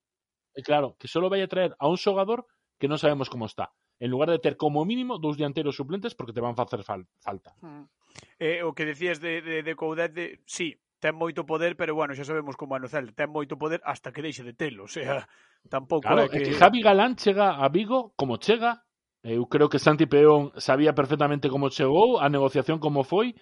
eh, 0.54 0.62
claro, 0.62 0.94
que 1.00 1.08
só 1.08 1.18
vai 1.26 1.42
a 1.42 1.50
traer 1.50 1.72
a 1.74 1.88
un 1.88 1.98
xogador 1.98 2.46
que 2.78 2.86
non 2.86 3.00
sabemos 3.00 3.26
como 3.26 3.48
está. 3.48 3.74
En 3.98 4.12
lugar 4.12 4.28
de 4.28 4.38
ter 4.38 4.54
como 4.54 4.84
mínimo 4.84 5.18
dous 5.18 5.34
dianteiros 5.34 5.74
suplentes 5.74 6.14
porque 6.14 6.36
te 6.36 6.44
van 6.44 6.54
facer 6.54 6.86
fal 6.86 7.08
falta. 7.18 7.58
Mm 7.58 7.90
eh, 8.38 8.62
o 8.62 8.74
que 8.74 8.84
decías 8.84 9.20
de, 9.20 9.42
de, 9.42 9.62
de 9.62 9.74
Coudet, 9.74 10.12
de, 10.12 10.40
sí, 10.46 10.74
ten 11.04 11.12
moito 11.12 11.44
poder, 11.44 11.76
pero 11.76 11.92
bueno, 11.92 12.16
xa 12.16 12.24
sabemos 12.24 12.56
como 12.56 12.72
ano 12.72 12.88
Celta, 12.88 13.12
ten 13.12 13.28
moito 13.28 13.60
poder 13.60 13.84
hasta 13.84 14.08
que 14.08 14.24
deixe 14.24 14.40
de 14.40 14.56
telo, 14.56 14.88
o 14.88 14.90
sea, 14.90 15.28
tampouco 15.68 16.08
claro, 16.08 16.32
eh, 16.32 16.32
é 16.32 16.40
que... 16.40 16.50
que 16.50 16.56
Javi 16.56 16.80
Galán 16.80 17.20
chega 17.20 17.60
a 17.60 17.68
Vigo 17.68 18.16
como 18.16 18.40
chega, 18.40 18.80
eu 19.20 19.44
creo 19.44 19.68
que 19.68 19.80
Santi 19.80 20.08
Peón 20.08 20.52
sabía 20.56 20.96
perfectamente 20.96 21.52
como 21.52 21.68
chegou, 21.68 22.20
a 22.20 22.32
negociación 22.32 22.80
como 22.80 23.04
foi, 23.04 23.36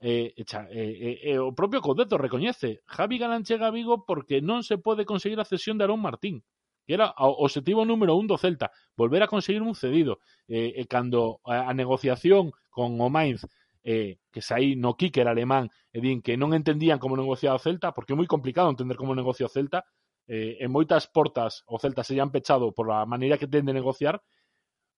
eh, 0.00 0.32
echa, 0.38 0.70
eh, 0.70 1.18
eh, 1.26 1.34
eh, 1.34 1.38
o 1.42 1.50
propio 1.50 1.82
Coudet 1.82 2.08
recoñece, 2.14 2.80
Javi 2.86 3.18
Galán 3.18 3.42
chega 3.42 3.66
a 3.68 3.74
Vigo 3.74 4.06
porque 4.06 4.38
non 4.38 4.62
se 4.62 4.78
pode 4.78 5.02
conseguir 5.02 5.42
a 5.42 5.48
cesión 5.48 5.82
de 5.82 5.90
Arón 5.90 5.98
Martín, 5.98 6.46
que 6.86 6.94
era 6.94 7.14
o 7.18 7.46
objetivo 7.46 7.84
número 7.84 8.14
un 8.14 8.26
do 8.26 8.38
Celta, 8.38 8.70
volver 8.94 9.22
a 9.22 9.30
conseguir 9.30 9.62
un 9.62 9.74
cedido. 9.74 10.18
Eh, 10.48 10.74
eh, 10.74 10.86
cando 10.86 11.38
a, 11.46 11.70
a 11.70 11.72
negociación 11.74 12.50
con 12.70 12.98
o 12.98 13.10
Mainz 13.10 13.46
eh, 13.82 14.18
que 14.30 14.42
saí 14.42 14.76
no 14.76 14.96
kicker 14.96 15.28
alemán 15.28 15.70
e 15.92 16.00
din 16.00 16.20
que 16.20 16.36
non 16.36 16.52
entendían 16.52 17.00
como 17.00 17.16
negociaba 17.16 17.56
o 17.56 17.62
Celta, 17.62 17.92
porque 17.96 18.12
é 18.12 18.18
moi 18.18 18.28
complicado 18.28 18.68
entender 18.68 18.96
como 19.00 19.16
negocia 19.16 19.48
o 19.48 19.52
Celta, 19.52 19.84
eh, 20.28 20.60
en 20.60 20.70
moitas 20.70 21.08
portas 21.08 21.64
o 21.66 21.80
Celta 21.80 22.04
se 22.04 22.18
han 22.20 22.30
pechado 22.30 22.72
por 22.76 22.92
a 22.92 23.04
maneira 23.08 23.40
que 23.40 23.48
ten 23.48 23.64
de 23.64 23.74
negociar, 23.74 24.22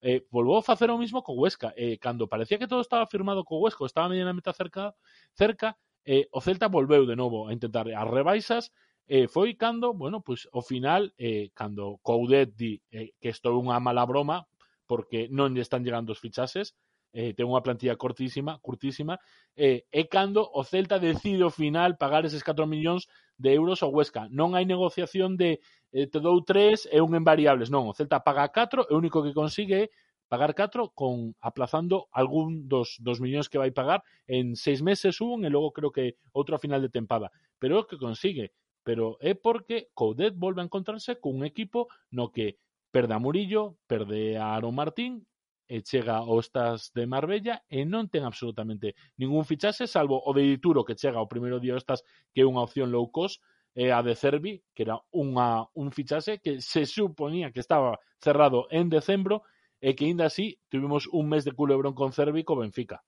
eh, 0.03 0.27
volvou 0.29 0.59
a 0.59 0.63
facer 0.63 0.91
o 0.91 0.99
mismo 0.99 1.23
co 1.23 1.33
Huesca. 1.33 1.71
Eh, 1.79 1.97
cando 1.97 2.27
parecía 2.27 2.59
que 2.59 2.67
todo 2.67 2.81
estaba 2.83 3.07
firmado 3.07 3.47
co 3.47 3.57
Huesca, 3.63 3.85
estaba 3.87 4.09
medianamente 4.11 4.51
cerca, 4.53 4.95
cerca 5.33 5.79
eh, 6.05 6.27
o 6.31 6.41
Celta 6.43 6.67
volveu 6.67 7.07
de 7.07 7.15
novo 7.15 7.47
a 7.47 7.53
intentar 7.55 7.87
as 7.87 8.07
rebaixas, 8.11 8.71
eh, 9.07 9.27
foi 9.27 9.55
cando, 9.55 9.93
bueno, 9.93 10.21
pois 10.21 10.43
pues, 10.43 10.53
ao 10.53 10.61
final, 10.61 11.13
eh, 11.17 11.51
cando 11.55 11.99
Coudet 12.03 12.51
di 12.55 12.81
eh, 12.91 13.11
que 13.19 13.29
isto 13.31 13.49
é 13.49 13.55
unha 13.55 13.79
mala 13.79 14.03
broma, 14.05 14.47
porque 14.87 15.27
non 15.31 15.55
lle 15.55 15.63
están 15.63 15.83
llegando 15.83 16.11
os 16.11 16.19
fichases, 16.19 16.75
eh, 17.13 17.31
ten 17.37 17.45
unha 17.45 17.61
plantilla 17.61 17.95
cortísima, 17.95 18.57
curtísima, 18.59 19.21
eh, 19.53 19.85
é 19.93 20.03
cando 20.09 20.41
o 20.41 20.65
Celta 20.65 20.97
decide 20.97 21.45
ao 21.45 21.53
final 21.53 21.95
pagar 21.95 22.25
eses 22.25 22.41
4 22.41 22.65
millóns 22.65 23.05
de 23.37 23.53
euros 23.53 23.85
ao 23.85 23.93
Huesca. 23.93 24.25
Non 24.33 24.57
hai 24.57 24.65
negociación 24.65 25.37
de 25.37 25.61
eh, 25.93 26.09
te 26.09 26.19
dou 26.19 26.41
3 26.41 26.89
e 26.89 26.97
un 26.99 27.13
en 27.13 27.23
variables, 27.23 27.69
non, 27.69 27.85
o 27.85 27.93
Celta 27.93 28.25
paga 28.25 28.49
4 28.49 28.89
e 28.89 28.91
o 28.91 28.99
único 28.99 29.21
que 29.21 29.37
consigue 29.37 29.77
é 29.77 29.89
pagar 30.25 30.57
4 30.57 30.89
con 30.97 31.37
aplazando 31.45 32.09
algún 32.09 32.65
dos, 32.65 32.97
dos 32.97 33.21
millóns 33.21 33.45
que 33.53 33.61
vai 33.61 33.69
pagar 33.69 34.01
en 34.25 34.57
seis 34.57 34.81
meses 34.81 35.21
un 35.21 35.45
e 35.45 35.49
logo 35.53 35.69
creo 35.69 35.93
que 35.93 36.17
outro 36.33 36.57
a 36.57 36.63
final 36.63 36.81
de 36.81 36.89
tempada. 36.89 37.29
Pero 37.61 37.77
é 37.77 37.79
o 37.85 37.87
que 37.87 38.01
consigue, 38.01 38.49
pero 38.81 39.21
é 39.21 39.37
porque 39.37 39.93
Coudet 39.93 40.33
volve 40.33 40.65
a 40.65 40.67
encontrarse 40.67 41.21
cun 41.21 41.45
equipo 41.45 41.85
no 42.09 42.33
que 42.33 42.57
perde 42.89 43.13
a 43.13 43.21
Murillo, 43.21 43.77
perde 43.85 44.33
a 44.33 44.57
Aaron 44.57 44.73
Martín 44.73 45.21
e 45.67 45.81
chega 45.81 46.21
aos 46.21 46.47
Estas 46.47 46.91
de 46.93 47.07
Marbella 47.07 47.63
e 47.69 47.87
non 47.87 48.11
ten 48.11 48.27
absolutamente 48.27 48.95
ningún 49.17 49.47
fichaxe 49.47 49.87
salvo 49.87 50.19
o 50.19 50.31
de 50.35 50.43
Dituro 50.43 50.83
que 50.83 50.99
chega 50.99 51.23
o 51.23 51.31
primeiro 51.31 51.59
día 51.59 51.79
Estas 51.79 52.03
que 52.35 52.43
é 52.43 52.47
unha 52.47 52.63
opción 52.63 52.91
low 52.91 53.07
cost 53.09 53.39
e 53.73 53.89
a 53.89 54.03
de 54.05 54.13
Cervi 54.13 54.61
que 54.75 54.83
era 54.83 54.99
unha, 55.15 55.65
un 55.73 55.89
fichaxe 55.89 56.43
que 56.43 56.59
se 56.61 56.85
suponía 56.85 57.51
que 57.51 57.63
estaba 57.63 57.97
cerrado 58.19 58.67
en 58.69 58.91
decembro 58.91 59.43
e 59.83 59.95
que 59.95 60.07
ainda 60.07 60.31
así 60.31 60.59
tuvimos 60.71 61.11
un 61.11 61.27
mes 61.27 61.43
de 61.43 61.51
culebrón 61.51 61.91
con 61.91 62.15
Cervi 62.15 62.47
co 62.47 62.55
Benfica. 62.55 63.03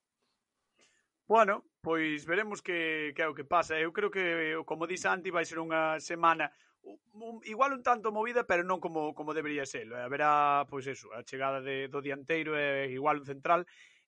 Bueno, 1.26 1.64
pois 1.80 2.26
veremos 2.26 2.60
que, 2.60 3.12
que 3.16 3.22
é 3.22 3.28
o 3.28 3.34
que 3.34 3.48
pasa. 3.48 3.80
Eu 3.80 3.90
creo 3.90 4.10
que, 4.12 4.54
como 4.68 4.86
dís 4.86 5.02
Santi, 5.02 5.32
vai 5.32 5.48
ser 5.48 5.58
unha 5.58 5.98
semana 5.98 6.52
un, 6.86 7.40
igual 7.44 7.72
un 7.72 7.82
tanto 7.82 8.12
movida, 8.12 8.46
pero 8.46 8.62
non 8.62 8.78
como, 8.78 9.12
como 9.14 9.34
debería 9.34 9.66
ser. 9.66 9.90
Eh, 9.90 9.98
haberá, 9.98 10.64
pois 10.70 10.86
eso, 10.86 11.10
a 11.12 11.26
chegada 11.26 11.58
de, 11.58 11.90
do 11.90 11.98
dianteiro 11.98 12.54
e 12.54 12.90
igual 12.94 13.22
un 13.22 13.26
central 13.26 13.60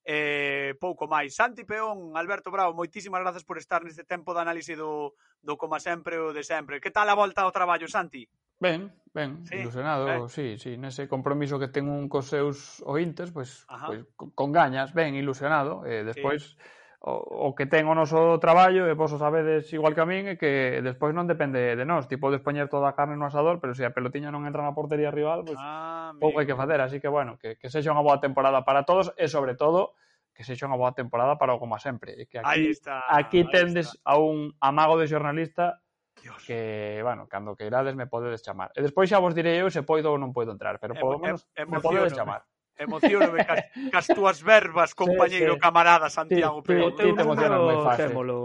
eh, 0.07 0.79
pouco 0.79 1.11
máis. 1.11 1.35
Santi 1.35 1.67
Peón, 1.67 2.15
Alberto 2.15 2.55
Bravo, 2.55 2.73
moitísimas 2.73 3.21
grazas 3.21 3.43
por 3.43 3.59
estar 3.59 3.83
neste 3.83 4.07
tempo 4.07 4.33
de 4.33 4.41
análise 4.41 4.79
do, 4.79 5.19
do 5.43 5.59
como 5.59 5.77
sempre 5.83 6.17
o 6.23 6.31
de 6.31 6.47
sempre. 6.47 6.79
Que 6.79 6.95
tal 6.95 7.11
a 7.11 7.19
volta 7.19 7.43
ao 7.43 7.53
traballo, 7.53 7.91
Santi? 7.91 8.25
Ben, 8.59 8.91
ben, 9.15 9.47
sí, 9.47 9.63
ilusionado, 9.63 10.07
ben. 10.07 10.29
sí, 10.31 10.59
sí, 10.59 10.75
nese 10.75 11.07
compromiso 11.07 11.63
que 11.63 11.71
ten 11.71 11.87
un 11.87 12.11
cos 12.11 12.31
seus 12.31 12.83
ointes, 12.83 13.31
pois, 13.31 13.67
pois 13.67 14.03
con 14.17 14.51
gañas, 14.51 14.91
ben, 14.95 15.15
ilusionado, 15.15 15.87
e 15.87 16.03
eh, 16.03 16.03
despois 16.03 16.55
sí 16.55 16.78
o, 17.01 17.49
o 17.51 17.55
que 17.55 17.71
ten 17.71 17.87
o 17.87 17.95
noso 17.95 18.43
traballo 18.43 18.91
e 18.91 18.95
vos 18.99 19.15
o 19.15 19.23
sabedes 19.23 19.71
igual 19.71 19.95
que 19.95 20.03
a 20.03 20.09
min 20.09 20.35
e 20.35 20.35
que 20.35 20.83
despois 20.83 21.15
non 21.15 21.31
depende 21.31 21.79
de 21.79 21.87
nós. 21.87 22.11
Ti 22.11 22.19
podes 22.19 22.43
poñer 22.43 22.67
toda 22.67 22.91
a 22.91 22.97
carne 22.99 23.15
no 23.15 23.31
asador, 23.31 23.63
pero 23.63 23.71
se 23.79 23.87
a 23.87 23.95
pelotiña 23.95 24.35
non 24.35 24.43
entra 24.51 24.67
na 24.67 24.75
portería 24.75 25.15
rival, 25.15 25.47
pois 25.47 25.55
pues, 25.55 25.63
ah, 25.63 26.11
pouco 26.19 26.43
hai 26.43 26.47
que 26.49 26.59
facer, 26.59 26.83
así 26.83 26.99
que 26.99 27.07
bueno, 27.07 27.39
que, 27.39 27.55
que 27.55 27.71
sexa 27.71 27.95
unha 27.95 28.03
boa 28.03 28.19
temporada 28.19 28.67
para 28.67 28.83
todos 28.83 29.15
e 29.15 29.31
sobre 29.31 29.55
todo 29.55 29.95
que 30.35 30.43
sexa 30.43 30.67
unha 30.67 30.79
boa 30.79 30.95
temporada 30.95 31.39
para 31.39 31.55
o 31.55 31.63
como 31.63 31.79
sempre, 31.79 32.19
e 32.19 32.27
que 32.27 32.43
aquí, 32.43 32.47
ahí 32.51 32.67
está, 32.75 33.07
aquí 33.07 33.47
tendes 33.47 33.95
está. 33.95 34.19
a 34.19 34.19
un 34.19 34.55
amago 34.59 34.99
de 34.99 35.07
xornalista 35.07 35.79
Dios. 36.19 36.43
que, 36.43 36.99
bueno, 37.07 37.31
cando 37.31 37.55
queirades 37.55 37.95
me 37.95 38.11
podedes 38.11 38.43
chamar. 38.43 38.75
E 38.75 38.83
despois 38.83 39.07
xa 39.07 39.23
vos 39.23 39.39
direi 39.39 39.63
eu 39.63 39.71
se 39.71 39.87
poido 39.87 40.11
ou 40.11 40.19
non 40.19 40.35
poido 40.35 40.51
entrar, 40.51 40.83
pero 40.83 40.99
polo 40.99 41.23
menos 41.23 41.47
em, 41.55 41.63
me 41.71 41.79
podedes 41.79 42.11
chamar. 42.11 42.43
Emocionome 42.79 43.45
cas, 43.45 43.65
cas 43.93 44.07
túas 44.07 44.43
verbas, 44.43 44.95
compañeiro, 44.95 45.55
sí, 45.55 45.59
sí. 45.59 45.61
camarada 45.61 46.09
Santiago, 46.09 46.63
sí, 46.63 46.67
pero 46.67 46.91
sí, 46.91 46.97
te 46.97 47.23
emocionas 47.23 47.59
moi 47.59 47.79
fácil. 47.83 48.07
Témolo, 48.07 48.39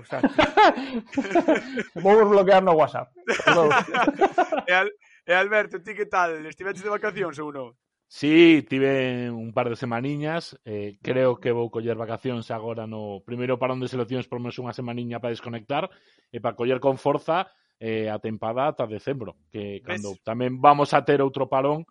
Vou 2.04 2.30
bloquear 2.30 2.62
no 2.62 2.78
WhatsApp. 2.78 3.10
e, 4.70 4.72
al, 4.72 4.94
e 5.26 5.32
Alberto, 5.34 5.82
ti 5.82 5.98
que 5.98 6.06
tal? 6.06 6.46
Estiveches 6.46 6.86
de 6.86 6.94
vacacións 6.94 7.42
ou 7.42 7.50
non? 7.50 7.74
Sí, 8.10 8.66
tive 8.66 9.30
un 9.30 9.54
par 9.54 9.70
de 9.70 9.78
semaniñas, 9.78 10.58
eh, 10.64 10.98
creo 10.98 11.38
que 11.38 11.54
vou 11.54 11.70
coller 11.70 11.94
vacacións 11.94 12.50
agora 12.50 12.86
no 12.86 13.22
primeiro 13.22 13.58
parón 13.58 13.78
de 13.78 13.86
seleccións 13.86 14.26
por 14.26 14.42
menos 14.42 14.58
unha 14.58 14.74
semaniña 14.74 15.22
para 15.22 15.30
desconectar 15.30 15.86
e 16.30 16.42
para 16.42 16.58
coller 16.58 16.82
con 16.82 16.98
forza 16.98 17.46
eh, 17.78 18.10
a 18.10 18.18
tempada 18.18 18.66
ata 18.66 18.90
decembro, 18.90 19.38
que 19.50 19.78
cando 19.86 20.14
¿Ves? 20.14 20.22
tamén 20.26 20.58
vamos 20.58 20.90
a 20.90 21.06
ter 21.06 21.22
outro 21.22 21.46
parón, 21.46 21.86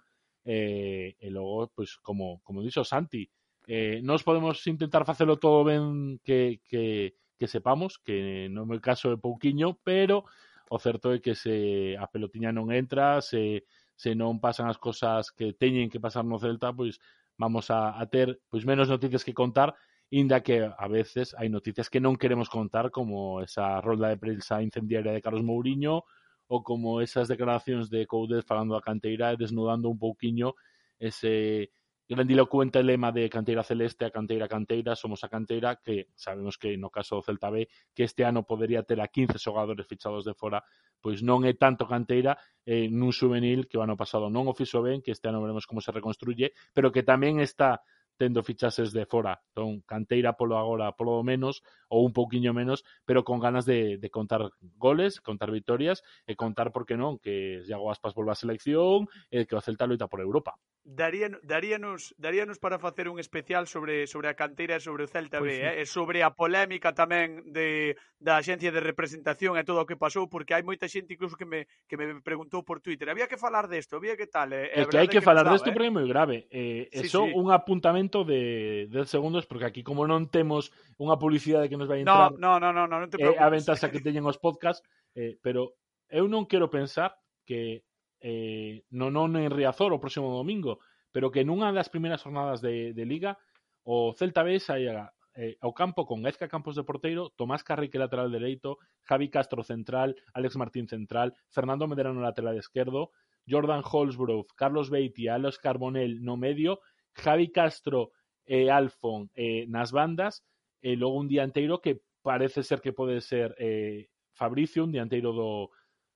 eh, 0.49 1.13
e 1.21 1.29
logo, 1.29 1.69
pois, 1.77 2.01
como, 2.01 2.41
como 2.41 2.65
dixo 2.65 2.81
Santi, 2.81 3.29
eh, 3.69 4.01
nos 4.01 4.25
podemos 4.25 4.65
intentar 4.65 5.05
facelo 5.05 5.37
todo 5.37 5.61
ben 5.61 6.17
que, 6.25 6.57
que, 6.65 7.13
que 7.37 7.45
sepamos, 7.45 8.01
que 8.01 8.49
no 8.49 8.65
meu 8.65 8.81
caso 8.81 9.13
é 9.13 9.17
pouquiño, 9.21 9.77
pero 9.85 10.25
o 10.73 10.77
certo 10.81 11.13
é 11.13 11.21
que 11.21 11.37
se 11.37 11.93
a 12.01 12.09
pelotiña 12.09 12.49
non 12.49 12.73
entra, 12.73 13.21
se, 13.21 13.69
se 13.93 14.17
non 14.17 14.41
pasan 14.41 14.65
as 14.65 14.81
cousas 14.81 15.29
que 15.29 15.53
teñen 15.53 15.93
que 15.93 16.01
pasar 16.01 16.25
no 16.25 16.41
Celta, 16.41 16.73
pois 16.73 16.97
vamos 17.37 17.69
a, 17.69 17.93
a 17.93 18.03
ter 18.09 18.41
pois 18.49 18.65
menos 18.65 18.89
noticias 18.89 19.21
que 19.21 19.37
contar, 19.37 19.77
inda 20.09 20.41
que 20.41 20.65
a 20.65 20.87
veces 20.89 21.37
hai 21.37 21.53
noticias 21.53 21.93
que 21.93 22.01
non 22.01 22.17
queremos 22.17 22.49
contar, 22.49 22.89
como 22.89 23.45
esa 23.45 23.77
rolda 23.85 24.09
de 24.09 24.17
prensa 24.17 24.65
incendiaria 24.65 25.13
de 25.13 25.21
Carlos 25.21 25.45
Mourinho, 25.45 26.09
ou 26.49 26.65
como 26.65 26.97
esas 26.99 27.29
declaracións 27.29 27.93
de 27.93 28.09
Coudet 28.09 28.41
falando 28.41 28.73
da 28.73 28.81
canteira 28.81 29.29
e 29.31 29.37
desnudando 29.37 29.85
un 29.85 30.01
pouquiño 30.01 30.57
ese 30.97 31.69
grandilocuente 32.09 32.81
lema 32.81 33.11
de 33.11 33.29
canteira 33.29 33.61
celeste, 33.61 34.03
a 34.03 34.09
canteira 34.09 34.49
canteira, 34.49 34.95
somos 34.95 35.23
a 35.23 35.29
canteira, 35.29 35.77
que 35.77 36.09
sabemos 36.17 36.57
que 36.57 36.73
no 36.75 36.89
caso 36.89 37.15
do 37.15 37.21
Celta 37.21 37.53
B, 37.53 37.69
que 37.93 38.01
este 38.01 38.25
ano 38.25 38.49
podería 38.49 38.81
ter 38.81 38.97
a 38.97 39.07
15 39.07 39.37
xogadores 39.37 39.85
fichados 39.85 40.25
de 40.25 40.33
fora, 40.33 40.65
pois 40.97 41.21
non 41.21 41.45
é 41.45 41.53
tanto 41.53 41.85
canteira 41.85 42.33
eh, 42.65 42.89
nun 42.89 43.13
juvenil 43.13 43.69
que 43.69 43.77
o 43.77 43.85
ano 43.85 43.93
pasado 43.93 44.25
non 44.33 44.49
o 44.49 44.57
fixo 44.57 44.81
ben, 44.81 45.05
que 45.05 45.13
este 45.13 45.29
ano 45.29 45.37
veremos 45.37 45.69
como 45.69 45.85
se 45.85 45.93
reconstruye, 45.93 46.57
pero 46.73 46.89
que 46.89 47.05
tamén 47.05 47.37
está 47.45 47.85
tendo 48.19 48.43
fichases 48.43 48.91
de 48.91 49.07
fora. 49.07 49.39
Entón, 49.55 49.79
canteira 49.87 50.35
polo 50.35 50.59
agora, 50.59 50.91
polo 50.91 51.23
menos, 51.23 51.63
ou 51.87 52.03
un 52.03 52.11
pouquiño 52.11 52.51
menos, 52.51 52.83
pero 53.07 53.23
con 53.23 53.39
ganas 53.39 53.63
de, 53.63 53.95
de 53.95 54.09
contar 54.11 54.51
goles, 54.75 55.23
contar 55.23 55.55
vitorias, 55.55 56.03
e 56.27 56.35
contar, 56.35 56.75
por 56.75 56.83
que 56.83 56.99
non, 56.99 57.15
que 57.23 57.63
Iago 57.63 57.87
Aspas 57.87 58.11
volva 58.11 58.35
a 58.35 58.41
selección, 58.43 59.07
e 59.31 59.47
que 59.47 59.55
o 59.55 59.63
Celta 59.63 59.87
loita 59.87 60.11
por 60.11 60.19
Europa. 60.19 60.59
Darían, 60.83 61.37
daríanos, 61.43 62.15
daríanos 62.17 62.57
para 62.57 62.79
facer 62.79 63.09
un 63.09 63.19
especial 63.19 63.67
sobre 63.67 64.07
sobre 64.07 64.31
a 64.31 64.33
canteira 64.33 64.79
e 64.79 64.81
sobre 64.81 65.03
o 65.03 65.11
Celta 65.11 65.37
pues 65.37 65.51
B, 65.51 65.59
pois 65.59 65.75
sí. 65.75 65.77
eh? 65.77 65.81
e 65.81 65.85
sobre 65.85 66.23
a 66.23 66.31
polémica 66.31 66.95
tamén 66.95 67.43
de 67.51 67.99
da 68.15 68.39
Axencia 68.39 68.71
de 68.71 68.79
Representación 68.79 69.59
e 69.59 69.67
todo 69.67 69.83
o 69.83 69.87
que 69.87 69.99
pasou, 69.99 70.31
porque 70.31 70.55
hai 70.55 70.63
moita 70.63 70.87
xente 70.87 71.19
incluso 71.19 71.35
que 71.35 71.43
me 71.43 71.67
que 71.85 71.99
me 71.99 72.23
preguntou 72.23 72.63
por 72.63 72.79
Twitter, 72.79 73.11
había 73.11 73.27
que 73.27 73.35
falar 73.35 73.67
desto, 73.67 73.99
había 73.99 74.15
que 74.15 74.31
tal, 74.31 74.55
eh? 74.55 74.71
É 74.71 74.87
que 74.87 74.97
hai 74.97 75.11
que, 75.11 75.19
que 75.19 75.27
falar 75.27 75.45
desto 75.51 75.69
eh? 75.69 75.75
porque 75.75 75.91
é 75.91 75.93
moi 75.93 76.07
grave. 76.07 76.47
Eh, 76.47 76.87
sí, 76.95 77.11
eso 77.11 77.27
sí. 77.27 77.35
un 77.35 77.51
apuntamento 77.51 78.23
de 78.23 78.87
10 78.87 79.03
segundos 79.03 79.43
porque 79.45 79.67
aquí 79.67 79.83
como 79.83 80.07
non 80.07 80.31
temos 80.31 80.71
unha 80.95 81.19
publicidade 81.19 81.67
que 81.67 81.75
nos 81.75 81.91
vai 81.91 82.07
entrar. 82.07 82.31
No, 82.39 82.57
no, 82.57 82.71
no, 82.71 82.71
no, 82.71 82.83
no, 82.87 83.03
non 83.03 83.11
te 83.11 83.19
preocupes. 83.19 83.35
Eh, 83.35 83.45
a 83.45 83.51
ventaxa 83.51 83.91
que 83.91 83.99
teñen 83.99 84.23
os 84.23 84.39
podcast, 84.39 84.79
eh, 85.13 85.35
pero 85.43 85.75
eu 86.07 86.25
non 86.31 86.47
quero 86.47 86.71
pensar 86.71 87.19
que 87.43 87.83
eh, 88.21 88.83
non, 88.91 89.15
non 89.15 89.35
en 89.39 89.51
Riazor 89.51 89.91
o 89.95 90.01
próximo 90.03 90.31
domingo 90.31 90.79
pero 91.11 91.31
que 91.31 91.43
nunha 91.43 91.73
das 91.73 91.89
primeiras 91.89 92.21
jornadas 92.21 92.61
de, 92.61 92.93
de 92.93 93.05
Liga 93.05 93.39
o 93.83 94.13
Celta 94.13 94.43
B 94.43 94.59
saia 94.59 95.09
eh, 95.33 95.57
campo 95.75 96.05
con 96.05 96.27
Ezca 96.27 96.47
Campos 96.47 96.75
de 96.75 96.83
porteiro, 96.83 97.31
Tomás 97.31 97.63
Carrique 97.63 97.97
lateral 97.97 98.31
dereito, 98.31 98.77
Javi 99.07 99.29
Castro 99.29 99.63
central, 99.63 100.15
Alex 100.33 100.57
Martín 100.57 100.87
central, 100.87 101.33
Fernando 101.49 101.87
Medrano 101.87 102.19
lateral 102.19 102.57
esquerdo, 102.57 103.11
Jordan 103.47 103.81
Holsgrove, 103.83 104.47
Carlos 104.55 104.89
Beiti 104.89 105.27
Alex 105.27 105.57
Carbonell 105.57 106.21
no 106.21 106.37
medio 106.37 106.79
Javi 107.13 107.51
Castro 107.51 108.11
e 108.45 108.69
Alfon 108.69 109.29
eh, 109.33 109.65
nas 109.67 109.91
bandas 109.91 110.43
e 110.81 110.97
un 111.03 111.27
dianteiro 111.27 111.81
que 111.81 112.01
parece 112.21 112.63
ser 112.63 112.81
que 112.81 112.93
pode 112.93 113.21
ser 113.21 113.55
eh, 113.57 114.09
Fabricio, 114.33 114.83
un 114.83 114.91
dianteiro 114.91 115.33
do, 115.33 115.71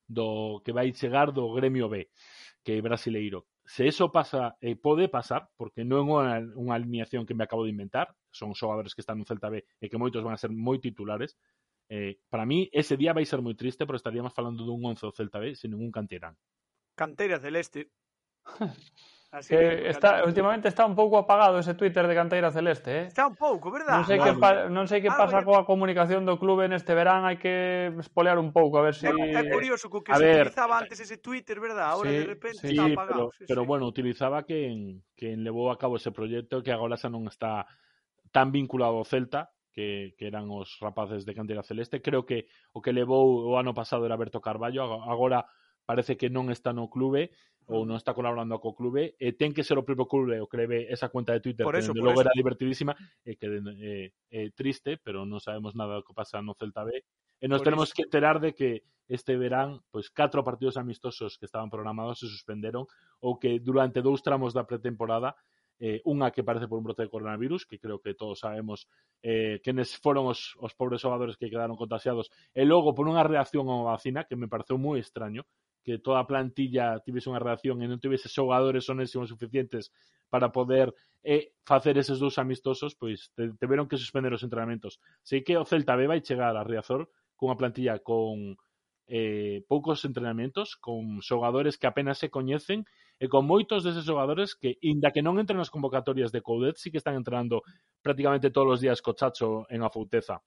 do 0.07 0.61
que 0.63 0.71
vai 0.71 0.91
chegar 0.93 1.31
do 1.31 1.53
Gremio 1.53 1.89
B, 1.89 2.09
que 2.63 2.77
é 2.77 2.81
brasileiro. 2.81 3.45
Se 3.65 3.87
eso 3.87 4.11
pasa, 4.11 4.57
eh, 4.59 4.75
pode 4.75 5.07
pasar, 5.07 5.47
porque 5.55 5.87
non 5.87 6.03
é 6.03 6.03
unha, 6.03 6.25
unha 6.59 6.75
alineación 6.75 7.23
que 7.23 7.35
me 7.35 7.47
acabo 7.47 7.63
de 7.63 7.71
inventar, 7.71 8.11
son 8.31 8.51
xogadores 8.51 8.91
que 8.91 8.99
están 8.99 9.19
no 9.19 9.27
Celta 9.27 9.47
B 9.47 9.63
e 9.79 9.85
que 9.87 9.99
moitos 9.99 10.23
van 10.23 10.35
a 10.35 10.41
ser 10.41 10.51
moi 10.51 10.83
titulares, 10.83 11.39
eh, 11.87 12.19
para 12.27 12.43
mí 12.43 12.67
ese 12.75 12.99
día 12.99 13.15
vai 13.15 13.23
ser 13.23 13.39
moi 13.39 13.55
triste, 13.55 13.87
pero 13.87 13.95
estaríamos 13.95 14.35
falando 14.35 14.67
dun 14.67 14.83
11 14.83 15.07
do 15.07 15.15
Celta 15.15 15.39
B 15.39 15.55
sen 15.55 15.71
ningún 15.71 15.95
canterán. 15.95 16.35
Canteras 16.95 17.41
del 17.41 17.55
Este. 17.55 17.87
Así 19.33 19.57
que 19.57 19.89
está, 19.89 20.23
últimamente 20.29 20.69
está 20.69 20.85
un 20.85 20.93
pouco 20.93 21.17
apagado 21.17 21.57
ese 21.57 21.73
Twitter 21.73 22.05
de 22.05 22.13
Canteira 22.13 22.53
Celeste, 22.53 22.91
eh? 22.93 23.05
Está 23.09 23.25
un 23.25 23.33
pouco, 23.33 23.73
verdad? 23.73 23.97
Non 23.97 24.05
sei 24.05 24.21
claro. 24.21 24.29
que 24.29 24.37
pa, 24.37 24.49
non 24.69 24.85
sei 24.85 25.01
que 25.01 25.09
pasa 25.09 25.41
coa 25.41 25.65
comunicación 25.65 26.21
do 26.21 26.37
clube 26.37 26.69
neste 26.69 26.93
verán, 26.93 27.25
hai 27.25 27.41
que 27.41 27.89
espolear 27.97 28.37
un 28.37 28.53
pouco, 28.53 28.77
a 28.77 28.85
ver 28.85 28.93
se 28.93 29.09
si... 29.09 29.17
É, 29.17 29.41
é 29.41 29.49
curioso 29.49 29.89
co 29.89 30.05
que 30.05 30.13
a 30.13 30.21
se 30.21 30.29
ver... 30.29 30.45
utilizaba 30.45 30.77
antes 30.77 31.01
ese 31.01 31.17
Twitter, 31.17 31.57
verdad? 31.57 31.97
Ahora 31.97 32.13
sí, 32.13 32.21
de 32.21 32.29
repente 32.29 32.61
sí, 32.61 32.77
está 32.77 32.85
apagado. 32.85 33.09
Pero, 33.09 33.25
sí, 33.33 33.45
pero 33.49 33.61
sí. 33.65 33.67
bueno, 33.73 33.83
utilizaba 33.89 34.45
que 34.45 35.01
que 35.17 35.33
levou 35.33 35.73
a 35.73 35.81
cabo 35.81 35.97
ese 35.97 36.13
proxecto 36.13 36.61
que 36.61 36.69
agora 36.69 36.93
xa 36.93 37.09
non 37.09 37.25
está 37.25 37.65
tan 38.29 38.53
vinculado 38.53 39.01
ao 39.01 39.09
Celta, 39.09 39.49
que, 39.73 40.13
que 40.13 40.29
eran 40.29 40.45
os 40.53 40.77
rapaces 40.77 41.25
de 41.25 41.33
Canteira 41.33 41.65
Celeste. 41.65 42.05
Creo 42.05 42.21
que 42.29 42.45
o 42.69 42.85
que 42.85 42.93
levou 42.93 43.49
o 43.49 43.57
ano 43.57 43.73
pasado 43.73 44.05
era 44.05 44.13
Berto 44.13 44.45
Carballo, 44.45 44.85
agora 45.09 45.49
parece 45.85 46.17
que 46.17 46.31
non 46.31 46.49
está 46.49 46.71
no 46.71 46.87
clube 46.87 47.31
ou 47.67 47.87
non 47.87 47.95
está 47.95 48.11
colaborando 48.11 48.59
co 48.59 48.75
clube 48.75 49.15
e 49.15 49.31
ten 49.39 49.55
que 49.55 49.63
ser 49.63 49.79
o 49.79 49.87
propio 49.87 50.03
clube 50.03 50.35
o 50.43 50.47
que 50.51 50.59
leve 50.59 50.91
esa 50.91 51.07
cuenta 51.07 51.31
de 51.31 51.39
Twitter 51.39 51.63
por 51.63 51.79
eso, 51.79 51.95
que 51.95 52.03
logo 52.03 52.19
era 52.19 52.35
divertidísima 52.35 52.91
e 53.23 53.39
que 53.39 53.47
é 53.47 53.59
eh, 53.79 54.07
eh, 54.31 54.49
triste, 54.51 54.99
pero 54.99 55.23
non 55.23 55.39
sabemos 55.39 55.71
nada 55.71 55.99
do 55.99 56.03
que 56.03 56.11
pasa 56.11 56.43
no 56.43 56.55
Celta 56.59 56.83
B. 56.83 56.99
E 57.39 57.45
nos 57.47 57.63
por 57.63 57.71
tenemos 57.71 57.87
eso. 57.91 57.95
que 57.95 58.03
enterar 58.07 58.43
de 58.43 58.51
que 58.51 58.83
este 59.07 59.39
verán 59.39 59.79
pois 59.91 60.11
catro 60.11 60.43
partidos 60.43 60.75
amistosos 60.75 61.39
que 61.39 61.47
estaban 61.47 61.71
programados 61.71 62.19
se 62.19 62.27
suspenderon 62.27 62.87
ou 63.23 63.39
que 63.39 63.59
durante 63.63 64.03
dous 64.03 64.19
tramos 64.19 64.51
da 64.51 64.67
pretemporada 64.67 65.35
eh, 65.79 65.99
unha 66.07 66.31
que 66.31 66.43
parece 66.43 66.67
por 66.67 66.79
un 66.79 66.85
brote 66.87 67.03
de 67.03 67.11
coronavirus, 67.11 67.65
que 67.67 67.79
creo 67.79 67.99
que 67.99 68.15
todos 68.15 68.43
sabemos 68.43 68.87
eh, 69.23 69.59
quenes 69.63 69.95
foron 69.99 70.27
os, 70.31 70.55
os 70.59 70.71
pobres 70.75 71.03
xogadores 71.03 71.35
que 71.35 71.51
quedaron 71.51 71.75
contagiados, 71.75 72.31
e 72.55 72.63
logo 72.63 72.95
por 72.95 73.07
unha 73.07 73.23
reacción 73.25 73.67
a 73.67 73.83
vacina 73.83 74.23
que 74.23 74.39
me 74.39 74.47
pareceu 74.47 74.79
moi 74.79 74.99
extraño, 75.01 75.43
que 75.83 75.99
toda 75.99 76.23
a 76.23 76.29
plantilla 76.29 76.97
tivese 77.03 77.29
unha 77.29 77.43
reacción 77.43 77.83
e 77.83 77.87
non 77.91 77.99
tivese 77.99 78.31
xogadores 78.31 78.87
onésimos 78.87 79.29
suficientes 79.29 79.91
para 80.31 80.49
poder 80.49 80.95
eh, 81.21 81.53
facer 81.63 81.99
eses 81.99 82.17
dous 82.19 82.39
amistosos, 82.39 82.95
pois 82.95 83.31
te, 83.35 83.53
veron 83.67 83.87
que 83.87 84.01
suspender 84.01 84.33
os 84.33 84.41
entrenamentos. 84.41 84.97
Sei 85.21 85.43
que 85.45 85.59
o 85.59 85.67
Celta 85.67 85.95
B 85.95 86.07
vai 86.07 86.23
chegar 86.23 86.55
a 86.55 86.65
Riazor 86.65 87.11
cunha 87.37 87.59
plantilla 87.59 87.99
con 87.99 88.55
eh, 89.07 89.63
poucos 89.67 90.03
entrenamentos, 90.05 90.75
con 90.79 91.21
xogadores 91.21 91.77
que 91.77 91.87
apenas 91.87 92.17
se 92.17 92.31
coñecen 92.31 92.87
e 93.19 93.29
con 93.29 93.45
moitos 93.47 93.83
deses 93.83 94.07
xogadores 94.07 94.55
que, 94.55 94.79
inda 94.83 95.11
que 95.13 95.23
non 95.23 95.39
entren 95.39 95.59
nas 95.59 95.71
convocatorias 95.71 96.31
de 96.31 96.43
Coudet, 96.43 96.75
sí 96.79 96.91
que 96.91 96.99
están 96.99 97.15
entrenando 97.15 97.63
prácticamente 98.01 98.51
todos 98.51 98.79
os 98.79 98.81
días 98.83 98.99
co 98.99 99.15
Chacho 99.15 99.69
en 99.69 99.83
a 99.83 99.89
Fouteza. 99.91 100.43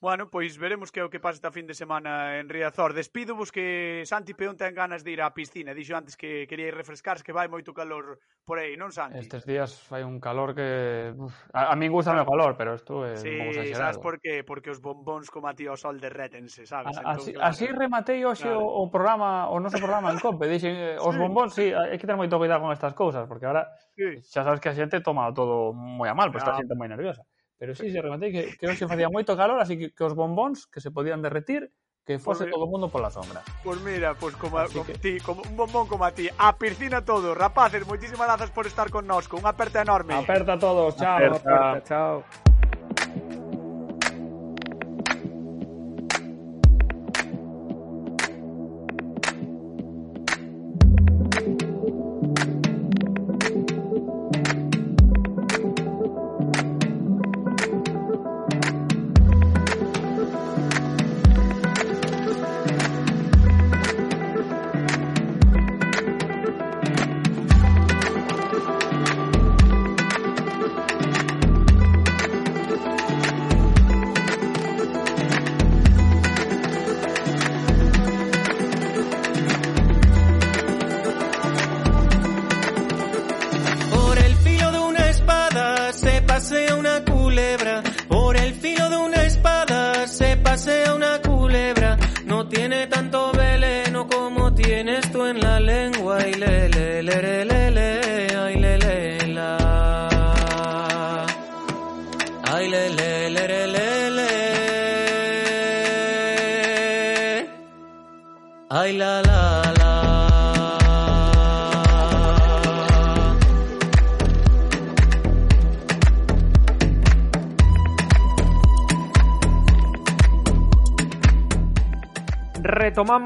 Bueno, 0.00 0.30
pois 0.30 0.54
veremos 0.58 0.94
que 0.94 1.02
é 1.02 1.04
o 1.04 1.10
que 1.10 1.18
pasa 1.18 1.42
esta 1.42 1.50
fin 1.50 1.66
de 1.66 1.74
semana 1.74 2.38
en 2.38 2.46
Riazor. 2.46 2.94
Despídovos 2.94 3.50
que 3.50 4.06
Santi 4.06 4.30
Peón 4.30 4.54
ten 4.54 4.70
ganas 4.70 5.02
de 5.02 5.10
ir 5.10 5.18
á 5.18 5.34
piscina. 5.34 5.74
Dixo 5.74 5.98
antes 5.98 6.14
que 6.14 6.46
quería 6.46 6.70
ir 6.70 6.76
refrescarse, 6.78 7.26
que 7.26 7.34
vai 7.34 7.50
moito 7.50 7.74
calor 7.74 8.22
por 8.46 8.62
aí, 8.62 8.78
non 8.78 8.94
Santi? 8.94 9.18
Estes 9.18 9.42
días 9.42 9.74
fai 9.74 10.06
un 10.06 10.22
calor 10.22 10.54
que... 10.54 11.10
Uf, 11.18 11.34
a, 11.50 11.74
a 11.74 11.74
mí 11.74 11.90
gusta 11.90 12.14
o 12.14 12.22
calor, 12.22 12.54
pero 12.54 12.78
isto 12.78 13.02
é 13.02 13.18
sí, 13.18 13.26
un 13.26 13.50
pouco 13.50 13.58
exagerado. 13.58 13.82
sabes 13.82 13.98
por 13.98 14.14
qué? 14.22 14.46
Porque 14.46 14.70
os 14.70 14.78
bombóns 14.78 15.34
como 15.34 15.50
a 15.50 15.58
ti 15.58 15.66
ao 15.66 15.74
sol 15.74 15.98
derrétense, 15.98 16.62
sabes? 16.62 16.94
A, 16.94 17.02
entón, 17.02 17.18
así, 17.18 17.30
claro. 17.34 17.50
así 17.50 17.66
rematei 17.66 18.22
hoxe 18.22 18.46
claro. 18.46 18.62
o, 18.62 18.86
o 18.86 18.94
programa, 18.94 19.50
o 19.50 19.58
noso 19.58 19.82
programa 19.82 20.14
en 20.14 20.22
COPE. 20.22 20.46
Dixen, 20.46 20.78
eh, 20.78 21.02
os 21.02 21.10
sí. 21.10 21.18
bombóns, 21.18 21.58
sí, 21.58 21.74
hai 21.74 21.98
que 21.98 22.06
ter 22.06 22.14
moito 22.14 22.38
cuidado 22.38 22.62
con 22.62 22.70
estas 22.70 22.94
cousas, 22.94 23.26
porque 23.26 23.50
ahora 23.50 23.66
sí. 23.98 24.22
xa 24.22 24.46
sabes 24.46 24.62
que 24.62 24.70
a 24.70 24.78
xente 24.78 25.02
toma 25.02 25.26
todo 25.34 25.74
moi 25.74 26.06
a 26.06 26.14
mal, 26.14 26.30
pois 26.30 26.46
claro. 26.46 26.54
está 26.54 26.54
a 26.54 26.60
xente 26.62 26.78
moi 26.78 26.86
nerviosa. 26.86 27.26
Pero 27.58 27.74
sí, 27.74 27.90
se 27.90 28.00
rematei 28.00 28.30
que, 28.30 28.42
que 28.54 28.66
hoxe 28.70 28.86
facía 28.86 29.10
moito 29.10 29.34
calor, 29.34 29.58
así 29.58 29.74
que, 29.74 29.90
que 29.90 30.04
os 30.06 30.14
bombóns 30.14 30.70
que 30.70 30.78
se 30.78 30.94
podían 30.94 31.20
derretir 31.20 31.74
que 32.08 32.18
fose 32.18 32.44
pues, 32.44 32.54
todo 32.54 32.64
o 32.64 32.70
mundo 32.72 32.88
pola 32.88 33.10
sombra. 33.10 33.44
Pois 33.60 33.76
pues 33.76 33.78
mira, 33.84 34.14
pois 34.14 34.32
pues 34.32 34.50
como, 34.50 34.64
como 34.72 34.86
que... 34.86 34.94
ti, 34.96 35.20
como 35.20 35.42
un 35.42 35.56
bombón 35.58 35.86
como 35.86 36.06
a 36.06 36.12
ti. 36.14 36.30
A 36.38 36.56
piscina 36.56 37.04
todo, 37.04 37.34
rapaces, 37.34 37.84
moitísimas 37.84 38.24
grazas 38.24 38.48
por 38.48 38.64
estar 38.64 38.88
con 38.88 39.04
nós, 39.04 39.28
con 39.28 39.44
unha 39.44 39.52
aperta 39.52 39.84
enorme. 39.84 40.16
Aperta 40.16 40.56
a 40.56 40.60
todos, 40.62 40.96
chao. 40.96 41.20
Aperta. 41.20 41.52
Aperta, 41.52 41.84
chao. 41.84 42.47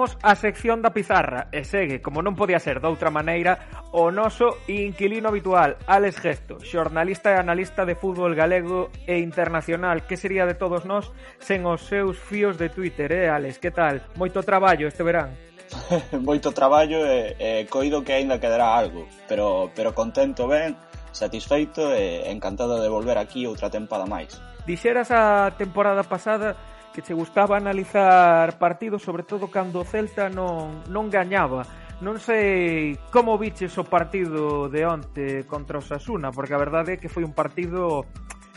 Comezamos 0.03 0.19
a 0.25 0.35
sección 0.35 0.83
da 0.83 0.91
pizarra 0.91 1.47
e 1.55 1.63
segue, 1.63 2.03
como 2.03 2.27
non 2.27 2.35
podía 2.35 2.59
ser 2.59 2.83
doutra 2.83 3.15
maneira, 3.15 3.87
o 3.95 4.11
noso 4.11 4.59
inquilino 4.67 5.31
habitual, 5.31 5.79
Alex 5.87 6.19
Gesto, 6.19 6.59
xornalista 6.59 7.31
e 7.31 7.39
analista 7.39 7.87
de 7.87 7.95
fútbol 7.95 8.35
galego 8.35 8.91
e 9.07 9.23
internacional, 9.23 10.03
que 10.03 10.19
sería 10.19 10.43
de 10.43 10.59
todos 10.59 10.83
nós 10.91 11.15
sen 11.39 11.63
os 11.71 11.87
seus 11.87 12.19
fíos 12.19 12.59
de 12.59 12.67
Twitter, 12.67 13.15
eh, 13.15 13.31
Alex? 13.31 13.63
Que 13.63 13.71
tal? 13.71 14.03
Moito 14.19 14.43
traballo 14.43 14.91
este 14.91 15.07
verán. 15.07 15.39
Moito 16.19 16.51
traballo 16.51 17.07
e, 17.07 17.39
e 17.39 17.51
coido 17.71 18.03
que 18.03 18.19
aínda 18.19 18.43
quedará 18.43 18.75
algo, 18.75 19.07
pero, 19.31 19.71
pero 19.71 19.95
contento 19.95 20.51
ben, 20.51 20.75
satisfeito 21.15 21.95
e 21.95 22.27
encantado 22.27 22.83
de 22.83 22.91
volver 22.91 23.23
aquí 23.23 23.47
outra 23.47 23.71
tempada 23.71 24.11
máis. 24.11 24.35
Dixeras 24.67 25.15
a 25.15 25.55
temporada 25.55 26.03
pasada 26.03 26.59
que 26.93 27.03
che 27.03 27.15
gustaba 27.15 27.57
analizar 27.57 28.59
partidos, 28.59 29.03
sobre 29.03 29.23
todo 29.23 29.49
cando 29.49 29.81
o 29.81 29.85
Celta 29.85 30.29
non, 30.29 30.85
non 30.93 31.09
gañaba. 31.09 31.65
Non 32.05 32.19
sei 32.19 32.99
como 33.15 33.39
viches 33.39 33.79
o 33.79 33.87
partido 33.87 34.69
de 34.69 34.85
onte 34.85 35.47
contra 35.49 35.79
o 35.79 35.83
Sasuna, 35.83 36.35
porque 36.35 36.53
a 36.53 36.61
verdade 36.61 36.95
é 36.95 37.01
que 37.01 37.09
foi 37.09 37.25
un 37.25 37.33
partido 37.33 38.05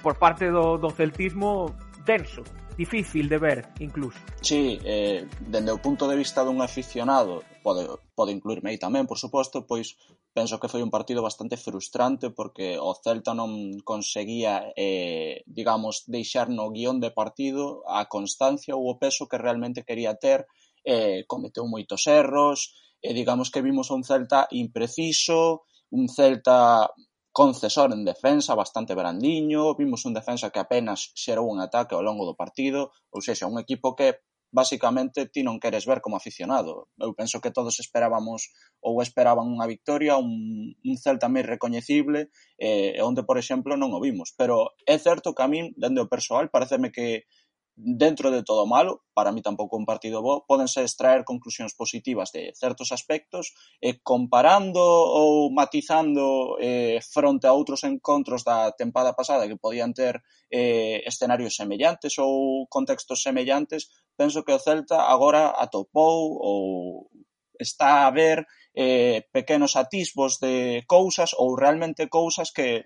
por 0.02 0.18
parte 0.20 0.50
do, 0.52 0.78
do 0.78 0.90
celtismo 0.92 1.74
denso 2.04 2.44
difícil 2.78 3.28
de 3.30 3.38
ver, 3.38 3.60
incluso. 3.80 4.20
Sí, 4.42 4.80
eh, 4.84 5.28
dende 5.40 5.72
o 5.72 5.82
punto 5.82 6.08
de 6.08 6.16
vista 6.16 6.44
dun 6.44 6.62
aficionado, 6.62 7.44
pode, 7.64 7.88
pode 8.14 8.36
incluirme 8.36 8.72
aí 8.72 8.80
tamén, 8.80 9.08
por 9.08 9.18
suposto, 9.18 9.64
pois 9.64 9.96
penso 10.36 10.60
que 10.60 10.68
foi 10.68 10.84
un 10.84 10.92
partido 10.92 11.24
bastante 11.24 11.56
frustrante 11.56 12.30
porque 12.30 12.76
o 12.76 12.92
Celta 13.00 13.32
non 13.32 13.80
conseguía, 13.88 14.76
eh, 14.76 15.48
digamos, 15.48 16.04
deixar 16.12 16.52
no 16.52 16.68
guión 16.76 17.00
de 17.00 17.16
partido 17.16 17.88
a 17.88 18.12
constancia 18.12 18.76
ou 18.76 18.84
o 18.92 19.00
peso 19.00 19.32
que 19.32 19.40
realmente 19.40 19.88
quería 19.88 20.20
ter, 20.20 20.44
eh, 20.84 21.24
cometeu 21.26 21.64
moitos 21.72 22.04
erros, 22.12 22.76
e 23.00 23.12
eh, 23.12 23.14
digamos 23.16 23.48
que 23.48 23.64
vimos 23.64 23.88
un 23.96 24.04
Celta 24.04 24.52
impreciso, 24.52 25.64
un 25.96 26.12
Celta 26.12 26.92
concesor 27.36 27.92
en 27.92 28.06
defensa 28.06 28.56
bastante 28.56 28.96
brandiño, 28.96 29.76
vimos 29.76 30.06
un 30.06 30.14
defensa 30.16 30.52
que 30.52 30.64
apenas 30.64 31.12
xerou 31.20 31.52
un 31.52 31.60
ataque 31.60 31.92
ao 31.92 32.06
longo 32.08 32.24
do 32.24 32.40
partido, 32.40 32.96
ou 33.12 33.20
sexa, 33.20 33.44
un 33.44 33.60
equipo 33.60 33.92
que 33.92 34.24
basicamente 34.56 35.28
ti 35.28 35.44
non 35.44 35.60
queres 35.60 35.84
ver 35.84 36.00
como 36.00 36.16
aficionado. 36.16 36.88
Eu 36.96 37.12
penso 37.12 37.44
que 37.44 37.52
todos 37.52 37.76
esperábamos 37.84 38.56
ou 38.80 39.04
esperaban 39.04 39.52
unha 39.52 39.68
victoria, 39.68 40.16
un, 40.16 40.80
un 40.80 40.96
Celta 40.96 41.28
máis 41.28 41.44
recoñecible, 41.44 42.32
eh, 42.56 42.96
onde, 43.04 43.28
por 43.28 43.36
exemplo, 43.36 43.76
non 43.76 43.92
o 43.92 44.00
vimos. 44.00 44.32
Pero 44.40 44.72
é 44.88 44.96
certo 44.96 45.36
que 45.36 45.44
a 45.44 45.52
min, 45.52 45.76
dende 45.76 46.00
o 46.00 46.08
persoal, 46.08 46.48
pareceme 46.48 46.96
que, 46.96 47.28
dentro 47.76 48.32
de 48.32 48.44
todo 48.44 48.66
malo, 48.66 49.04
para 49.14 49.32
mí 49.32 49.42
tampouco 49.42 49.76
un 49.76 49.86
partido 49.86 50.24
bo, 50.24 50.48
pódense 50.48 50.82
extraer 50.82 51.28
conclusións 51.28 51.76
positivas 51.76 52.32
de 52.32 52.56
certos 52.56 52.96
aspectos 52.96 53.52
e 53.84 54.00
comparando 54.00 54.80
ou 54.80 55.52
matizando 55.52 56.56
eh, 56.64 57.04
fronte 57.04 57.48
a 57.48 57.54
outros 57.54 57.84
encontros 57.84 58.48
da 58.48 58.72
tempada 58.72 59.12
pasada 59.12 59.48
que 59.48 59.60
podían 59.60 59.92
ter 59.92 60.24
eh, 60.48 61.04
escenarios 61.04 61.60
semellantes 61.60 62.16
ou 62.16 62.64
contextos 62.72 63.20
semellantes, 63.20 63.92
penso 64.16 64.48
que 64.48 64.56
o 64.56 64.60
Celta 64.60 65.12
agora 65.12 65.52
atopou 65.52 66.40
ou 66.40 67.12
está 67.60 68.08
a 68.08 68.12
ver 68.12 68.48
eh, 68.76 69.28
pequenos 69.32 69.76
atisbos 69.76 70.40
de 70.40 70.84
cousas 70.88 71.36
ou 71.36 71.56
realmente 71.56 72.08
cousas 72.08 72.52
que 72.56 72.84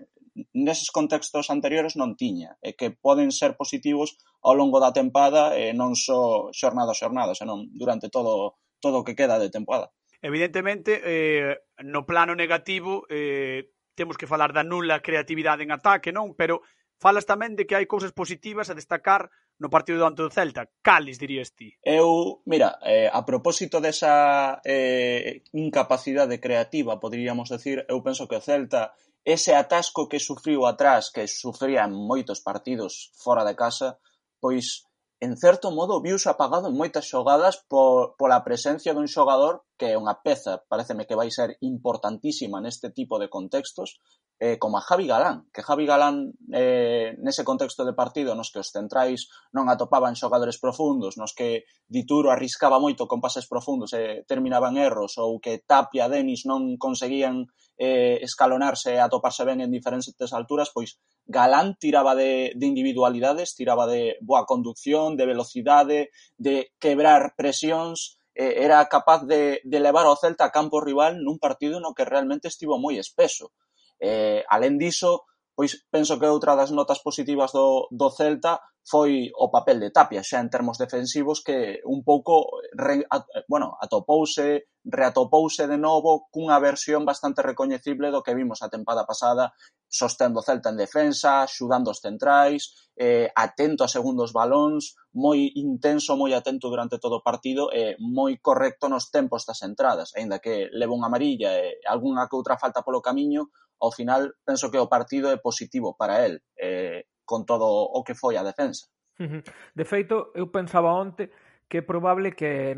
neses 0.53 0.91
contextos 0.91 1.49
anteriores 1.49 1.97
non 1.99 2.15
tiña 2.15 2.55
e 2.63 2.77
que 2.77 2.93
poden 2.93 3.33
ser 3.33 3.57
positivos 3.59 4.17
ao 4.43 4.55
longo 4.55 4.79
da 4.79 4.95
tempada 4.95 5.57
e 5.57 5.73
non 5.75 5.97
só 5.97 6.51
xornada 6.55 6.95
a 6.95 6.99
xornada, 6.99 7.35
senón 7.35 7.71
durante 7.75 8.07
todo 8.07 8.59
todo 8.79 9.03
o 9.03 9.05
que 9.05 9.15
queda 9.15 9.39
de 9.39 9.51
temporada. 9.51 9.91
Evidentemente, 10.21 10.99
eh, 11.03 11.63
no 11.83 12.05
plano 12.05 12.35
negativo, 12.35 13.07
eh, 13.09 13.71
temos 13.95 14.15
que 14.15 14.27
falar 14.27 14.51
da 14.51 14.63
nula 14.63 15.03
creatividade 15.03 15.63
en 15.63 15.71
ataque, 15.71 16.11
non? 16.11 16.35
Pero 16.35 16.63
falas 16.99 17.27
tamén 17.27 17.55
de 17.55 17.63
que 17.63 17.75
hai 17.75 17.87
cousas 17.87 18.11
positivas 18.11 18.67
a 18.67 18.75
destacar 18.75 19.31
no 19.59 19.71
partido 19.71 19.99
do 19.99 20.07
ante 20.07 20.23
do 20.23 20.31
Celta. 20.31 20.67
Cales 20.83 21.19
dirías 21.19 21.51
ti? 21.55 21.75
Eu, 21.83 22.43
mira, 22.47 22.79
eh, 22.83 23.11
a 23.11 23.23
propósito 23.23 23.79
desa 23.83 24.59
eh, 24.63 25.43
incapacidade 25.55 26.39
creativa, 26.39 26.99
poderíamos 26.99 27.51
decir, 27.51 27.83
eu 27.87 27.99
penso 28.03 28.27
que 28.27 28.39
o 28.39 28.43
Celta 28.43 28.95
Ese 29.26 29.53
atasco 29.53 30.07
que 30.07 30.20
sufriu 30.20 30.65
atrás 30.65 31.11
que 31.11 31.28
sufrían 31.28 31.91
moitos 31.91 32.39
partidos 32.39 33.11
fóra 33.20 33.43
de 33.43 33.55
casa, 33.55 33.99
pois 34.39 34.89
en 35.20 35.36
certo 35.36 35.72
modo 35.72 36.01
viuse 36.01 36.30
apagado 36.32 36.72
en 36.72 36.80
moitas 36.80 37.03
xogadas 37.11 37.59
por, 37.67 38.15
pola 38.15 38.39
presencia 38.47 38.95
dun 38.95 39.11
xogador 39.11 39.67
que 39.76 39.91
é 39.91 39.99
unha 39.99 40.24
peza, 40.24 40.63
pareceme 40.72 41.03
que 41.03 41.20
vai 41.20 41.28
ser 41.28 41.59
importantísima 41.59 42.63
neste 42.63 42.88
tipo 42.95 43.20
de 43.20 43.28
contextos, 43.28 43.99
eh, 44.39 44.55
como 44.55 44.80
a 44.80 44.86
Javi 44.88 45.07
Galán, 45.11 45.51
que 45.51 45.59
Javi 45.59 45.84
Galán 45.84 46.32
eh, 46.55 47.20
nese 47.20 47.43
contexto 47.43 47.84
de 47.84 47.91
partido 47.91 48.32
nos 48.32 48.55
que 48.55 48.63
os 48.63 48.72
centrais 48.72 49.28
non 49.51 49.67
atopaban 49.67 50.15
xogadores 50.15 50.55
profundos, 50.55 51.20
nos 51.20 51.36
que 51.36 51.67
Dituro 51.91 52.32
arriscaba 52.32 52.80
moito 52.80 53.03
con 53.03 53.20
pases 53.20 53.43
profundos 53.43 53.91
e 53.91 53.99
eh, 53.99 54.15
terminaban 54.24 54.80
erros, 54.80 55.20
ou 55.20 55.43
que 55.43 55.59
Tapia 55.67 56.07
e 56.07 56.11
Denis 56.15 56.47
non 56.47 56.80
conseguían 56.80 57.51
eh, 57.80 58.19
escalonarse 58.21 58.91
e 58.91 58.99
atoparse 58.99 59.47
ben 59.47 59.63
en 59.63 59.71
diferentes 59.71 60.36
alturas, 60.36 60.75
pois 60.75 60.99
Galán 61.23 61.80
tiraba 61.80 62.11
de, 62.13 62.51
de 62.51 62.65
individualidades, 62.67 63.55
tiraba 63.55 63.88
de 63.88 64.19
boa 64.19 64.43
conducción, 64.43 65.15
de 65.15 65.25
velocidade, 65.25 66.11
de 66.36 66.75
quebrar 66.75 67.39
presións, 67.39 68.19
eh, 68.36 68.59
era 68.67 68.84
capaz 68.91 69.23
de, 69.23 69.63
de 69.63 69.80
levar 69.80 70.03
ao 70.03 70.19
Celta 70.19 70.43
a 70.43 70.51
campo 70.51 70.84
rival 70.84 71.23
nun 71.23 71.39
partido 71.39 71.80
no 71.80 71.95
que 71.95 72.03
realmente 72.03 72.51
estivo 72.51 72.75
moi 72.75 72.99
espeso. 72.99 73.55
Eh, 73.95 74.43
alén 74.51 74.75
diso, 74.75 75.23
pois 75.60 75.76
penso 75.91 76.16
que 76.16 76.32
outra 76.32 76.55
das 76.55 76.72
notas 76.72 77.03
positivas 77.03 77.51
do, 77.51 77.91
do 77.91 78.07
Celta 78.16 78.64
foi 78.80 79.28
o 79.36 79.51
papel 79.51 79.84
de 79.84 79.91
Tapia, 79.91 80.24
xa 80.24 80.39
en 80.39 80.47
termos 80.47 80.80
defensivos 80.80 81.43
que 81.43 81.84
un 81.84 81.99
pouco 81.99 82.64
re, 82.72 83.03
a, 83.12 83.20
bueno, 83.51 83.76
atopouse, 83.76 84.72
reatopouse 84.88 85.68
de 85.68 85.76
novo 85.76 86.32
cunha 86.32 86.64
versión 86.64 87.03
bastante 87.03 87.43
recoñecible 87.43 88.07
do 88.07 88.24
que 88.24 88.39
vimos 88.39 88.64
a 88.64 88.72
tempada 88.72 89.03
pasada 89.03 89.51
sostendo 89.91 90.39
o 90.39 90.45
Celta 90.47 90.72
en 90.72 90.80
defensa, 90.80 91.43
xudando 91.43 91.91
os 91.91 91.99
centrais, 91.99 92.88
eh, 92.95 93.28
atento 93.36 93.84
a 93.84 93.91
segundos 93.91 94.32
balóns, 94.32 94.95
moi 95.12 95.51
intenso, 95.60 96.16
moi 96.16 96.32
atento 96.32 96.72
durante 96.72 97.03
todo 97.03 97.20
o 97.20 97.26
partido 97.26 97.68
e 97.76 97.82
eh, 97.84 97.93
moi 97.99 98.39
correcto 98.39 98.88
nos 98.88 99.12
tempos 99.12 99.43
das 99.43 99.60
entradas, 99.68 100.16
aínda 100.16 100.39
que 100.39 100.72
leva 100.72 100.95
unha 100.95 101.12
amarilla 101.12 101.51
e 101.60 101.84
eh, 101.84 101.89
algunha 101.89 102.32
que 102.32 102.39
outra 102.39 102.55
falta 102.55 102.80
polo 102.80 103.03
camiño, 103.03 103.51
ao 103.80 103.91
final 103.91 104.36
penso 104.45 104.69
que 104.69 104.77
o 104.77 104.91
partido 104.91 105.32
é 105.32 105.38
positivo 105.38 105.95
para 105.95 106.25
el, 106.25 106.43
eh, 106.59 107.07
con 107.25 107.45
todo 107.45 107.65
o 107.67 108.03
que 108.03 108.15
foi 108.15 108.36
a 108.38 108.43
defensa. 108.43 108.88
De 109.19 109.84
feito, 109.84 110.32
eu 110.36 110.47
pensaba 110.47 110.95
onte 110.95 111.30
que 111.67 111.80
é 111.80 111.84
probable 111.84 112.32
que 112.34 112.75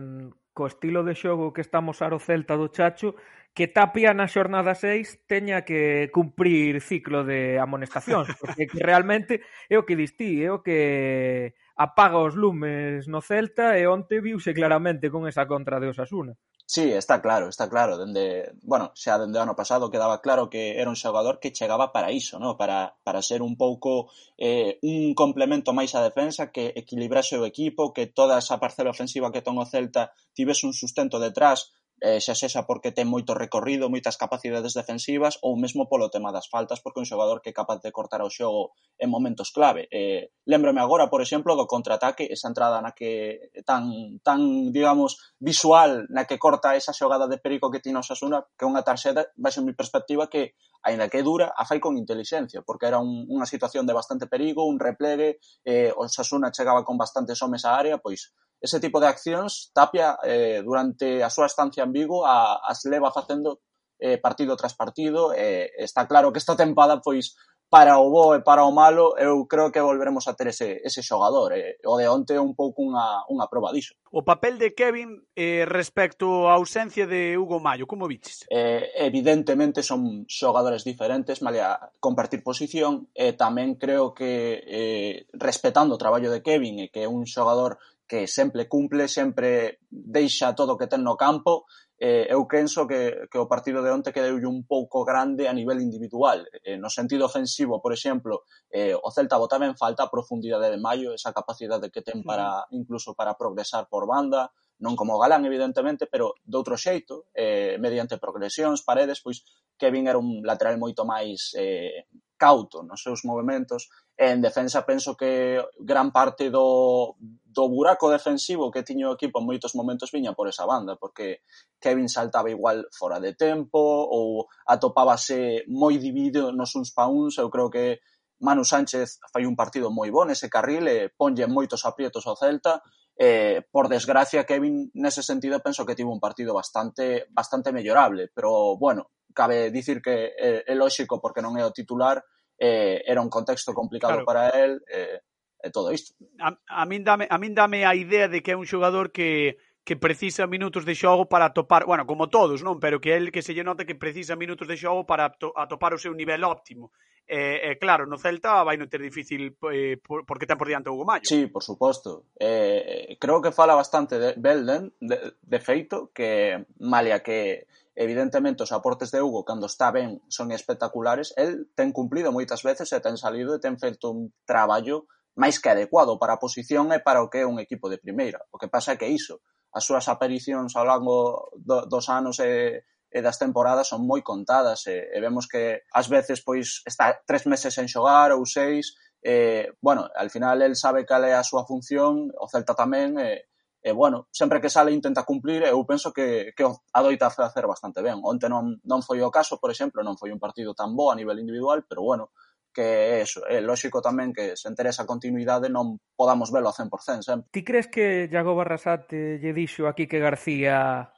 co 0.53 0.67
estilo 0.67 1.05
de 1.05 1.15
xogo 1.15 1.53
que 1.53 1.61
estamos 1.61 2.01
aro 2.01 2.19
Celta 2.19 2.57
do 2.57 2.67
Chacho, 2.73 3.15
que 3.53 3.67
Tapia 3.67 4.11
na 4.13 4.27
xornada 4.27 4.75
6 4.75 5.23
teña 5.27 5.63
que 5.63 6.11
cumprir 6.11 6.81
ciclo 6.81 7.23
de 7.23 7.59
amonestacións, 7.59 8.27
porque 8.41 8.67
que 8.67 8.83
realmente 8.83 9.39
é 9.71 9.79
o 9.79 9.85
que 9.87 9.95
distí, 9.95 10.43
é 10.43 10.51
o 10.51 10.59
que 10.59 11.55
apaga 11.75 12.19
os 12.19 12.35
lumes 12.35 13.07
no 13.07 13.23
Celta 13.23 13.79
e 13.79 13.87
onte 13.87 14.19
viuse 14.19 14.51
claramente 14.51 15.07
con 15.07 15.23
esa 15.27 15.47
contra 15.47 15.79
de 15.79 15.95
Osasuna. 15.95 16.35
Sí, 16.73 16.83
está 16.93 17.21
claro, 17.21 17.49
está 17.49 17.67
claro. 17.69 17.97
Dende, 17.97 18.53
bueno, 18.63 18.85
xa 18.95 19.19
dende 19.19 19.37
o 19.39 19.43
ano 19.43 19.59
pasado 19.59 19.91
quedaba 19.91 20.23
claro 20.25 20.47
que 20.47 20.79
era 20.79 20.87
un 20.87 20.95
xogador 20.95 21.35
que 21.41 21.51
chegaba 21.51 21.91
para 21.91 22.15
iso, 22.21 22.39
no? 22.39 22.55
para, 22.55 22.95
para 23.03 23.21
ser 23.29 23.41
un 23.49 23.59
pouco 23.63 24.07
eh, 24.39 24.79
un 24.79 25.11
complemento 25.21 25.75
máis 25.75 25.91
á 25.91 25.99
defensa, 25.99 26.47
que 26.55 26.71
equilibrase 26.81 27.35
o 27.35 27.43
equipo, 27.43 27.91
que 27.91 28.07
toda 28.07 28.39
esa 28.39 28.55
parcela 28.63 28.95
ofensiva 28.95 29.33
que 29.35 29.43
ton 29.43 29.59
o 29.59 29.67
Celta 29.67 30.15
tivese 30.31 30.63
un 30.63 30.71
sustento 30.71 31.19
detrás 31.19 31.75
eh, 32.01 32.19
xa 32.19 32.33
sexa 32.33 32.65
porque 32.65 32.89
ten 32.89 33.05
moito 33.05 33.37
recorrido, 33.37 33.85
moitas 33.93 34.17
capacidades 34.17 34.73
defensivas 34.73 35.37
ou 35.45 35.53
mesmo 35.53 35.85
polo 35.85 36.09
tema 36.09 36.33
das 36.33 36.49
faltas 36.49 36.81
porque 36.81 36.97
un 36.97 37.05
xogador 37.05 37.45
que 37.45 37.53
é 37.53 37.55
capaz 37.55 37.79
de 37.85 37.93
cortar 37.93 38.25
o 38.25 38.33
xogo 38.33 38.73
en 38.97 39.13
momentos 39.13 39.53
clave. 39.53 39.85
Eh, 39.93 40.33
lembrome 40.49 40.81
agora, 40.81 41.13
por 41.13 41.21
exemplo, 41.21 41.53
do 41.53 41.69
contraataque, 41.69 42.25
esa 42.25 42.49
entrada 42.49 42.81
na 42.81 42.97
que 42.97 43.53
tan, 43.61 44.17
tan 44.25 44.73
digamos, 44.73 45.37
visual 45.37 46.09
na 46.09 46.25
que 46.25 46.41
corta 46.41 46.73
esa 46.73 46.91
xogada 46.91 47.29
de 47.29 47.37
Perico 47.37 47.69
que 47.69 47.79
tiña 47.79 48.01
o 48.01 48.07
Sasuna, 48.07 48.41
que 48.57 48.65
é 48.65 48.67
unha 48.67 48.81
tarxeta, 48.81 49.29
baixo 49.37 49.61
mi 49.61 49.77
perspectiva 49.77 50.25
que, 50.25 50.57
aínda 50.81 51.05
que 51.05 51.21
dura, 51.21 51.53
a 51.53 51.69
fai 51.69 51.77
con 51.77 52.01
inteligencia, 52.01 52.65
porque 52.65 52.89
era 52.89 52.97
un, 52.97 53.29
unha 53.29 53.45
situación 53.45 53.85
de 53.85 53.93
bastante 53.93 54.25
perigo, 54.25 54.65
un 54.65 54.81
replegue, 54.81 55.37
eh, 55.61 55.93
o 55.93 56.09
Sasuna 56.09 56.49
chegaba 56.49 56.81
con 56.81 56.97
bastantes 56.97 57.37
homes 57.45 57.61
á 57.61 57.77
área, 57.77 58.01
pois 58.01 58.33
ese 58.61 58.79
tipo 58.79 59.01
de 59.01 59.09
accións 59.09 59.73
Tapia 59.73 60.21
eh, 60.21 60.61
durante 60.61 61.25
a 61.25 61.33
súa 61.33 61.49
estancia 61.49 61.81
en 61.81 61.91
Vigo 61.91 62.23
a, 62.23 62.61
as 62.61 62.85
leva 62.85 63.09
facendo 63.09 63.65
eh, 63.97 64.21
partido 64.21 64.53
tras 64.55 64.77
partido 64.77 65.33
e 65.33 65.65
eh, 65.65 65.83
está 65.83 66.05
claro 66.05 66.29
que 66.29 66.39
esta 66.39 66.55
tempada 66.55 67.01
pois 67.01 67.33
para 67.71 67.99
o 67.99 68.11
bo 68.11 68.35
e 68.35 68.43
para 68.43 68.67
o 68.67 68.75
malo, 68.75 69.15
eu 69.15 69.47
creo 69.47 69.71
que 69.71 69.79
volveremos 69.79 70.27
a 70.27 70.35
ter 70.35 70.51
ese, 70.51 70.83
ese 70.83 70.99
xogador. 70.99 71.55
Eh, 71.55 71.79
o 71.87 71.95
de 71.95 72.03
onte 72.11 72.35
é 72.35 72.41
un 72.43 72.51
pouco 72.51 72.83
unha, 72.83 73.23
unha 73.31 73.47
proba 73.47 73.71
diso. 73.71 73.95
O 74.11 74.27
papel 74.27 74.59
de 74.59 74.75
Kevin 74.75 75.23
eh, 75.39 75.63
respecto 75.63 76.51
á 76.51 76.59
ausencia 76.59 77.07
de 77.07 77.39
Hugo 77.39 77.63
Mayo, 77.63 77.87
como 77.87 78.11
viches? 78.11 78.43
Eh, 78.51 78.91
evidentemente 78.99 79.87
son 79.87 80.27
xogadores 80.27 80.83
diferentes, 80.83 81.39
malia 81.39 81.79
compartir 82.03 82.43
posición, 82.43 83.07
e 83.15 83.31
eh, 83.31 83.33
tamén 83.39 83.79
creo 83.79 84.11
que 84.11 84.59
eh, 84.67 85.15
respetando 85.31 85.95
o 85.95 86.01
traballo 86.01 86.27
de 86.27 86.43
Kevin, 86.43 86.75
e 86.75 86.83
eh, 86.83 86.89
que 86.91 87.07
é 87.07 87.07
un 87.07 87.23
xogador 87.23 87.79
que 88.11 88.27
sempre 88.27 88.67
cumple, 88.67 89.07
sempre 89.07 89.79
deixa 89.87 90.51
todo 90.51 90.75
o 90.75 90.77
que 90.77 90.91
ten 90.91 90.99
no 90.99 91.15
campo. 91.15 91.63
Eh, 91.95 92.27
eu 92.27 92.43
penso 92.43 92.83
que, 92.83 93.31
que 93.31 93.39
o 93.39 93.47
partido 93.47 93.79
de 93.79 93.87
onte 93.87 94.11
quedou 94.11 94.35
un 94.35 94.67
pouco 94.67 95.07
grande 95.07 95.47
a 95.47 95.55
nivel 95.55 95.79
individual. 95.79 96.43
Eh, 96.59 96.75
no 96.75 96.91
sentido 96.91 97.23
ofensivo, 97.23 97.79
por 97.79 97.95
exemplo, 97.95 98.43
eh, 98.67 98.91
o 98.91 99.07
Celta 99.15 99.39
botaba 99.39 99.63
en 99.63 99.79
falta 99.79 100.03
a 100.03 100.11
profundidade 100.11 100.67
de 100.67 100.75
Mayo, 100.75 101.15
esa 101.15 101.31
capacidade 101.31 101.87
que 101.87 102.03
ten 102.03 102.19
para 102.19 102.67
incluso 102.75 103.15
para 103.15 103.39
progresar 103.39 103.87
por 103.87 104.03
banda, 104.03 104.51
non 104.83 104.99
como 104.99 105.15
Galán, 105.15 105.47
evidentemente, 105.47 106.03
pero 106.03 106.35
de 106.43 106.57
outro 106.59 106.75
xeito, 106.75 107.31
eh, 107.31 107.79
mediante 107.79 108.19
progresións, 108.19 108.83
paredes, 108.83 109.23
pois 109.23 109.47
Kevin 109.79 110.11
era 110.11 110.19
un 110.19 110.43
lateral 110.43 110.75
moito 110.75 111.07
máis 111.07 111.55
eh, 111.55 112.11
cauto 112.35 112.81
nos 112.81 113.05
seus 113.05 113.21
movimentos. 113.23 113.93
En 114.17 114.41
defensa 114.41 114.81
penso 114.81 115.13
que 115.13 115.61
gran 115.77 116.09
parte 116.09 116.49
do, 116.49 117.13
do 117.51 117.67
buraco 117.67 118.09
defensivo 118.09 118.71
que 118.71 118.83
tiño 118.83 119.11
o 119.11 119.15
equipo 119.19 119.43
en 119.43 119.45
moitos 119.45 119.75
momentos 119.75 120.11
viña 120.11 120.31
por 120.31 120.47
esa 120.47 120.63
banda, 120.63 120.95
porque 120.95 121.43
Kevin 121.79 122.07
saltaba 122.07 122.49
igual 122.49 122.87
fora 122.95 123.19
de 123.19 123.35
tempo 123.35 123.79
ou 123.79 124.47
atopábase 124.65 125.67
moi 125.67 125.99
dividido 125.99 126.55
nos 126.55 126.71
uns 126.79 126.95
pa 126.95 127.11
uns, 127.11 127.35
eu 127.35 127.51
creo 127.51 127.67
que 127.67 127.99
Manu 128.41 128.65
Sánchez 128.65 129.19
fai 129.29 129.45
un 129.45 129.55
partido 129.55 129.91
moi 129.91 130.09
bon 130.09 130.31
ese 130.31 130.49
carril 130.49 130.87
e 130.87 131.11
ponlle 131.13 131.45
moitos 131.45 131.85
aprietos 131.85 132.25
ao 132.25 132.39
Celta. 132.39 132.81
Eh, 133.21 133.61
por 133.69 133.85
desgracia 133.91 134.47
Kevin 134.47 134.89
nese 134.97 135.21
sentido 135.21 135.61
penso 135.61 135.85
que 135.85 135.93
tivo 135.93 136.09
un 136.09 136.23
partido 136.23 136.55
bastante 136.55 137.27
bastante 137.29 137.69
mellorable, 137.69 138.31
pero 138.33 138.79
bueno, 138.79 139.11
cabe 139.35 139.69
dicir 139.69 140.01
que 140.01 140.33
é, 140.33 140.63
é 140.65 140.73
lóxico 140.73 141.21
porque 141.21 141.43
non 141.43 141.53
é 141.59 141.63
o 141.67 141.75
titular, 141.75 142.23
eh, 142.57 143.01
era 143.05 143.21
un 143.21 143.29
contexto 143.29 143.73
complicado 143.73 144.21
claro. 144.21 144.25
para 144.25 144.49
el, 144.57 144.81
eh, 144.89 145.21
Eh, 145.63 145.71
todo 145.71 145.91
isto. 145.93 146.17
A, 146.41 146.57
a, 146.67 146.85
min 146.85 147.03
dame, 147.05 147.27
a 147.29 147.37
min 147.37 147.53
dame 147.53 147.85
a 147.85 147.93
idea 147.95 148.27
de 148.27 148.41
que 148.41 148.51
é 148.53 148.57
un 148.57 148.65
xogador 148.65 149.13
que 149.13 149.57
que 149.83 149.95
precisa 149.97 150.45
minutos 150.45 150.85
de 150.85 150.93
xogo 150.93 151.25
para 151.25 151.45
atopar, 151.45 151.85
bueno, 151.85 152.05
como 152.05 152.29
todos, 152.29 152.61
non, 152.61 152.77
pero 152.77 153.01
que 153.01 153.17
el 153.17 153.33
que 153.33 153.41
se 153.41 153.57
lle 153.57 153.65
nota 153.65 153.85
que 153.85 153.97
precisa 153.97 154.37
minutos 154.37 154.69
de 154.69 154.77
xogo 154.77 155.09
para 155.09 155.33
atopar 155.33 155.91
o 155.97 156.01
seu 156.01 156.13
nivel 156.13 156.45
óptimo. 156.45 156.93
E, 157.25 157.37
eh, 157.37 157.71
eh, 157.71 157.77
claro, 157.79 158.05
no 158.05 158.21
Celta 158.21 158.61
vai 158.61 158.77
non 158.77 158.91
ter 158.91 159.01
difícil 159.01 159.57
eh, 159.73 159.97
por, 159.97 160.21
porque 160.27 160.45
ten 160.45 160.59
por 160.59 160.69
diante 160.69 160.91
o 160.91 160.93
Hugo 160.93 161.09
Mayo. 161.09 161.25
Sí, 161.25 161.49
por 161.49 161.65
suposto. 161.65 162.29
Eh, 162.37 163.17
creo 163.17 163.41
que 163.41 163.55
fala 163.55 163.73
bastante 163.73 164.21
de 164.21 164.37
Belden, 164.37 164.93
de, 165.01 165.33
de 165.41 165.59
feito, 165.63 166.13
que 166.13 166.61
malia 166.77 167.25
que 167.25 167.65
evidentemente 167.95 168.61
os 168.61 168.75
aportes 168.75 169.09
de 169.09 169.21
Hugo 169.21 169.47
cando 169.47 169.65
está 169.65 169.89
ben 169.89 170.21
son 170.29 170.53
espectaculares, 170.53 171.33
el 171.41 171.71
ten 171.73 171.89
cumplido 171.89 172.29
moitas 172.29 172.61
veces 172.61 172.91
e 172.93 172.99
ten 173.01 173.17
salido 173.17 173.57
e 173.57 173.63
ten 173.63 173.81
feito 173.81 174.13
un 174.13 174.29
traballo 174.45 175.09
máis 175.35 175.59
que 175.59 175.71
adecuado 175.71 176.19
para 176.19 176.35
a 176.35 176.41
posición 176.41 176.91
e 176.91 176.99
para 176.99 177.23
o 177.23 177.29
que 177.31 177.43
é 177.43 177.47
un 177.47 177.59
equipo 177.59 177.87
de 177.87 178.01
primeira. 178.01 178.43
O 178.51 178.59
que 178.59 178.67
pasa 178.67 178.93
é 178.93 178.99
que 178.99 179.07
iso, 179.07 179.39
as 179.71 179.85
súas 179.85 180.07
aparicións 180.11 180.75
ao 180.75 180.85
longo 180.85 181.51
do, 181.55 181.87
dos 181.87 182.09
anos 182.11 182.39
e, 182.43 182.83
e 183.11 183.19
das 183.21 183.39
temporadas 183.39 183.87
son 183.87 184.03
moi 184.07 184.23
contadas 184.23 184.87
e, 184.87 185.07
e 185.11 185.17
vemos 185.19 185.47
que 185.47 185.83
ás 185.91 186.07
veces 186.07 186.43
pois 186.43 186.83
está 186.87 187.19
tres 187.23 187.47
meses 187.47 187.71
sen 187.75 187.87
xogar 187.87 188.31
ou 188.35 188.43
seis 188.47 188.95
e, 189.21 189.69
bueno, 189.79 190.09
al 190.15 190.29
final 190.33 190.61
el 190.61 190.75
sabe 190.75 191.05
cal 191.05 191.23
é 191.23 191.37
a 191.37 191.45
súa 191.45 191.63
función, 191.63 192.33
o 192.33 192.49
Celta 192.49 192.73
tamén 192.73 193.19
e, 193.21 193.47
e 193.83 193.91
bueno, 193.91 194.27
sempre 194.31 194.59
que 194.59 194.71
sale 194.71 194.91
intenta 194.91 195.23
cumplir 195.23 195.63
eu 195.63 195.79
penso 195.85 196.11
que, 196.11 196.51
que 196.55 196.65
adoita 196.95 197.31
facer 197.31 197.67
bastante 197.67 198.03
ben 198.03 198.19
onte 198.23 198.47
non, 198.47 198.79
non 198.83 198.99
foi 199.03 199.19
o 199.23 199.31
caso, 199.31 199.59
por 199.59 199.71
exemplo 199.71 200.03
non 200.03 200.15
foi 200.19 200.31
un 200.31 200.39
partido 200.39 200.75
tan 200.75 200.95
bo 200.95 201.11
a 201.11 201.17
nivel 201.19 201.39
individual, 201.39 201.83
pero 201.87 202.03
bueno, 202.03 202.31
que 202.71 202.81
é 202.81 203.21
eso, 203.21 203.43
é 203.45 203.59
lógico 203.59 203.99
tamén 203.99 204.31
que 204.31 204.55
se 204.55 204.71
interesa 204.71 205.03
a 205.03 205.09
continuidade 205.09 205.67
non 205.67 205.99
podamos 206.15 206.49
velo 206.49 206.71
a 206.71 206.75
100% 206.75 207.21
sempre. 207.21 207.51
Ti 207.51 207.61
crees 207.61 207.87
que 207.91 208.31
Iago 208.31 208.55
Barrasate 208.55 209.37
lle 209.37 209.51
dixo 209.51 209.85
aquí 209.85 210.07
que 210.07 210.23
García 210.23 211.11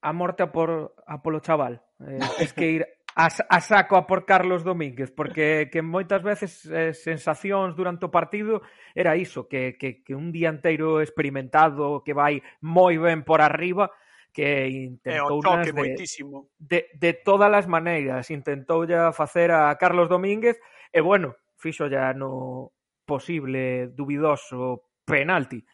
a 0.00 0.12
morte 0.12 0.44
a 0.44 0.52
por 0.52 0.94
a 1.06 1.16
polo 1.24 1.40
chaval? 1.40 1.80
Eh, 2.04 2.20
es 2.44 2.52
que 2.52 2.66
ir 2.70 2.82
a, 3.18 3.26
a 3.26 3.60
saco 3.60 3.96
a 3.96 4.06
por 4.06 4.24
Carlos 4.24 4.62
Domínguez, 4.62 5.10
porque 5.10 5.68
que 5.72 5.82
moitas 5.82 6.22
veces 6.22 6.62
eh, 6.70 6.94
sensacións 6.94 7.74
durante 7.74 8.06
o 8.06 8.14
partido 8.14 8.62
era 8.94 9.18
iso, 9.18 9.50
que, 9.50 9.74
que, 9.74 10.06
que 10.06 10.14
un 10.14 10.30
dianteiro 10.30 11.02
experimentado 11.02 12.06
que 12.06 12.14
vai 12.14 12.38
moi 12.62 12.94
ben 12.94 13.26
por 13.26 13.42
arriba, 13.42 13.90
que 14.30 14.70
intentou 14.70 15.42
de, 15.42 15.72
moitísimo. 15.74 16.46
de, 16.62 16.86
de 16.94 17.10
todas 17.26 17.50
as 17.50 17.66
maneiras 17.66 18.30
intentou 18.30 18.86
ya 18.86 19.10
facer 19.10 19.50
a 19.50 19.74
Carlos 19.74 20.06
Domínguez 20.06 20.54
E 20.92 21.00
bueno, 21.00 21.36
fixo 21.56 21.86
ya 21.88 22.12
no 22.12 22.72
posible 23.04 23.88
dubidoso 23.88 24.84
penalti. 25.04 25.64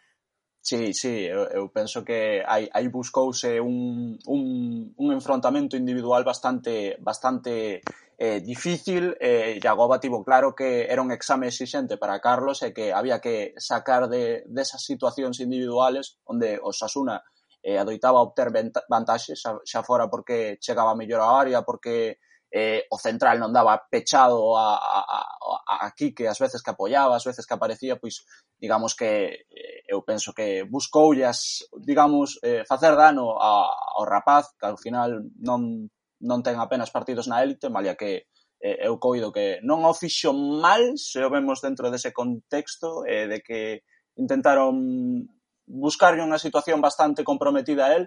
Sí, 0.61 0.95
sí, 0.95 1.27
eu, 1.27 1.45
eu 1.53 1.69
penso 1.69 2.03
que 2.03 2.43
aí, 2.47 2.71
aí 2.73 2.89
buscouse 2.89 3.61
un, 3.61 4.17
un, 4.25 4.95
un 4.97 5.13
enfrontamento 5.13 5.77
individual 5.77 6.25
bastante 6.25 6.97
bastante 7.01 7.83
eh, 8.17 8.41
difícil 8.41 9.13
e 9.21 9.59
eh, 9.59 9.61
Jagoba 9.61 10.01
tivo 10.01 10.25
claro 10.25 10.55
que 10.55 10.87
era 10.89 11.03
un 11.03 11.13
exame 11.13 11.49
exixente 11.49 11.99
para 11.99 12.21
Carlos 12.21 12.63
e 12.63 12.73
que 12.73 12.97
había 12.97 13.21
que 13.21 13.53
sacar 13.61 14.09
de 14.09 14.49
desas 14.49 14.81
de 14.81 14.89
situacións 14.97 15.37
individuales 15.45 16.17
onde 16.25 16.57
o 16.57 16.73
Sasuna 16.73 17.21
eh, 17.61 17.77
adoitaba 17.77 18.25
obter 18.25 18.49
vantaxes, 18.89 19.41
xa, 19.41 19.61
xa 19.65 19.81
fora 19.85 20.09
porque 20.09 20.57
chegaba 20.61 20.97
mellor 20.97 21.21
a 21.21 21.45
área, 21.45 21.61
porque 21.61 22.25
eh, 22.55 22.87
o 22.87 22.99
central 23.03 23.43
non 23.43 23.51
daba 23.51 23.75
pechado 23.91 24.55
a, 24.55 24.79
a, 24.79 25.01
a, 25.03 25.75
a 25.83 25.91
Quique 25.91 26.31
as 26.31 26.39
veces 26.39 26.63
que 26.63 26.71
apoiaba, 26.71 27.19
as 27.19 27.27
veces 27.27 27.51
que 27.51 27.55
aparecía, 27.59 27.99
pois 27.99 28.23
digamos 28.63 28.95
que 28.95 29.43
eh, 29.51 29.83
eu 29.91 30.07
penso 30.07 30.31
que 30.31 30.63
buscoullas, 30.63 31.67
digamos, 31.83 32.39
eh, 32.47 32.63
facer 32.63 32.95
dano 32.95 33.43
a, 33.43 33.67
ao 33.99 34.07
rapaz 34.07 34.55
que 34.55 34.71
ao 34.71 34.79
final 34.79 35.27
non, 35.43 35.91
non 36.23 36.41
ten 36.47 36.55
apenas 36.63 36.95
partidos 36.95 37.27
na 37.27 37.43
élite, 37.43 37.67
malia 37.67 37.99
que 37.99 38.31
eh, 38.63 38.87
eu 38.87 39.03
coido 39.03 39.35
que 39.35 39.59
non 39.67 39.83
o 39.83 39.91
fixo 39.91 40.31
mal, 40.31 40.95
se 40.95 41.27
o 41.27 41.35
vemos 41.35 41.59
dentro 41.59 41.91
dese 41.91 42.15
contexto, 42.15 43.03
eh, 43.03 43.27
de 43.27 43.43
que 43.43 43.83
intentaron 44.15 45.27
buscarlle 45.67 46.23
unha 46.23 46.39
situación 46.39 46.79
bastante 46.79 47.27
comprometida 47.27 47.91
a 47.91 47.99
él, 47.99 48.07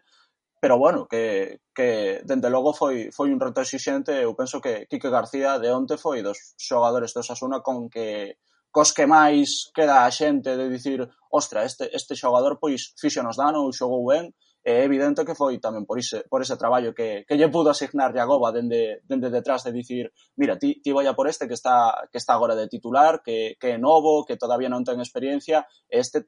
pero 0.59 0.77
bueno, 0.77 1.07
que, 1.07 1.61
que 1.73 2.21
dende 2.25 2.49
logo 2.49 2.73
foi, 2.73 3.11
foi 3.11 3.29
un 3.29 3.39
reto 3.39 3.61
exixente. 3.61 4.11
Eu 4.25 4.33
penso 4.33 4.61
que 4.61 4.87
Quique 4.89 5.09
García 5.09 5.59
de 5.61 5.69
onte 5.69 5.97
foi 5.97 6.25
dos 6.25 6.57
xogadores 6.57 7.13
do 7.13 7.21
Sasuna 7.21 7.61
con 7.61 7.89
que 7.89 8.37
cos 8.71 8.93
que 8.93 9.05
máis 9.09 9.71
queda 9.73 10.05
a 10.05 10.11
xente 10.11 10.57
de 10.57 10.69
dicir 10.69 11.01
ostra, 11.31 11.65
este, 11.65 11.89
este 11.93 12.13
xogador 12.13 12.59
pois 12.61 12.93
fixo 12.99 13.23
nos 13.23 13.37
dano 13.37 13.65
ou 13.65 13.73
xogou 13.73 14.05
ben 14.11 14.33
é 14.67 14.83
evidente 14.83 15.23
que 15.23 15.33
foi 15.33 15.63
tamén 15.63 15.87
por 15.87 15.95
ese, 15.95 16.27
por 16.27 16.43
ese 16.43 16.59
traballo 16.59 16.91
que, 16.91 17.23
que 17.23 17.37
lle 17.39 17.47
pudo 17.47 17.71
asignar 17.71 18.11
Iagoba 18.11 18.51
dende, 18.51 18.99
dende 19.07 19.31
detrás 19.31 19.63
de 19.63 19.71
dicir 19.71 20.11
mira, 20.35 20.59
ti, 20.59 20.83
ti 20.83 20.91
vaya 20.91 21.15
por 21.15 21.31
este 21.31 21.47
que 21.47 21.55
está, 21.55 22.05
que 22.11 22.19
está 22.19 22.35
agora 22.35 22.53
de 22.53 22.67
titular, 22.67 23.23
que, 23.23 23.55
que 23.55 23.73
é 23.73 23.77
novo, 23.79 24.27
que 24.27 24.35
todavía 24.35 24.67
non 24.67 24.83
ten 24.83 24.99
experiencia, 24.99 25.63
este 25.87 26.27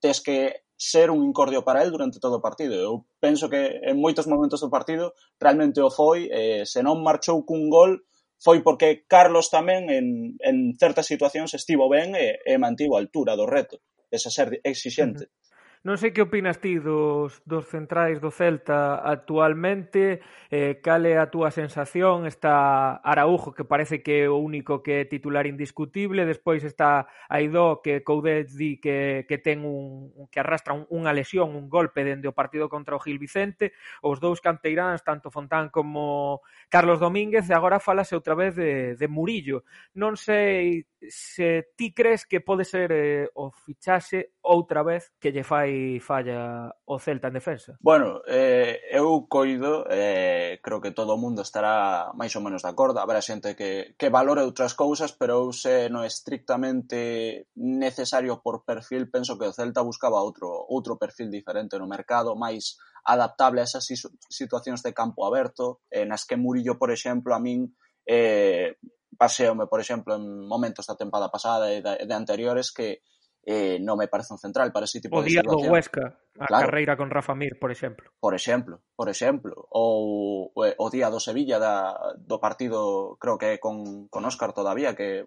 tes 0.00 0.20
que 0.20 0.64
ser 0.78 1.10
un 1.10 1.26
incordio 1.26 1.64
para 1.64 1.82
el 1.82 1.90
durante 1.90 2.20
todo 2.20 2.38
o 2.38 2.44
partido. 2.44 2.78
Eu 2.78 3.06
penso 3.18 3.50
que 3.50 3.82
en 3.82 3.98
moitos 3.98 4.30
momentos 4.30 4.62
do 4.62 4.70
partido 4.70 5.12
realmente 5.42 5.82
o 5.82 5.90
foi, 5.90 6.30
eh, 6.30 6.62
se 6.62 6.80
non 6.86 7.02
marchou 7.02 7.42
cun 7.42 7.66
gol, 7.66 8.06
foi 8.38 8.62
porque 8.62 9.02
Carlos 9.10 9.50
tamén 9.50 9.90
en, 9.90 10.38
en 10.38 10.56
certas 10.78 11.10
situacións 11.10 11.50
estivo 11.58 11.90
ben 11.90 12.14
e, 12.14 12.38
e 12.46 12.54
mantivo 12.62 12.94
a 12.94 13.02
altura 13.02 13.34
do 13.34 13.50
reto, 13.50 13.82
esa 14.14 14.30
ser 14.30 14.62
exixente. 14.62 15.26
Uh 15.26 15.30
-huh. 15.34 15.47
Non 15.88 15.96
sei 15.96 16.12
que 16.12 16.20
opinas 16.20 16.60
ti 16.60 16.76
dos, 16.76 17.40
dos 17.48 17.64
centrais 17.64 18.20
do 18.20 18.28
Celta 18.28 19.00
actualmente, 19.00 20.20
eh, 20.52 20.84
cal 20.84 21.08
é 21.08 21.16
a 21.16 21.32
túa 21.32 21.48
sensación, 21.48 22.28
está 22.28 23.00
Araujo 23.00 23.56
que 23.56 23.64
parece 23.64 24.04
que 24.04 24.20
é 24.20 24.28
o 24.28 24.36
único 24.36 24.84
que 24.84 25.00
é 25.00 25.08
titular 25.08 25.48
indiscutible, 25.48 26.28
despois 26.28 26.60
está 26.60 27.08
Aidó 27.32 27.80
que 27.80 28.04
Coudet 28.04 28.52
di 28.52 28.76
que, 28.76 29.24
que 29.24 29.40
ten 29.40 29.64
un, 29.64 30.28
que 30.28 30.44
arrastra 30.44 30.76
un, 30.76 30.84
unha 30.92 31.16
lesión, 31.16 31.56
un 31.56 31.72
golpe 31.72 32.04
dende 32.04 32.28
o 32.28 32.36
partido 32.36 32.68
contra 32.68 32.92
o 32.92 33.00
Gil 33.00 33.16
Vicente, 33.16 33.72
os 34.04 34.20
dous 34.20 34.44
canteiráns, 34.44 35.00
tanto 35.00 35.32
Fontán 35.32 35.72
como 35.72 36.44
Carlos 36.68 37.00
Domínguez, 37.00 37.48
e 37.48 37.56
agora 37.56 37.80
falase 37.80 38.12
outra 38.12 38.36
vez 38.36 38.52
de, 38.60 38.92
de 38.92 39.08
Murillo. 39.08 39.64
Non 39.96 40.20
sei 40.20 40.84
se 41.08 41.72
ti 41.80 41.96
crees 41.96 42.28
que 42.28 42.44
pode 42.44 42.68
ser 42.68 42.92
eh, 42.92 43.24
o 43.40 43.48
fichaxe 43.48 44.36
outra 44.48 44.82
vez 44.82 45.12
que 45.20 45.30
lle 45.30 45.44
fai 45.44 46.00
falla 46.00 46.72
o 46.88 46.96
Celta 46.96 47.28
en 47.28 47.36
defensa? 47.36 47.76
Bueno, 47.84 48.24
eh, 48.24 48.80
eu 48.90 49.28
coido, 49.28 49.84
eh, 49.92 50.58
creo 50.64 50.80
que 50.80 50.96
todo 50.96 51.12
o 51.12 51.20
mundo 51.20 51.44
estará 51.44 52.08
máis 52.16 52.32
ou 52.32 52.40
menos 52.40 52.64
de 52.64 52.72
acordo, 52.72 52.98
habrá 52.98 53.20
xente 53.20 53.52
que, 53.52 53.92
que 54.00 54.08
valore 54.08 54.40
outras 54.40 54.72
cousas, 54.72 55.12
pero 55.12 55.44
eu 55.44 55.52
se 55.52 55.92
non 55.92 56.00
é 56.00 56.08
estrictamente 56.08 57.46
necesario 57.54 58.40
por 58.40 58.64
perfil, 58.64 59.12
penso 59.12 59.36
que 59.36 59.44
o 59.44 59.52
Celta 59.52 59.84
buscaba 59.84 60.24
outro, 60.24 60.48
outro 60.48 60.96
perfil 60.96 61.28
diferente 61.28 61.76
no 61.76 61.84
mercado, 61.84 62.32
máis 62.32 62.80
adaptable 63.04 63.60
a 63.60 63.68
esas 63.68 63.84
situacións 64.32 64.80
de 64.80 64.96
campo 64.96 65.28
aberto, 65.28 65.84
eh, 65.92 66.08
nas 66.08 66.24
que 66.24 66.40
Murillo, 66.40 66.80
por 66.80 66.88
exemplo, 66.88 67.36
a 67.36 67.40
min 67.40 67.76
eh, 68.08 68.80
paseome, 69.18 69.68
por 69.68 69.80
exemplo, 69.84 70.16
en 70.16 70.24
momentos 70.48 70.88
da 70.88 70.96
tempada 70.96 71.28
pasada 71.28 71.68
e 71.68 71.84
de, 71.84 72.08
de 72.08 72.14
anteriores 72.16 72.72
que 72.72 73.04
eh, 73.48 73.80
non 73.80 73.96
me 73.96 74.12
parece 74.12 74.36
un 74.36 74.40
central 74.44 74.68
para 74.76 74.84
ese 74.84 75.00
tipo 75.00 75.16
o 75.16 75.24
de 75.24 75.32
día 75.32 75.40
situación. 75.40 75.72
O 75.72 75.72
Huesca, 75.72 76.20
a 76.36 76.44
claro. 76.44 76.68
carreira 76.68 77.00
con 77.00 77.08
Rafa 77.08 77.32
Mir, 77.32 77.56
por 77.56 77.72
exemplo. 77.72 78.12
Por 78.20 78.36
exemplo, 78.36 78.84
por 78.92 79.08
exemplo. 79.08 79.56
Ou 79.72 80.52
o 80.52 80.62
eh, 80.68 80.76
día 80.92 81.08
do 81.08 81.16
Sevilla 81.16 81.56
da, 81.56 81.96
do 82.20 82.36
partido, 82.44 83.16
creo 83.16 83.40
que 83.40 83.56
con, 83.56 84.04
con 84.12 84.28
Óscar 84.28 84.52
todavía, 84.52 84.92
que 84.92 85.24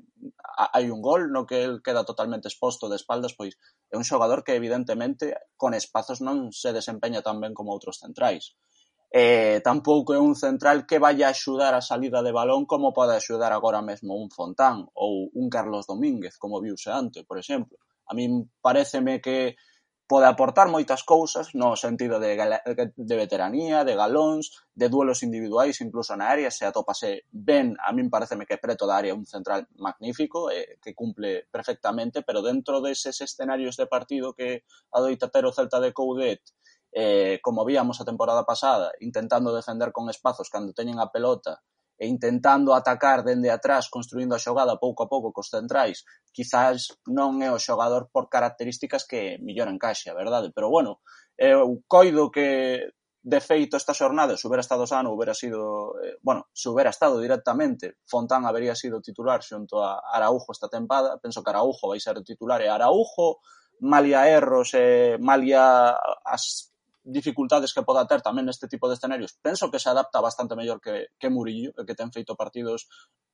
hai 0.53 0.93
un 0.93 1.01
gol 1.01 1.33
no 1.33 1.49
que 1.49 1.65
el 1.65 1.81
queda 1.81 2.05
totalmente 2.05 2.45
exposto 2.45 2.93
de 2.93 3.01
espaldas, 3.01 3.33
pois 3.33 3.57
é 3.89 3.97
un 3.97 4.05
xogador 4.05 4.45
que 4.45 4.53
evidentemente 4.53 5.33
con 5.57 5.73
espazos 5.73 6.21
non 6.21 6.53
se 6.53 6.77
desempeña 6.77 7.25
tan 7.25 7.41
ben 7.41 7.57
como 7.57 7.73
outros 7.73 7.97
centrais. 7.97 8.53
Eh, 9.09 9.65
tampouco 9.65 10.13
é 10.13 10.21
un 10.21 10.37
central 10.37 10.85
que 10.85 11.01
vaya 11.01 11.25
a 11.25 11.33
axudar 11.33 11.73
a 11.73 11.81
salida 11.81 12.21
de 12.21 12.29
balón 12.29 12.69
como 12.69 12.93
pode 12.93 13.17
axudar 13.17 13.49
agora 13.49 13.81
mesmo 13.81 14.13
un 14.13 14.29
Fontán 14.29 14.85
ou 14.93 15.25
un 15.33 15.49
Carlos 15.49 15.89
Domínguez, 15.89 16.37
como 16.37 16.61
viuse 16.61 16.93
antes, 16.93 17.25
por 17.25 17.41
exemplo. 17.41 17.81
A 18.07 18.13
min 18.13 18.49
pareceme 18.61 19.21
que 19.21 19.55
pode 20.11 20.27
aportar 20.27 20.67
moitas 20.67 21.07
cousas 21.07 21.55
no 21.55 21.79
sentido 21.79 22.19
de, 22.19 22.35
de 22.35 23.15
veteranía, 23.15 23.87
de 23.87 23.95
galóns, 23.95 24.51
de 24.75 24.91
duelos 24.91 25.23
individuais, 25.23 25.79
incluso 25.79 26.11
na 26.19 26.27
área, 26.27 26.51
se 26.51 26.67
atopase 26.67 27.23
ben, 27.31 27.79
a 27.79 27.95
min 27.95 28.11
pareceme 28.11 28.43
que 28.43 28.59
preto 28.59 28.83
da 28.83 28.99
área 28.99 29.15
un 29.15 29.23
central 29.23 29.71
magnífico, 29.79 30.51
eh, 30.51 30.75
que 30.83 30.91
cumple 30.91 31.47
perfectamente, 31.47 32.27
pero 32.27 32.43
dentro 32.43 32.83
deses 32.83 33.23
escenarios 33.23 33.79
de 33.79 33.87
partido 33.87 34.35
que 34.35 34.67
adoita 34.91 35.31
ter 35.31 35.47
o 35.47 35.55
Celta 35.55 35.79
de 35.79 35.95
Coudet, 35.95 36.43
eh, 36.91 37.39
como 37.39 37.63
víamos 37.63 38.03
a 38.03 38.07
temporada 38.11 38.43
pasada, 38.43 38.91
intentando 38.99 39.55
defender 39.55 39.95
con 39.95 40.11
espazos 40.11 40.51
cando 40.51 40.75
teñen 40.75 40.99
a 40.99 41.07
pelota, 41.07 41.63
e 42.01 42.07
intentando 42.09 42.73
atacar 42.73 43.21
dende 43.21 43.53
atrás 43.53 43.85
construindo 43.85 44.33
a 44.33 44.41
xogada 44.41 44.81
pouco 44.81 45.05
a 45.05 45.09
pouco 45.13 45.29
cos 45.29 45.53
centrais, 45.53 46.01
quizás 46.33 46.89
non 47.05 47.45
é 47.45 47.53
o 47.53 47.61
xogador 47.61 48.09
por 48.09 48.25
características 48.25 49.05
que 49.05 49.37
mellor 49.45 49.69
encaixe, 49.69 50.09
a 50.09 50.17
verdade, 50.17 50.49
pero 50.49 50.73
bueno, 50.73 51.05
eu 51.37 51.85
coido 51.85 52.33
que 52.33 52.89
de 53.21 53.37
feito 53.37 53.77
esta 53.77 53.93
xornada, 53.93 54.33
se 54.33 54.49
hubiera 54.49 54.65
estado 54.65 54.89
sano, 54.89 55.13
hubiera 55.13 55.37
sido, 55.37 55.93
eh, 56.01 56.17
bueno, 56.25 56.49
se 56.49 56.73
hubiera 56.73 56.89
estado 56.89 57.21
directamente, 57.21 58.01
Fontán 58.09 58.49
habería 58.49 58.73
sido 58.73 58.97
titular 58.97 59.45
xunto 59.45 59.85
a 59.85 60.01
Araujo 60.01 60.49
esta 60.49 60.73
tempada, 60.73 61.21
penso 61.21 61.45
que 61.45 61.53
Araujo 61.53 61.85
vai 61.85 62.01
ser 62.01 62.17
titular 62.25 62.65
e 62.65 62.67
Araujo, 62.67 63.45
malia 63.81 64.25
erros 64.25 64.73
e 64.73 65.21
malia 65.21 65.93
as 66.25 66.70
dificultades 67.03 67.73
que 67.73 67.83
poda 67.83 68.05
ter 68.05 68.21
tamén 68.21 68.45
neste 68.45 68.69
tipo 68.69 68.85
de 68.85 68.95
escenarios, 68.95 69.33
penso 69.41 69.73
que 69.73 69.81
se 69.81 69.89
adapta 69.89 70.21
bastante 70.21 70.53
mellor 70.53 70.77
que, 70.77 71.09
que 71.17 71.33
Murillo, 71.33 71.73
que 71.73 71.97
ten 71.97 72.13
feito 72.13 72.37
partidos 72.37 72.85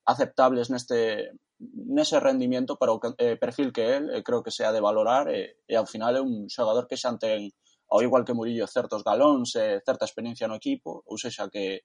aceptables 0.08 0.72
neste 0.72 1.36
nese 1.60 2.22
rendimiento 2.24 2.80
para 2.80 2.96
o 2.96 3.02
eh, 3.18 3.36
perfil 3.36 3.74
que 3.76 3.98
el 3.98 4.06
eh, 4.14 4.24
creo 4.24 4.42
que 4.46 4.56
se 4.56 4.64
ha 4.64 4.72
de 4.72 4.80
valorar 4.80 5.28
e, 5.28 5.58
eh, 5.68 5.74
e 5.74 5.74
ao 5.76 5.90
final 5.90 6.16
é 6.16 6.22
un 6.24 6.48
xogador 6.48 6.88
que 6.88 6.96
xa 6.96 7.12
ten 7.20 7.52
ao 7.92 8.04
igual 8.04 8.24
que 8.24 8.36
Murillo 8.36 8.68
certos 8.68 9.04
galóns 9.04 9.56
e 9.56 9.80
eh, 9.80 9.82
certa 9.84 10.08
experiencia 10.08 10.48
no 10.48 10.60
equipo, 10.60 11.04
ou 11.08 11.20
sexa 11.20 11.52
que 11.52 11.84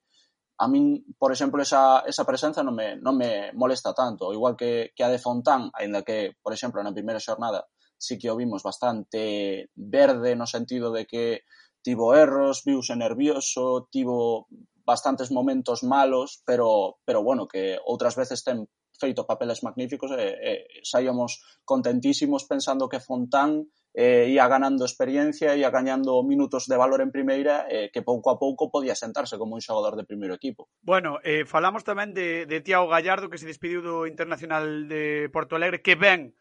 a 0.59 0.67
min, 0.69 1.03
por 1.17 1.31
exemplo, 1.33 1.59
esa, 1.59 2.03
esa 2.05 2.23
presenza 2.23 2.61
non 2.63 2.75
me, 2.77 2.95
non 2.95 3.17
me 3.17 3.51
molesta 3.57 3.91
tanto, 3.91 4.29
ao 4.29 4.35
igual 4.35 4.55
que, 4.55 4.93
que 4.95 5.03
a 5.03 5.11
de 5.11 5.19
Fontán, 5.19 5.71
aínda 5.73 6.05
que, 6.05 6.37
por 6.39 6.53
exemplo, 6.53 6.79
na 6.79 6.95
primeira 6.95 7.23
xornada 7.23 7.67
sí 7.97 8.19
que 8.19 8.29
o 8.29 8.35
vimos 8.35 8.61
bastante 8.63 9.71
verde 9.75 10.35
no 10.35 10.43
sentido 10.45 10.91
de 10.91 11.07
que 11.07 11.47
tivo 11.83 12.15
erros, 12.15 12.63
viuse 12.63 12.95
nervioso, 12.95 13.87
tivo 13.91 14.47
bastantes 14.85 15.31
momentos 15.31 15.83
malos, 15.83 16.41
pero, 16.45 16.97
pero 17.05 17.23
bueno, 17.23 17.47
que 17.47 17.77
outras 17.85 18.15
veces 18.15 18.43
ten 18.43 18.67
feito 18.99 19.27
papeles 19.27 19.63
magníficos 19.63 20.15
e, 20.15 20.27
e 20.39 20.53
saíamos 20.83 21.43
contentísimos 21.67 22.47
pensando 22.47 22.87
que 22.87 23.03
Fontán 23.03 23.67
eh, 23.93 24.31
ia 24.31 24.47
ganando 24.47 24.85
experiencia, 24.85 25.55
ia 25.55 25.69
gañando 25.69 26.23
minutos 26.23 26.65
de 26.65 26.77
valor 26.77 27.01
en 27.01 27.11
primeira, 27.11 27.67
eh, 27.69 27.91
que 27.93 28.01
pouco 28.01 28.31
a 28.31 28.39
pouco 28.39 28.71
podía 28.71 28.95
sentarse 28.95 29.37
como 29.37 29.55
un 29.55 29.61
xogador 29.61 29.95
de 29.95 30.07
primeiro 30.07 30.33
equipo. 30.33 30.71
Bueno, 30.81 31.19
eh, 31.21 31.45
falamos 31.45 31.85
tamén 31.85 32.15
de, 32.15 32.49
de 32.49 32.63
Tiago 32.63 32.89
Gallardo, 32.89 33.29
que 33.29 33.37
se 33.37 33.49
despediu 33.49 33.85
do 33.85 34.09
Internacional 34.09 34.89
de 34.89 35.29
Porto 35.29 35.59
Alegre, 35.59 35.85
que 35.85 35.99
ven 35.99 36.33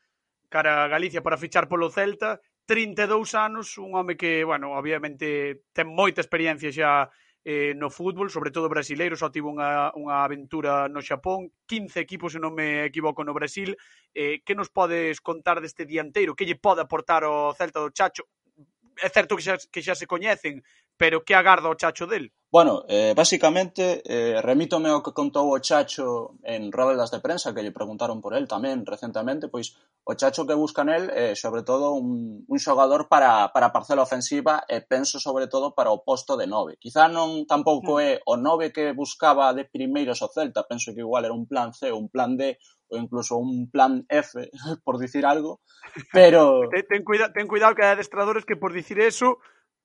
cara 0.49 0.85
a 0.85 0.89
Galicia 0.89 1.25
para 1.25 1.41
fichar 1.41 1.69
polo 1.69 1.89
Celta, 1.89 2.41
32 2.73 3.35
anos, 3.35 3.77
un 3.77 3.95
home 3.95 4.17
que, 4.17 4.45
bueno, 4.45 4.73
obviamente 4.73 5.61
ten 5.77 5.93
moita 5.93 6.25
experiencia 6.25 6.73
xa 6.73 7.13
eh, 7.45 7.77
no 7.77 7.93
fútbol, 7.93 8.33
sobre 8.33 8.49
todo 8.49 8.73
brasileiro, 8.73 9.13
só 9.13 9.29
tivo 9.29 9.53
unha, 9.53 9.93
unha 9.93 10.25
aventura 10.25 10.89
no 10.89 11.05
Xapón, 11.05 11.53
15 11.69 12.01
equipos, 12.01 12.33
se 12.33 12.41
non 12.41 12.57
me 12.57 12.89
equivoco, 12.89 13.21
no 13.29 13.37
Brasil. 13.37 13.77
Eh, 14.17 14.41
que 14.41 14.57
nos 14.57 14.73
podes 14.73 15.21
contar 15.21 15.61
deste 15.61 15.85
dianteiro? 15.85 16.33
Que 16.33 16.49
lle 16.49 16.57
pode 16.57 16.81
aportar 16.81 17.29
o 17.29 17.53
Celta 17.53 17.77
do 17.77 17.93
Chacho? 17.93 18.25
É 18.97 19.13
certo 19.13 19.37
que 19.37 19.45
xa, 19.45 19.61
que 19.69 19.85
xa 19.85 19.93
se 19.93 20.09
coñecen, 20.09 20.65
pero 20.97 21.21
que 21.29 21.37
agarda 21.37 21.69
o 21.69 21.77
Chacho 21.77 22.09
del? 22.09 22.33
Bueno, 22.53 22.85
eh, 22.87 23.15
basicamente, 23.17 24.03
eh, 24.05 24.43
remítome 24.43 24.91
ao 24.93 25.01
que 25.01 25.17
contou 25.17 25.49
o 25.49 25.63
Chacho 25.65 26.37
en 26.45 26.69
rodas 26.69 27.09
de 27.09 27.25
prensa, 27.25 27.57
que 27.57 27.65
lle 27.65 27.73
preguntaron 27.73 28.21
por 28.21 28.37
el 28.37 28.45
tamén 28.45 28.85
recentemente, 28.85 29.49
pois 29.49 29.73
o 30.05 30.13
Chacho 30.13 30.45
que 30.45 30.53
busca 30.53 30.85
nel 30.85 31.09
é, 31.09 31.33
eh, 31.33 31.35
sobre 31.35 31.65
todo, 31.65 31.97
un, 31.97 32.45
un 32.45 32.59
xogador 32.61 33.09
para, 33.09 33.49
para 33.57 33.73
a 33.73 33.75
parcela 33.75 34.05
ofensiva 34.05 34.69
e 34.69 34.85
penso, 34.85 35.17
sobre 35.17 35.49
todo, 35.49 35.73
para 35.73 35.97
o 35.97 36.05
posto 36.05 36.37
de 36.37 36.45
nove. 36.45 36.77
Quizá 36.77 37.09
non 37.09 37.49
tampouco 37.49 37.97
é 37.97 38.21
o 38.29 38.37
nove 38.37 38.69
que 38.69 38.93
buscaba 38.93 39.57
de 39.57 39.65
primeiros 39.65 40.21
o 40.21 40.29
Celta, 40.29 40.69
penso 40.69 40.93
que 40.93 41.01
igual 41.01 41.25
era 41.25 41.33
un 41.33 41.49
plan 41.49 41.73
C, 41.73 41.89
un 41.89 42.13
plan 42.13 42.37
D, 42.37 42.61
ou 42.93 43.01
incluso 43.01 43.41
un 43.41 43.73
plan 43.73 44.05
F, 44.13 44.37
por 44.85 45.01
dicir 45.01 45.25
algo, 45.25 45.65
pero... 46.13 46.69
ten, 46.69 46.85
ten, 46.85 47.01
cuida, 47.01 47.33
ten 47.33 47.49
cuidado 47.49 47.73
que 47.73 47.81
hai 47.81 47.97
adestradores 47.97 48.45
que 48.45 48.61
por 48.61 48.77
dicir 48.77 49.01
eso 49.01 49.41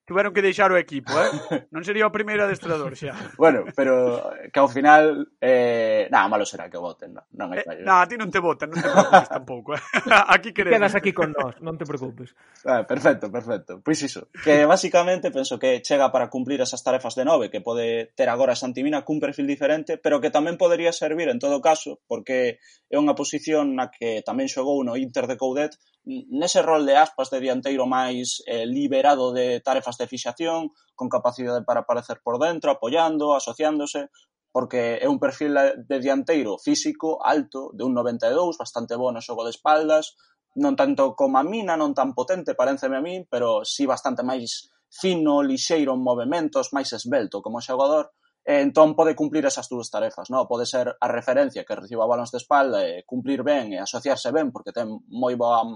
tiveron 0.08 0.32
que 0.32 0.42
deixar 0.42 0.72
o 0.72 0.80
equipo, 0.80 1.12
eh? 1.12 1.28
Non 1.76 1.84
sería 1.84 2.08
o 2.08 2.16
primeiro 2.16 2.48
adestrador 2.48 2.96
xa. 2.96 3.12
bueno, 3.36 3.68
pero 3.76 4.32
eh, 4.40 4.48
que 4.48 4.60
ao 4.64 4.72
final 4.72 5.36
eh, 5.44 6.08
nah, 6.08 6.32
malo 6.32 6.48
será 6.48 6.72
que 6.72 6.80
voten, 6.80 7.12
non, 7.12 7.28
non 7.36 7.48
hai 7.52 7.68
fallo. 7.68 7.84
Eh, 7.84 7.86
nah, 7.86 8.00
a 8.00 8.08
ti 8.08 8.16
non 8.16 8.32
te 8.32 8.40
votan, 8.40 8.72
non 8.72 8.80
te 8.80 8.88
preocupes 8.88 9.28
tampouco. 9.28 9.76
Eh? 9.76 9.84
Aquí 10.34 10.56
queremos. 10.56 10.80
Quedas 10.80 10.96
aquí 10.96 11.12
con 11.12 11.36
nós, 11.36 11.60
non 11.60 11.76
te 11.76 11.84
preocupes. 11.84 12.32
Ah, 12.64 12.88
perfecto, 12.88 13.28
perfecto. 13.28 13.84
Pois 13.84 14.00
iso, 14.00 14.32
que 14.32 14.64
basicamente 14.64 15.28
penso 15.28 15.60
que 15.60 15.84
chega 15.84 16.08
para 16.08 16.32
cumplir 16.32 16.64
esas 16.64 16.80
tarefas 16.80 17.20
de 17.20 17.28
nove 17.28 17.52
que 17.52 17.60
pode 17.60 18.16
ter 18.16 18.32
agora 18.32 18.56
Santimina 18.56 19.04
cun 19.04 19.20
perfil 19.20 19.44
diferente, 19.44 20.00
pero 20.00 20.24
que 20.24 20.32
tamén 20.32 20.56
podería 20.56 20.96
servir 20.96 21.28
en 21.28 21.44
todo 21.44 21.60
caso, 21.60 22.00
porque 22.08 22.64
é 22.88 22.96
unha 22.96 23.12
posición 23.12 23.76
na 23.76 23.92
que 23.92 24.24
tamén 24.24 24.48
xogou 24.48 24.80
no 24.88 24.96
Inter 24.96 25.28
de 25.28 25.36
Coudet 25.36 25.76
nese 26.08 26.62
rol 26.64 26.86
de 26.88 26.96
aspas 26.96 27.30
de 27.30 27.44
dianteiro 27.44 27.84
máis 27.84 28.40
eh, 28.48 28.64
liberado 28.64 29.36
de 29.36 29.60
tarefas 29.60 30.00
de 30.00 30.08
fixación, 30.08 30.72
con 30.96 31.12
capacidade 31.12 31.68
para 31.68 31.84
aparecer 31.84 32.24
por 32.24 32.40
dentro, 32.40 32.72
apoiando, 32.72 33.36
asociándose, 33.36 34.08
porque 34.56 34.98
é 35.04 35.08
un 35.12 35.20
perfil 35.20 35.54
de 35.86 35.98
dianteiro 36.00 36.58
físico, 36.58 37.20
alto, 37.22 37.70
de 37.76 37.84
un 37.84 37.94
92, 37.94 38.58
bastante 38.58 38.96
bo 38.96 39.12
no 39.12 39.22
xogo 39.22 39.44
de 39.44 39.52
espaldas, 39.52 40.16
non 40.58 40.74
tanto 40.74 41.14
como 41.14 41.38
a 41.38 41.46
mina, 41.46 41.78
non 41.78 41.94
tan 41.94 42.16
potente, 42.18 42.58
parénceme 42.58 42.98
a 42.98 43.06
mí, 43.06 43.22
pero 43.30 43.62
sí 43.68 43.86
bastante 43.86 44.26
máis 44.26 44.74
fino, 44.90 45.44
lixeiro 45.44 45.94
en 45.94 46.02
movimentos, 46.02 46.74
máis 46.74 46.90
esbelto 46.96 47.44
como 47.44 47.62
xogador, 47.62 48.17
e 48.48 48.64
entón 48.64 48.96
pode 48.96 49.12
cumplir 49.12 49.44
esas 49.44 49.68
dúas 49.68 49.92
tarefas, 49.92 50.32
non? 50.32 50.48
Pode 50.48 50.64
ser 50.64 50.88
a 50.88 51.08
referencia 51.12 51.68
que 51.68 51.76
reciba 51.76 52.08
balóns 52.08 52.32
de 52.32 52.40
espalda 52.40 52.80
e 52.88 53.04
cumplir 53.04 53.44
ben 53.44 53.76
e 53.76 53.78
asociarse 53.84 54.32
ben 54.32 54.56
porque 54.56 54.72
ten 54.72 54.88
moi 55.12 55.36
boa 55.36 55.68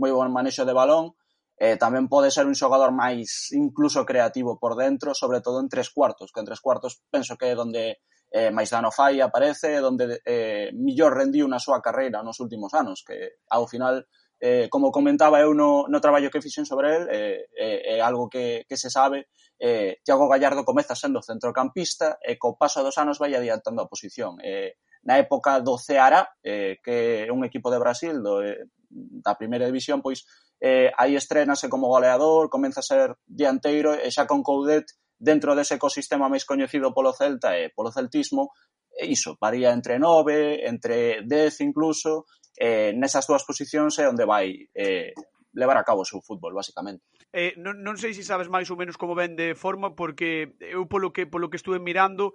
moi 0.00 0.08
bon 0.08 0.32
manexo 0.32 0.64
de 0.64 0.72
balón, 0.72 1.12
e 1.54 1.76
tamén 1.76 2.08
pode 2.08 2.32
ser 2.32 2.48
un 2.48 2.56
xogador 2.56 2.96
máis 2.96 3.52
incluso 3.52 4.08
creativo 4.08 4.56
por 4.56 4.72
dentro, 4.72 5.12
sobre 5.12 5.44
todo 5.44 5.60
en 5.60 5.68
tres 5.68 5.92
cuartos, 5.92 6.32
que 6.32 6.40
en 6.40 6.48
tres 6.48 6.64
cuartos 6.64 7.04
penso 7.12 7.36
que 7.36 7.52
é 7.52 7.54
onde 7.54 8.00
eh, 8.32 8.50
máis 8.50 8.72
dano 8.72 8.88
fai 8.88 9.20
aparece, 9.20 9.78
onde 9.84 10.18
eh, 10.24 10.72
millor 10.72 11.12
rendiu 11.12 11.44
na 11.44 11.60
súa 11.60 11.78
carreira 11.84 12.24
nos 12.24 12.40
últimos 12.40 12.72
anos, 12.72 13.04
que 13.06 13.38
ao 13.52 13.68
final 13.68 14.02
eh, 14.40 14.68
como 14.70 14.90
comentaba 14.90 15.40
eu 15.40 15.54
no, 15.54 15.86
no 15.88 16.00
traballo 16.00 16.30
que 16.30 16.42
fixen 16.42 16.66
sobre 16.66 16.96
el, 16.96 17.02
é 17.08 17.46
eh, 17.54 17.80
eh, 17.96 18.00
algo 18.00 18.28
que, 18.28 18.64
que 18.68 18.76
se 18.76 18.90
sabe, 18.90 19.28
eh, 19.58 19.98
Tiago 20.04 20.28
Gallardo 20.28 20.64
comeza 20.64 20.94
sendo 20.94 21.22
centrocampista 21.22 22.18
e 22.20 22.36
co 22.36 22.58
paso 22.58 22.82
dos 22.82 22.98
anos 22.98 23.18
vai 23.18 23.34
adiantando 23.34 23.82
a 23.82 23.90
posición. 23.90 24.36
Eh, 24.42 24.76
na 25.04 25.20
época 25.20 25.60
do 25.60 25.76
Ceará, 25.78 26.32
eh, 26.42 26.80
que 26.82 27.28
é 27.28 27.32
un 27.32 27.44
equipo 27.44 27.70
de 27.70 27.78
Brasil 27.78 28.20
do, 28.22 28.40
eh, 28.42 28.66
da 28.90 29.36
primeira 29.36 29.66
división, 29.66 30.00
pois 30.00 30.24
eh, 30.60 30.90
aí 30.96 31.14
estrenase 31.14 31.68
como 31.68 31.88
goleador, 31.88 32.48
comeza 32.48 32.80
a 32.80 32.86
ser 32.86 33.16
dianteiro 33.26 33.94
e 33.94 34.08
xa 34.10 34.24
con 34.24 34.42
Coudet 34.42 34.88
dentro 35.18 35.54
dese 35.54 35.76
ecosistema 35.76 36.28
máis 36.28 36.44
coñecido 36.48 36.92
polo 36.92 37.12
Celta 37.12 37.56
e 37.56 37.70
polo 37.70 37.92
celtismo, 37.92 38.52
e 38.94 39.10
iso, 39.10 39.36
varía 39.40 39.74
entre 39.74 39.98
9, 39.98 40.66
entre 40.66 41.22
10 41.26 41.60
incluso, 41.60 42.26
eh, 42.56 42.94
nesas 42.94 43.26
dúas 43.26 43.42
posicións 43.42 43.98
é 43.98 44.06
onde 44.06 44.24
vai 44.24 44.70
eh, 44.74 45.14
levar 45.54 45.78
a 45.78 45.86
cabo 45.86 46.02
o 46.02 46.08
seu 46.08 46.20
fútbol, 46.20 46.54
basicamente. 46.54 47.02
Eh, 47.34 47.54
non, 47.58 47.82
non 47.82 47.98
sei 47.98 48.14
se 48.14 48.26
sabes 48.26 48.50
máis 48.50 48.70
ou 48.70 48.78
menos 48.78 48.98
como 48.98 49.18
ven 49.18 49.34
de 49.34 49.54
forma, 49.54 49.94
porque 49.94 50.54
eu 50.62 50.86
polo 50.86 51.10
que, 51.14 51.26
polo 51.26 51.50
que 51.50 51.58
estuve 51.58 51.82
mirando, 51.82 52.34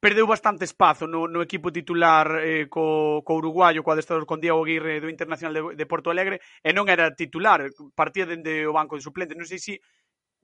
perdeu 0.00 0.26
bastante 0.26 0.64
espazo 0.64 1.06
no, 1.06 1.28
no 1.28 1.44
equipo 1.44 1.70
titular 1.70 2.40
eh, 2.40 2.66
co, 2.72 3.20
co 3.22 3.32
uruguayo, 3.36 3.84
co 3.84 3.92
adestrador 3.92 4.24
con 4.24 4.40
Diego 4.40 4.64
Aguirre 4.64 4.98
do 4.98 5.12
Internacional 5.12 5.54
de, 5.54 5.62
de 5.76 5.86
Porto 5.86 6.08
Alegre, 6.10 6.40
e 6.64 6.72
non 6.72 6.88
era 6.88 7.12
titular, 7.12 7.62
partía 7.92 8.24
dende 8.24 8.64
o 8.64 8.74
banco 8.74 8.96
de 8.96 9.04
suplente. 9.04 9.36
Non 9.36 9.46
sei 9.46 9.60
se 9.60 9.78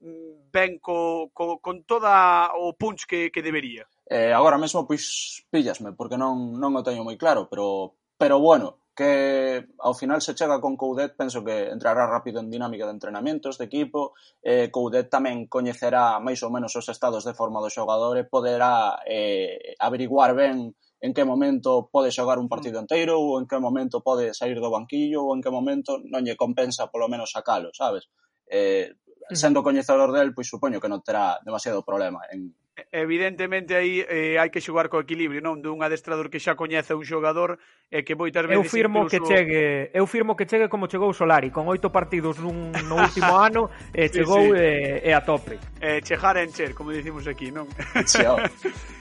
mm, 0.03 0.53
ven 0.53 0.77
co, 0.77 1.33
co, 1.33 1.57
con 1.57 1.83
toda 1.83 2.53
o 2.53 2.77
punch 2.77 3.09
que, 3.09 3.33
que 3.33 3.41
debería. 3.41 3.89
Eh, 4.07 4.31
agora 4.31 4.61
mesmo, 4.61 4.85
pois, 4.85 5.43
pillasme, 5.49 5.97
porque 5.97 6.15
non, 6.15 6.55
non 6.55 6.77
o 6.77 6.85
teño 6.85 7.01
moi 7.01 7.17
claro, 7.17 7.49
pero 7.49 7.97
Pero 8.17 8.39
bueno, 8.39 8.79
que 8.97 9.67
ao 9.77 9.93
final 9.93 10.25
se 10.25 10.33
chega 10.33 10.59
con 10.59 10.75
Coudet, 10.75 11.13
penso 11.13 11.45
que 11.45 11.69
entrará 11.69 12.09
rápido 12.09 12.39
en 12.41 12.49
dinámica 12.49 12.85
de 12.85 12.97
entrenamentos 12.97 13.59
de 13.59 13.65
equipo, 13.69 14.17
eh, 14.41 14.73
Coudet 14.73 15.05
tamén 15.05 15.45
coñecerá 15.45 16.17
máis 16.17 16.41
ou 16.41 16.49
menos 16.49 16.73
os 16.73 16.89
estados 16.89 17.21
de 17.21 17.37
forma 17.37 17.61
do 17.61 17.69
xogador 17.69 18.17
e 18.17 18.25
poderá 18.25 18.97
eh, 19.05 19.77
averiguar 19.77 20.33
ben 20.33 20.73
en 20.97 21.13
que 21.13 21.29
momento 21.29 21.93
pode 21.93 22.09
xogar 22.09 22.41
un 22.41 22.49
partido 22.49 22.81
inteiro 22.81 23.21
ou 23.21 23.37
en 23.37 23.45
que 23.45 23.61
momento 23.61 24.01
pode 24.01 24.33
sair 24.33 24.57
do 24.57 24.73
banquillo 24.73 25.29
ou 25.29 25.37
en 25.37 25.45
que 25.45 25.53
momento 25.53 26.01
non 26.01 26.25
lle 26.25 26.33
compensa 26.33 26.89
polo 26.89 27.05
menos 27.05 27.29
sacalo, 27.29 27.69
sabes? 27.77 28.09
Eh, 28.49 28.97
sendo 29.29 29.61
coñecedor 29.61 30.09
del, 30.09 30.33
pois 30.33 30.49
supoño 30.49 30.81
que 30.81 30.89
non 30.89 31.05
terá 31.05 31.37
demasiado 31.45 31.85
problema 31.85 32.25
en, 32.33 32.49
evidentemente 32.91 33.75
aí 33.75 34.05
eh, 34.05 34.37
hai 34.37 34.49
que 34.53 34.61
xogar 34.61 34.89
co 34.89 35.01
equilibrio, 35.01 35.41
non? 35.41 35.61
Dun 35.61 35.81
adestrador 35.81 36.29
que 36.29 36.37
xa 36.37 36.53
coñece 36.53 36.93
un 36.93 37.01
xogador 37.01 37.57
e 37.89 38.01
eh, 38.01 38.03
que 38.05 38.13
moitas 38.13 38.45
veces 38.45 38.61
eu 38.61 38.69
firmo 38.69 39.05
incluso... 39.05 39.17
que 39.17 39.19
chegue, 39.25 39.89
eu 39.93 40.05
firmo 40.05 40.37
que 40.37 40.45
chegue 40.45 40.69
como 40.69 40.85
chegou 40.85 41.09
Solari, 41.13 41.49
con 41.49 41.65
oito 41.65 41.89
partidos 41.89 42.37
nun 42.37 42.69
no 42.85 42.95
último 43.07 43.33
ano 43.33 43.73
e 43.93 44.05
eh, 44.05 44.09
chegou 44.13 44.53
sí, 44.53 44.53
sí. 44.53 44.61
e 44.61 44.69
eh, 45.01 45.09
eh, 45.09 45.17
a 45.17 45.21
tope. 45.25 45.57
Eh, 45.81 45.99
chejar 46.05 46.37
a 46.37 46.45
encher, 46.45 46.77
como 46.77 46.93
dicimos 46.93 47.25
aquí, 47.25 47.49
non? 47.49 47.65
Chao. 48.05 48.37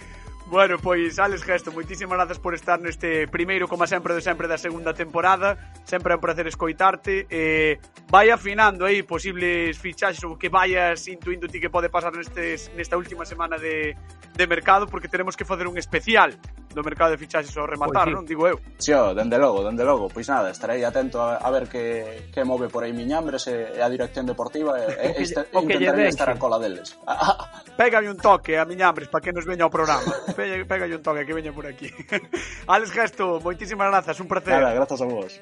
Bueno, 0.49 0.78
pois 0.78 1.18
Alex 1.18 1.42
Gesto, 1.42 1.72
moitísimas 1.74 2.14
grazas 2.14 2.38
por 2.38 2.55
estar 2.55 2.78
neste 2.78 3.26
primeiro, 3.26 3.66
como 3.66 3.82
sempre, 3.82 4.14
de 4.14 4.22
sempre 4.22 4.47
da 4.47 4.55
segunda 4.55 4.94
temporada. 4.94 5.59
Sempre 5.82 6.14
é 6.14 6.16
un 6.16 6.22
placer 6.22 6.47
escoitarte. 6.47 7.26
Eh, 7.26 7.82
vai 8.07 8.30
afinando 8.30 8.86
aí 8.86 9.03
posibles 9.03 9.74
fichaxes 9.74 10.22
ou 10.22 10.38
que 10.38 10.47
vayas 10.47 11.03
intuindo 11.11 11.51
ti 11.51 11.59
que 11.59 11.66
pode 11.66 11.90
pasar 11.90 12.14
nestes, 12.14 12.70
nesta 12.78 12.94
última 12.94 13.26
semana 13.26 13.59
de, 13.59 13.99
de 14.38 14.44
mercado, 14.47 14.86
porque 14.86 15.11
teremos 15.11 15.34
que 15.34 15.42
fazer 15.42 15.66
un 15.66 15.82
especial 15.82 16.30
do 16.77 16.85
mercado 16.85 17.16
de 17.16 17.18
fichaxes 17.18 17.57
ao 17.57 17.64
rematar, 17.64 18.05
pois, 18.05 18.12
sí. 18.12 18.16
non 18.20 18.29
digo 18.29 18.45
eu. 18.45 18.61
Si, 18.77 18.93
sí, 18.93 18.93
oh, 18.93 19.16
dende 19.16 19.41
logo, 19.41 19.64
dende 19.64 19.81
logo, 19.81 20.12
pois 20.12 20.29
nada, 20.29 20.53
estarei 20.53 20.85
atento 20.85 21.24
a, 21.24 21.41
a 21.41 21.49
ver 21.49 21.72
que, 21.72 22.29
que 22.29 22.45
move 22.45 22.68
por 22.68 22.85
aí 22.85 22.93
Miñambres 22.93 23.49
e, 23.49 23.72
e 23.72 23.81
a 23.81 23.89
dirección 23.89 24.29
deportiva 24.29 24.77
e, 24.77 25.16
e 25.16 25.24
este, 25.24 25.49
que 25.49 25.57
intentarei 25.57 26.12
estar 26.12 26.29
a 26.29 26.37
cola 26.37 26.61
deles. 26.61 27.01
Pégame 27.81 28.12
un 28.12 28.20
toque 28.20 28.61
a 28.61 28.68
Miñambres 28.68 29.09
para 29.09 29.24
que 29.24 29.33
nos 29.33 29.49
veña 29.49 29.64
ao 29.64 29.72
programa. 29.72 30.05
Pégalle 30.37 31.01
un 31.01 31.03
toque 31.03 31.24
que 31.24 31.33
veña 31.33 31.57
por 31.57 31.64
aquí. 31.64 31.89
Alex 32.68 32.93
Gesto, 32.93 33.41
moitísimas 33.41 33.89
grazas, 33.89 34.20
un 34.20 34.29
placer. 34.29 34.53
Nada, 34.61 34.77
grazas 34.77 35.01
a 35.01 35.09
vos. 35.09 35.41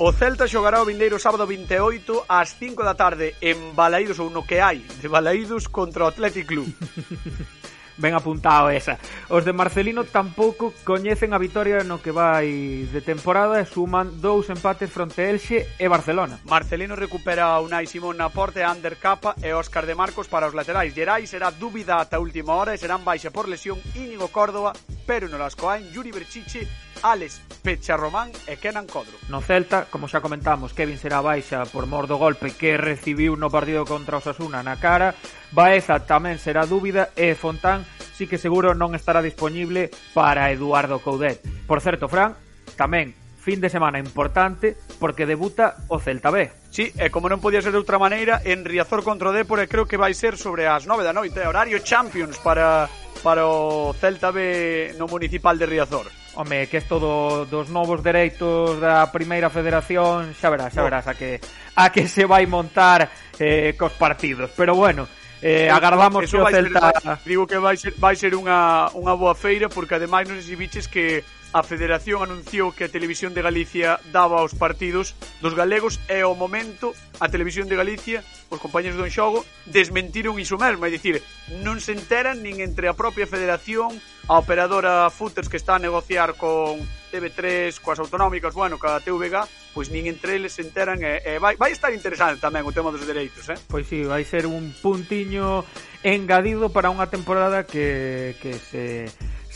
O 0.00 0.12
Celta 0.12 0.46
xogará 0.46 0.80
o 0.80 0.86
vindeiro 0.86 1.18
sábado 1.18 1.42
28 1.42 2.22
ás 2.30 2.54
5 2.54 2.86
da 2.86 2.94
tarde 2.94 3.34
en 3.42 3.74
Balaídos 3.74 4.22
ou 4.22 4.30
no 4.30 4.46
que 4.46 4.62
hai 4.62 4.78
de 4.78 5.10
Balaídos 5.10 5.66
contra 5.66 6.06
o 6.06 6.10
Athletic 6.14 6.46
Club. 6.46 6.70
ben 7.98 8.14
apuntado 8.14 8.70
esa. 8.70 8.96
Os 9.28 9.44
de 9.44 9.52
Marcelino 9.52 10.06
tampouco 10.06 10.72
coñecen 10.86 11.34
a 11.34 11.42
vitoria 11.42 11.84
no 11.84 12.00
que 12.00 12.14
vai 12.14 12.86
de 12.88 13.00
temporada 13.04 13.60
e 13.60 13.66
suman 13.66 14.22
dous 14.22 14.48
empates 14.48 14.88
fronte 14.88 15.26
Elxe 15.26 15.68
e 15.76 15.86
Barcelona. 15.90 16.40
Marcelino 16.46 16.96
recupera 16.96 17.52
a 17.52 17.60
Unai 17.60 17.84
Simón 17.84 18.16
na 18.16 18.30
porte, 18.30 18.64
Ander 18.64 18.96
Capa 18.96 19.34
e 19.42 19.52
Óscar 19.52 19.84
de 19.84 19.98
Marcos 19.98 20.30
para 20.30 20.48
os 20.48 20.56
laterais. 20.56 20.94
Gerai 20.94 21.26
será 21.26 21.50
dúbida 21.50 22.00
ata 22.00 22.22
última 22.22 22.56
hora 22.56 22.72
e 22.72 22.80
serán 22.80 23.04
baixa 23.04 23.34
por 23.34 23.50
lesión 23.50 23.76
Íñigo 23.92 24.30
Córdoba, 24.30 24.72
Pero 25.08 25.26
no 25.26 25.38
las 25.38 25.56
coain 25.56 25.90
Yuri 25.90 26.12
Berchiche, 26.12 26.68
Alex 27.02 27.40
Pecharromán 27.62 28.28
e 28.44 28.60
Kenan 28.60 28.84
Codro. 28.84 29.16
No 29.32 29.40
Celta, 29.40 29.88
como 29.88 30.04
xa 30.04 30.20
comentamos, 30.20 30.76
Kevin 30.76 31.00
será 31.00 31.24
baixa 31.24 31.64
por 31.64 31.88
mor 31.88 32.04
do 32.04 32.20
golpe 32.20 32.52
que 32.52 32.76
recibiu 32.76 33.32
no 33.32 33.48
partido 33.48 33.88
contra 33.88 34.20
Osasuna 34.20 34.60
na 34.60 34.76
cara 34.76 35.16
Baeza 35.52 36.04
tamén 36.04 36.36
será 36.36 36.68
dúbida 36.68 37.10
e 37.16 37.32
Fontán 37.32 37.88
sí 38.18 38.26
que 38.26 38.36
seguro 38.36 38.74
non 38.74 38.98
estará 38.98 39.22
disponible 39.22 39.94
para 40.12 40.50
Eduardo 40.50 40.98
Coudet. 40.98 41.38
Por 41.70 41.78
certo, 41.78 42.10
Fran, 42.10 42.34
tamén 42.74 43.14
fin 43.38 43.62
de 43.62 43.70
semana 43.70 43.96
importante 43.96 44.76
porque 45.00 45.24
debuta 45.24 45.80
o 45.88 45.96
Celta 45.96 46.28
B. 46.28 46.50
Sí, 46.68 46.92
e 46.98 47.08
como 47.08 47.32
non 47.32 47.40
podía 47.40 47.64
ser 47.64 47.72
de 47.72 47.80
outra 47.80 47.96
maneira, 47.96 48.44
en 48.44 48.66
Riazor 48.66 49.00
contra 49.00 49.30
o 49.30 49.32
Dépor, 49.32 49.64
creo 49.70 49.88
que 49.88 49.96
vai 49.96 50.12
ser 50.12 50.36
sobre 50.36 50.68
as 50.68 50.84
9 50.84 51.00
da 51.00 51.16
noite, 51.16 51.40
horario 51.46 51.80
Champions 51.80 52.36
para 52.44 52.90
para 53.22 53.46
o 53.46 53.94
Celta 53.94 54.30
B 54.30 54.94
no 54.98 55.08
municipal 55.08 55.56
de 55.56 55.66
Riazor. 55.66 56.06
Home, 56.36 56.68
que 56.68 56.78
isto 56.78 57.00
do, 57.00 57.46
dos 57.46 57.66
novos 57.72 58.02
dereitos 58.02 58.78
da 58.78 59.10
Primeira 59.10 59.50
Federación, 59.50 60.34
xa 60.36 60.52
verás, 60.52 60.70
xa 60.74 60.82
oh. 60.82 60.86
verás 60.86 61.06
a 61.08 61.14
que 61.16 61.40
a 61.74 61.90
que 61.90 62.06
se 62.06 62.26
vai 62.26 62.46
montar 62.46 63.10
eh, 63.40 63.74
cos 63.74 63.96
partidos. 63.96 64.52
Pero 64.54 64.76
bueno, 64.76 65.08
Eh, 65.42 65.70
agardamos 65.70 66.26
que 66.26 66.36
o 66.36 66.46
Celta... 66.50 66.92
Ser, 66.98 67.18
digo 67.24 67.46
que 67.46 67.58
vai 67.58 67.76
ser, 67.76 67.94
vai 67.94 68.16
ser 68.18 68.34
unha, 68.34 68.90
unha 68.98 69.14
boa 69.14 69.38
feira 69.38 69.70
porque 69.70 69.94
ademais 69.94 70.26
non 70.26 70.42
se 70.42 70.58
biches 70.58 70.90
que 70.90 71.22
a 71.52 71.62
Federación 71.62 72.22
anunciou 72.22 72.74
que 72.76 72.84
a 72.84 72.92
Televisión 72.92 73.32
de 73.32 73.40
Galicia 73.40 74.02
daba 74.12 74.44
os 74.44 74.52
partidos 74.52 75.14
dos 75.40 75.54
galegos 75.54 75.96
e 76.10 76.20
ao 76.20 76.36
momento 76.36 76.92
a 77.22 77.30
Televisión 77.30 77.70
de 77.70 77.78
Galicia, 77.78 78.20
os 78.52 78.60
compañeros 78.60 79.00
do 79.00 79.06
Enxogo, 79.06 79.46
desmentiron 79.64 80.36
iso 80.36 80.60
mesmo, 80.60 80.84
é 80.84 80.90
dicir, 80.92 81.24
non 81.64 81.80
se 81.80 81.96
enteran 81.96 82.44
nin 82.44 82.60
entre 82.60 82.90
a 82.90 82.98
propia 82.98 83.24
Federación 83.24 83.96
a 84.28 84.38
operadora 84.38 85.08
Footers 85.10 85.48
que 85.48 85.56
está 85.56 85.76
a 85.76 85.78
negociar 85.80 86.36
con 86.36 86.76
TV3, 87.10 87.80
coas 87.80 87.98
autonómicas, 87.98 88.52
bueno, 88.52 88.76
ca 88.76 89.00
TVG, 89.00 89.72
pois 89.72 89.88
nin 89.88 90.04
entre 90.04 90.36
eles 90.36 90.52
se 90.52 90.60
enteran 90.60 91.00
e, 91.00 91.24
e 91.24 91.40
vai, 91.40 91.56
vai 91.56 91.72
estar 91.72 91.88
interesante 91.96 92.36
tamén 92.36 92.68
o 92.68 92.72
tema 92.76 92.92
dos 92.92 93.00
dereitos, 93.08 93.48
eh? 93.48 93.56
Pois 93.72 93.88
si, 93.88 94.04
sí, 94.04 94.08
vai 94.08 94.28
ser 94.28 94.44
un 94.44 94.68
puntiño 94.84 95.64
engadido 96.04 96.68
para 96.68 96.92
unha 96.92 97.08
temporada 97.08 97.64
que, 97.64 98.36
que 98.44 98.60
se 98.60 99.08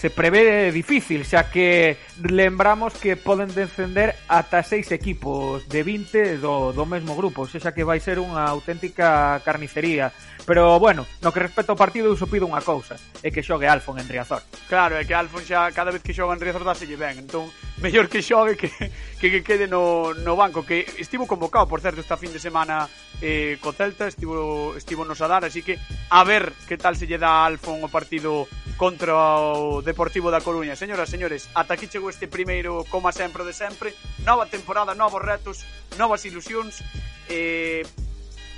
se 0.03 0.11
prevé 0.11 0.73
difícil, 0.73 1.23
xa 1.23 1.47
que 1.47 1.95
lembramos 2.19 2.91
que 2.99 3.15
poden 3.15 3.47
descender 3.55 4.19
ata 4.27 4.67
seis 4.67 4.91
equipos 4.91 5.71
de 5.71 5.87
20 5.87 6.43
do, 6.43 6.75
do 6.75 6.83
mesmo 6.91 7.15
grupo, 7.15 7.47
xa 7.47 7.71
que 7.71 7.87
vai 7.87 8.03
ser 8.03 8.19
unha 8.19 8.43
auténtica 8.51 9.39
carnicería. 9.47 10.11
Pero, 10.45 10.79
bueno, 10.79 11.07
no 11.23 11.33
que 11.33 11.39
respecto 11.39 11.71
ao 11.71 11.79
partido 11.79 12.11
eu 12.11 12.19
supido 12.19 12.51
unha 12.51 12.63
cousa, 12.63 12.99
é 13.23 13.31
que 13.31 13.47
xogue 13.47 13.71
Alfon 13.71 13.99
en 14.03 14.11
Riazor. 14.11 14.43
Claro, 14.67 14.99
é 14.99 15.07
que 15.07 15.15
Alfon 15.15 15.47
xa 15.47 15.71
cada 15.71 15.95
vez 15.95 16.03
que 16.03 16.11
xoga 16.11 16.35
en 16.35 16.43
Riazor 16.43 16.67
dáselle 16.67 16.99
ben, 16.99 17.23
entón, 17.23 17.47
mellor 17.79 18.11
que 18.11 18.27
xogue 18.27 18.59
que, 18.59 18.69
que, 19.23 19.29
que 19.31 19.41
quede 19.47 19.71
no, 19.71 20.11
no 20.19 20.35
banco, 20.35 20.67
que 20.67 20.83
estivo 20.99 21.31
convocado, 21.31 21.71
por 21.71 21.79
certo, 21.79 22.03
esta 22.03 22.19
fin 22.19 22.35
de 22.35 22.43
semana 22.43 22.91
eh, 23.23 23.55
co 23.63 23.71
Celta, 23.71 24.11
estivo, 24.11 24.75
estivo 24.75 25.07
nos 25.07 25.23
a 25.23 25.31
dar, 25.31 25.47
así 25.47 25.63
que 25.63 25.79
a 26.11 26.27
ver 26.27 26.51
que 26.67 26.75
tal 26.75 26.99
se 26.99 27.07
lle 27.07 27.23
dá 27.23 27.43
a 27.43 27.47
Alfon 27.47 27.79
o 27.79 27.89
partido 27.89 28.51
contra 28.75 29.15
o 29.15 29.79
Deportivo 29.79 30.35
da 30.35 30.43
Coruña. 30.43 30.75
Señoras, 30.75 31.07
señores, 31.07 31.47
ata 31.55 31.79
aquí 31.79 31.87
chegou 31.87 32.11
este 32.11 32.27
primeiro, 32.27 32.83
como 32.91 33.07
sempre 33.15 33.47
de 33.47 33.55
sempre, 33.55 33.95
nova 34.27 34.51
temporada, 34.51 34.99
novos 34.99 35.23
retos, 35.23 35.63
novas 35.95 36.27
ilusións, 36.27 36.83
eh, 37.31 37.87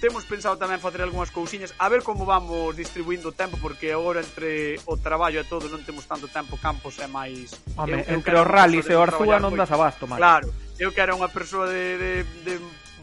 temos 0.04 0.28
pensado 0.28 0.60
tamén 0.60 0.84
facer 0.84 1.00
algunhas 1.00 1.32
cousiñas 1.32 1.72
a 1.80 1.88
ver 1.88 2.04
como 2.04 2.28
vamos 2.28 2.76
distribuindo 2.76 3.32
o 3.32 3.34
tempo 3.34 3.56
porque 3.56 3.88
agora 3.88 4.20
entre 4.20 4.76
o 4.84 5.00
traballo 5.00 5.40
e 5.40 5.48
todo 5.48 5.72
non 5.72 5.80
temos 5.80 6.04
tanto 6.04 6.28
tempo 6.28 6.60
campos 6.60 7.00
é 7.00 7.08
máis 7.08 7.56
Home, 7.72 8.04
eu, 8.04 8.12
eu 8.12 8.20
entre 8.20 8.36
os 8.36 8.44
rallies 8.44 8.84
e 8.84 8.92
o 8.92 9.00
Arzúa 9.00 9.40
non 9.40 9.56
das 9.56 9.72
abasto 9.72 10.04
máis. 10.04 10.20
Claro, 10.20 10.52
eu 10.76 10.92
que 10.92 11.00
era 11.00 11.16
unha 11.16 11.32
persoa 11.32 11.72
de, 11.72 11.96
de, 11.96 12.12
de 12.44 12.54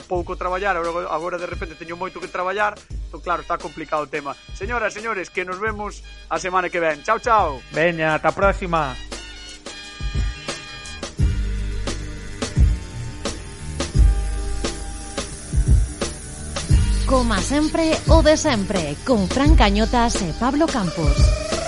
pouco 0.06 0.38
traballar, 0.38 0.78
agora, 0.78 1.10
agora 1.10 1.36
de 1.42 1.50
repente 1.50 1.74
teño 1.74 1.98
moito 1.98 2.22
que 2.22 2.30
traballar, 2.30 2.78
então 3.10 3.18
claro, 3.18 3.42
está 3.42 3.58
complicado 3.58 4.06
o 4.06 4.10
tema. 4.12 4.38
Señoras, 4.54 4.94
señores, 4.94 5.34
que 5.34 5.42
nos 5.42 5.58
vemos 5.58 6.06
a 6.30 6.38
semana 6.38 6.70
que 6.70 6.78
ven. 6.78 7.02
Chao, 7.02 7.18
chao. 7.18 7.66
Veña, 7.74 8.14
ata 8.14 8.30
a 8.30 8.38
próxima. 8.38 8.94
Coma 17.12 17.42
sempre 17.42 17.92
o 18.08 18.24
de 18.24 18.38
sempre, 18.38 18.96
con 19.04 19.28
Fran 19.28 19.60
Cañotas 19.60 20.16
e 20.24 20.32
Pablo 20.40 20.64
Campos. 20.64 21.61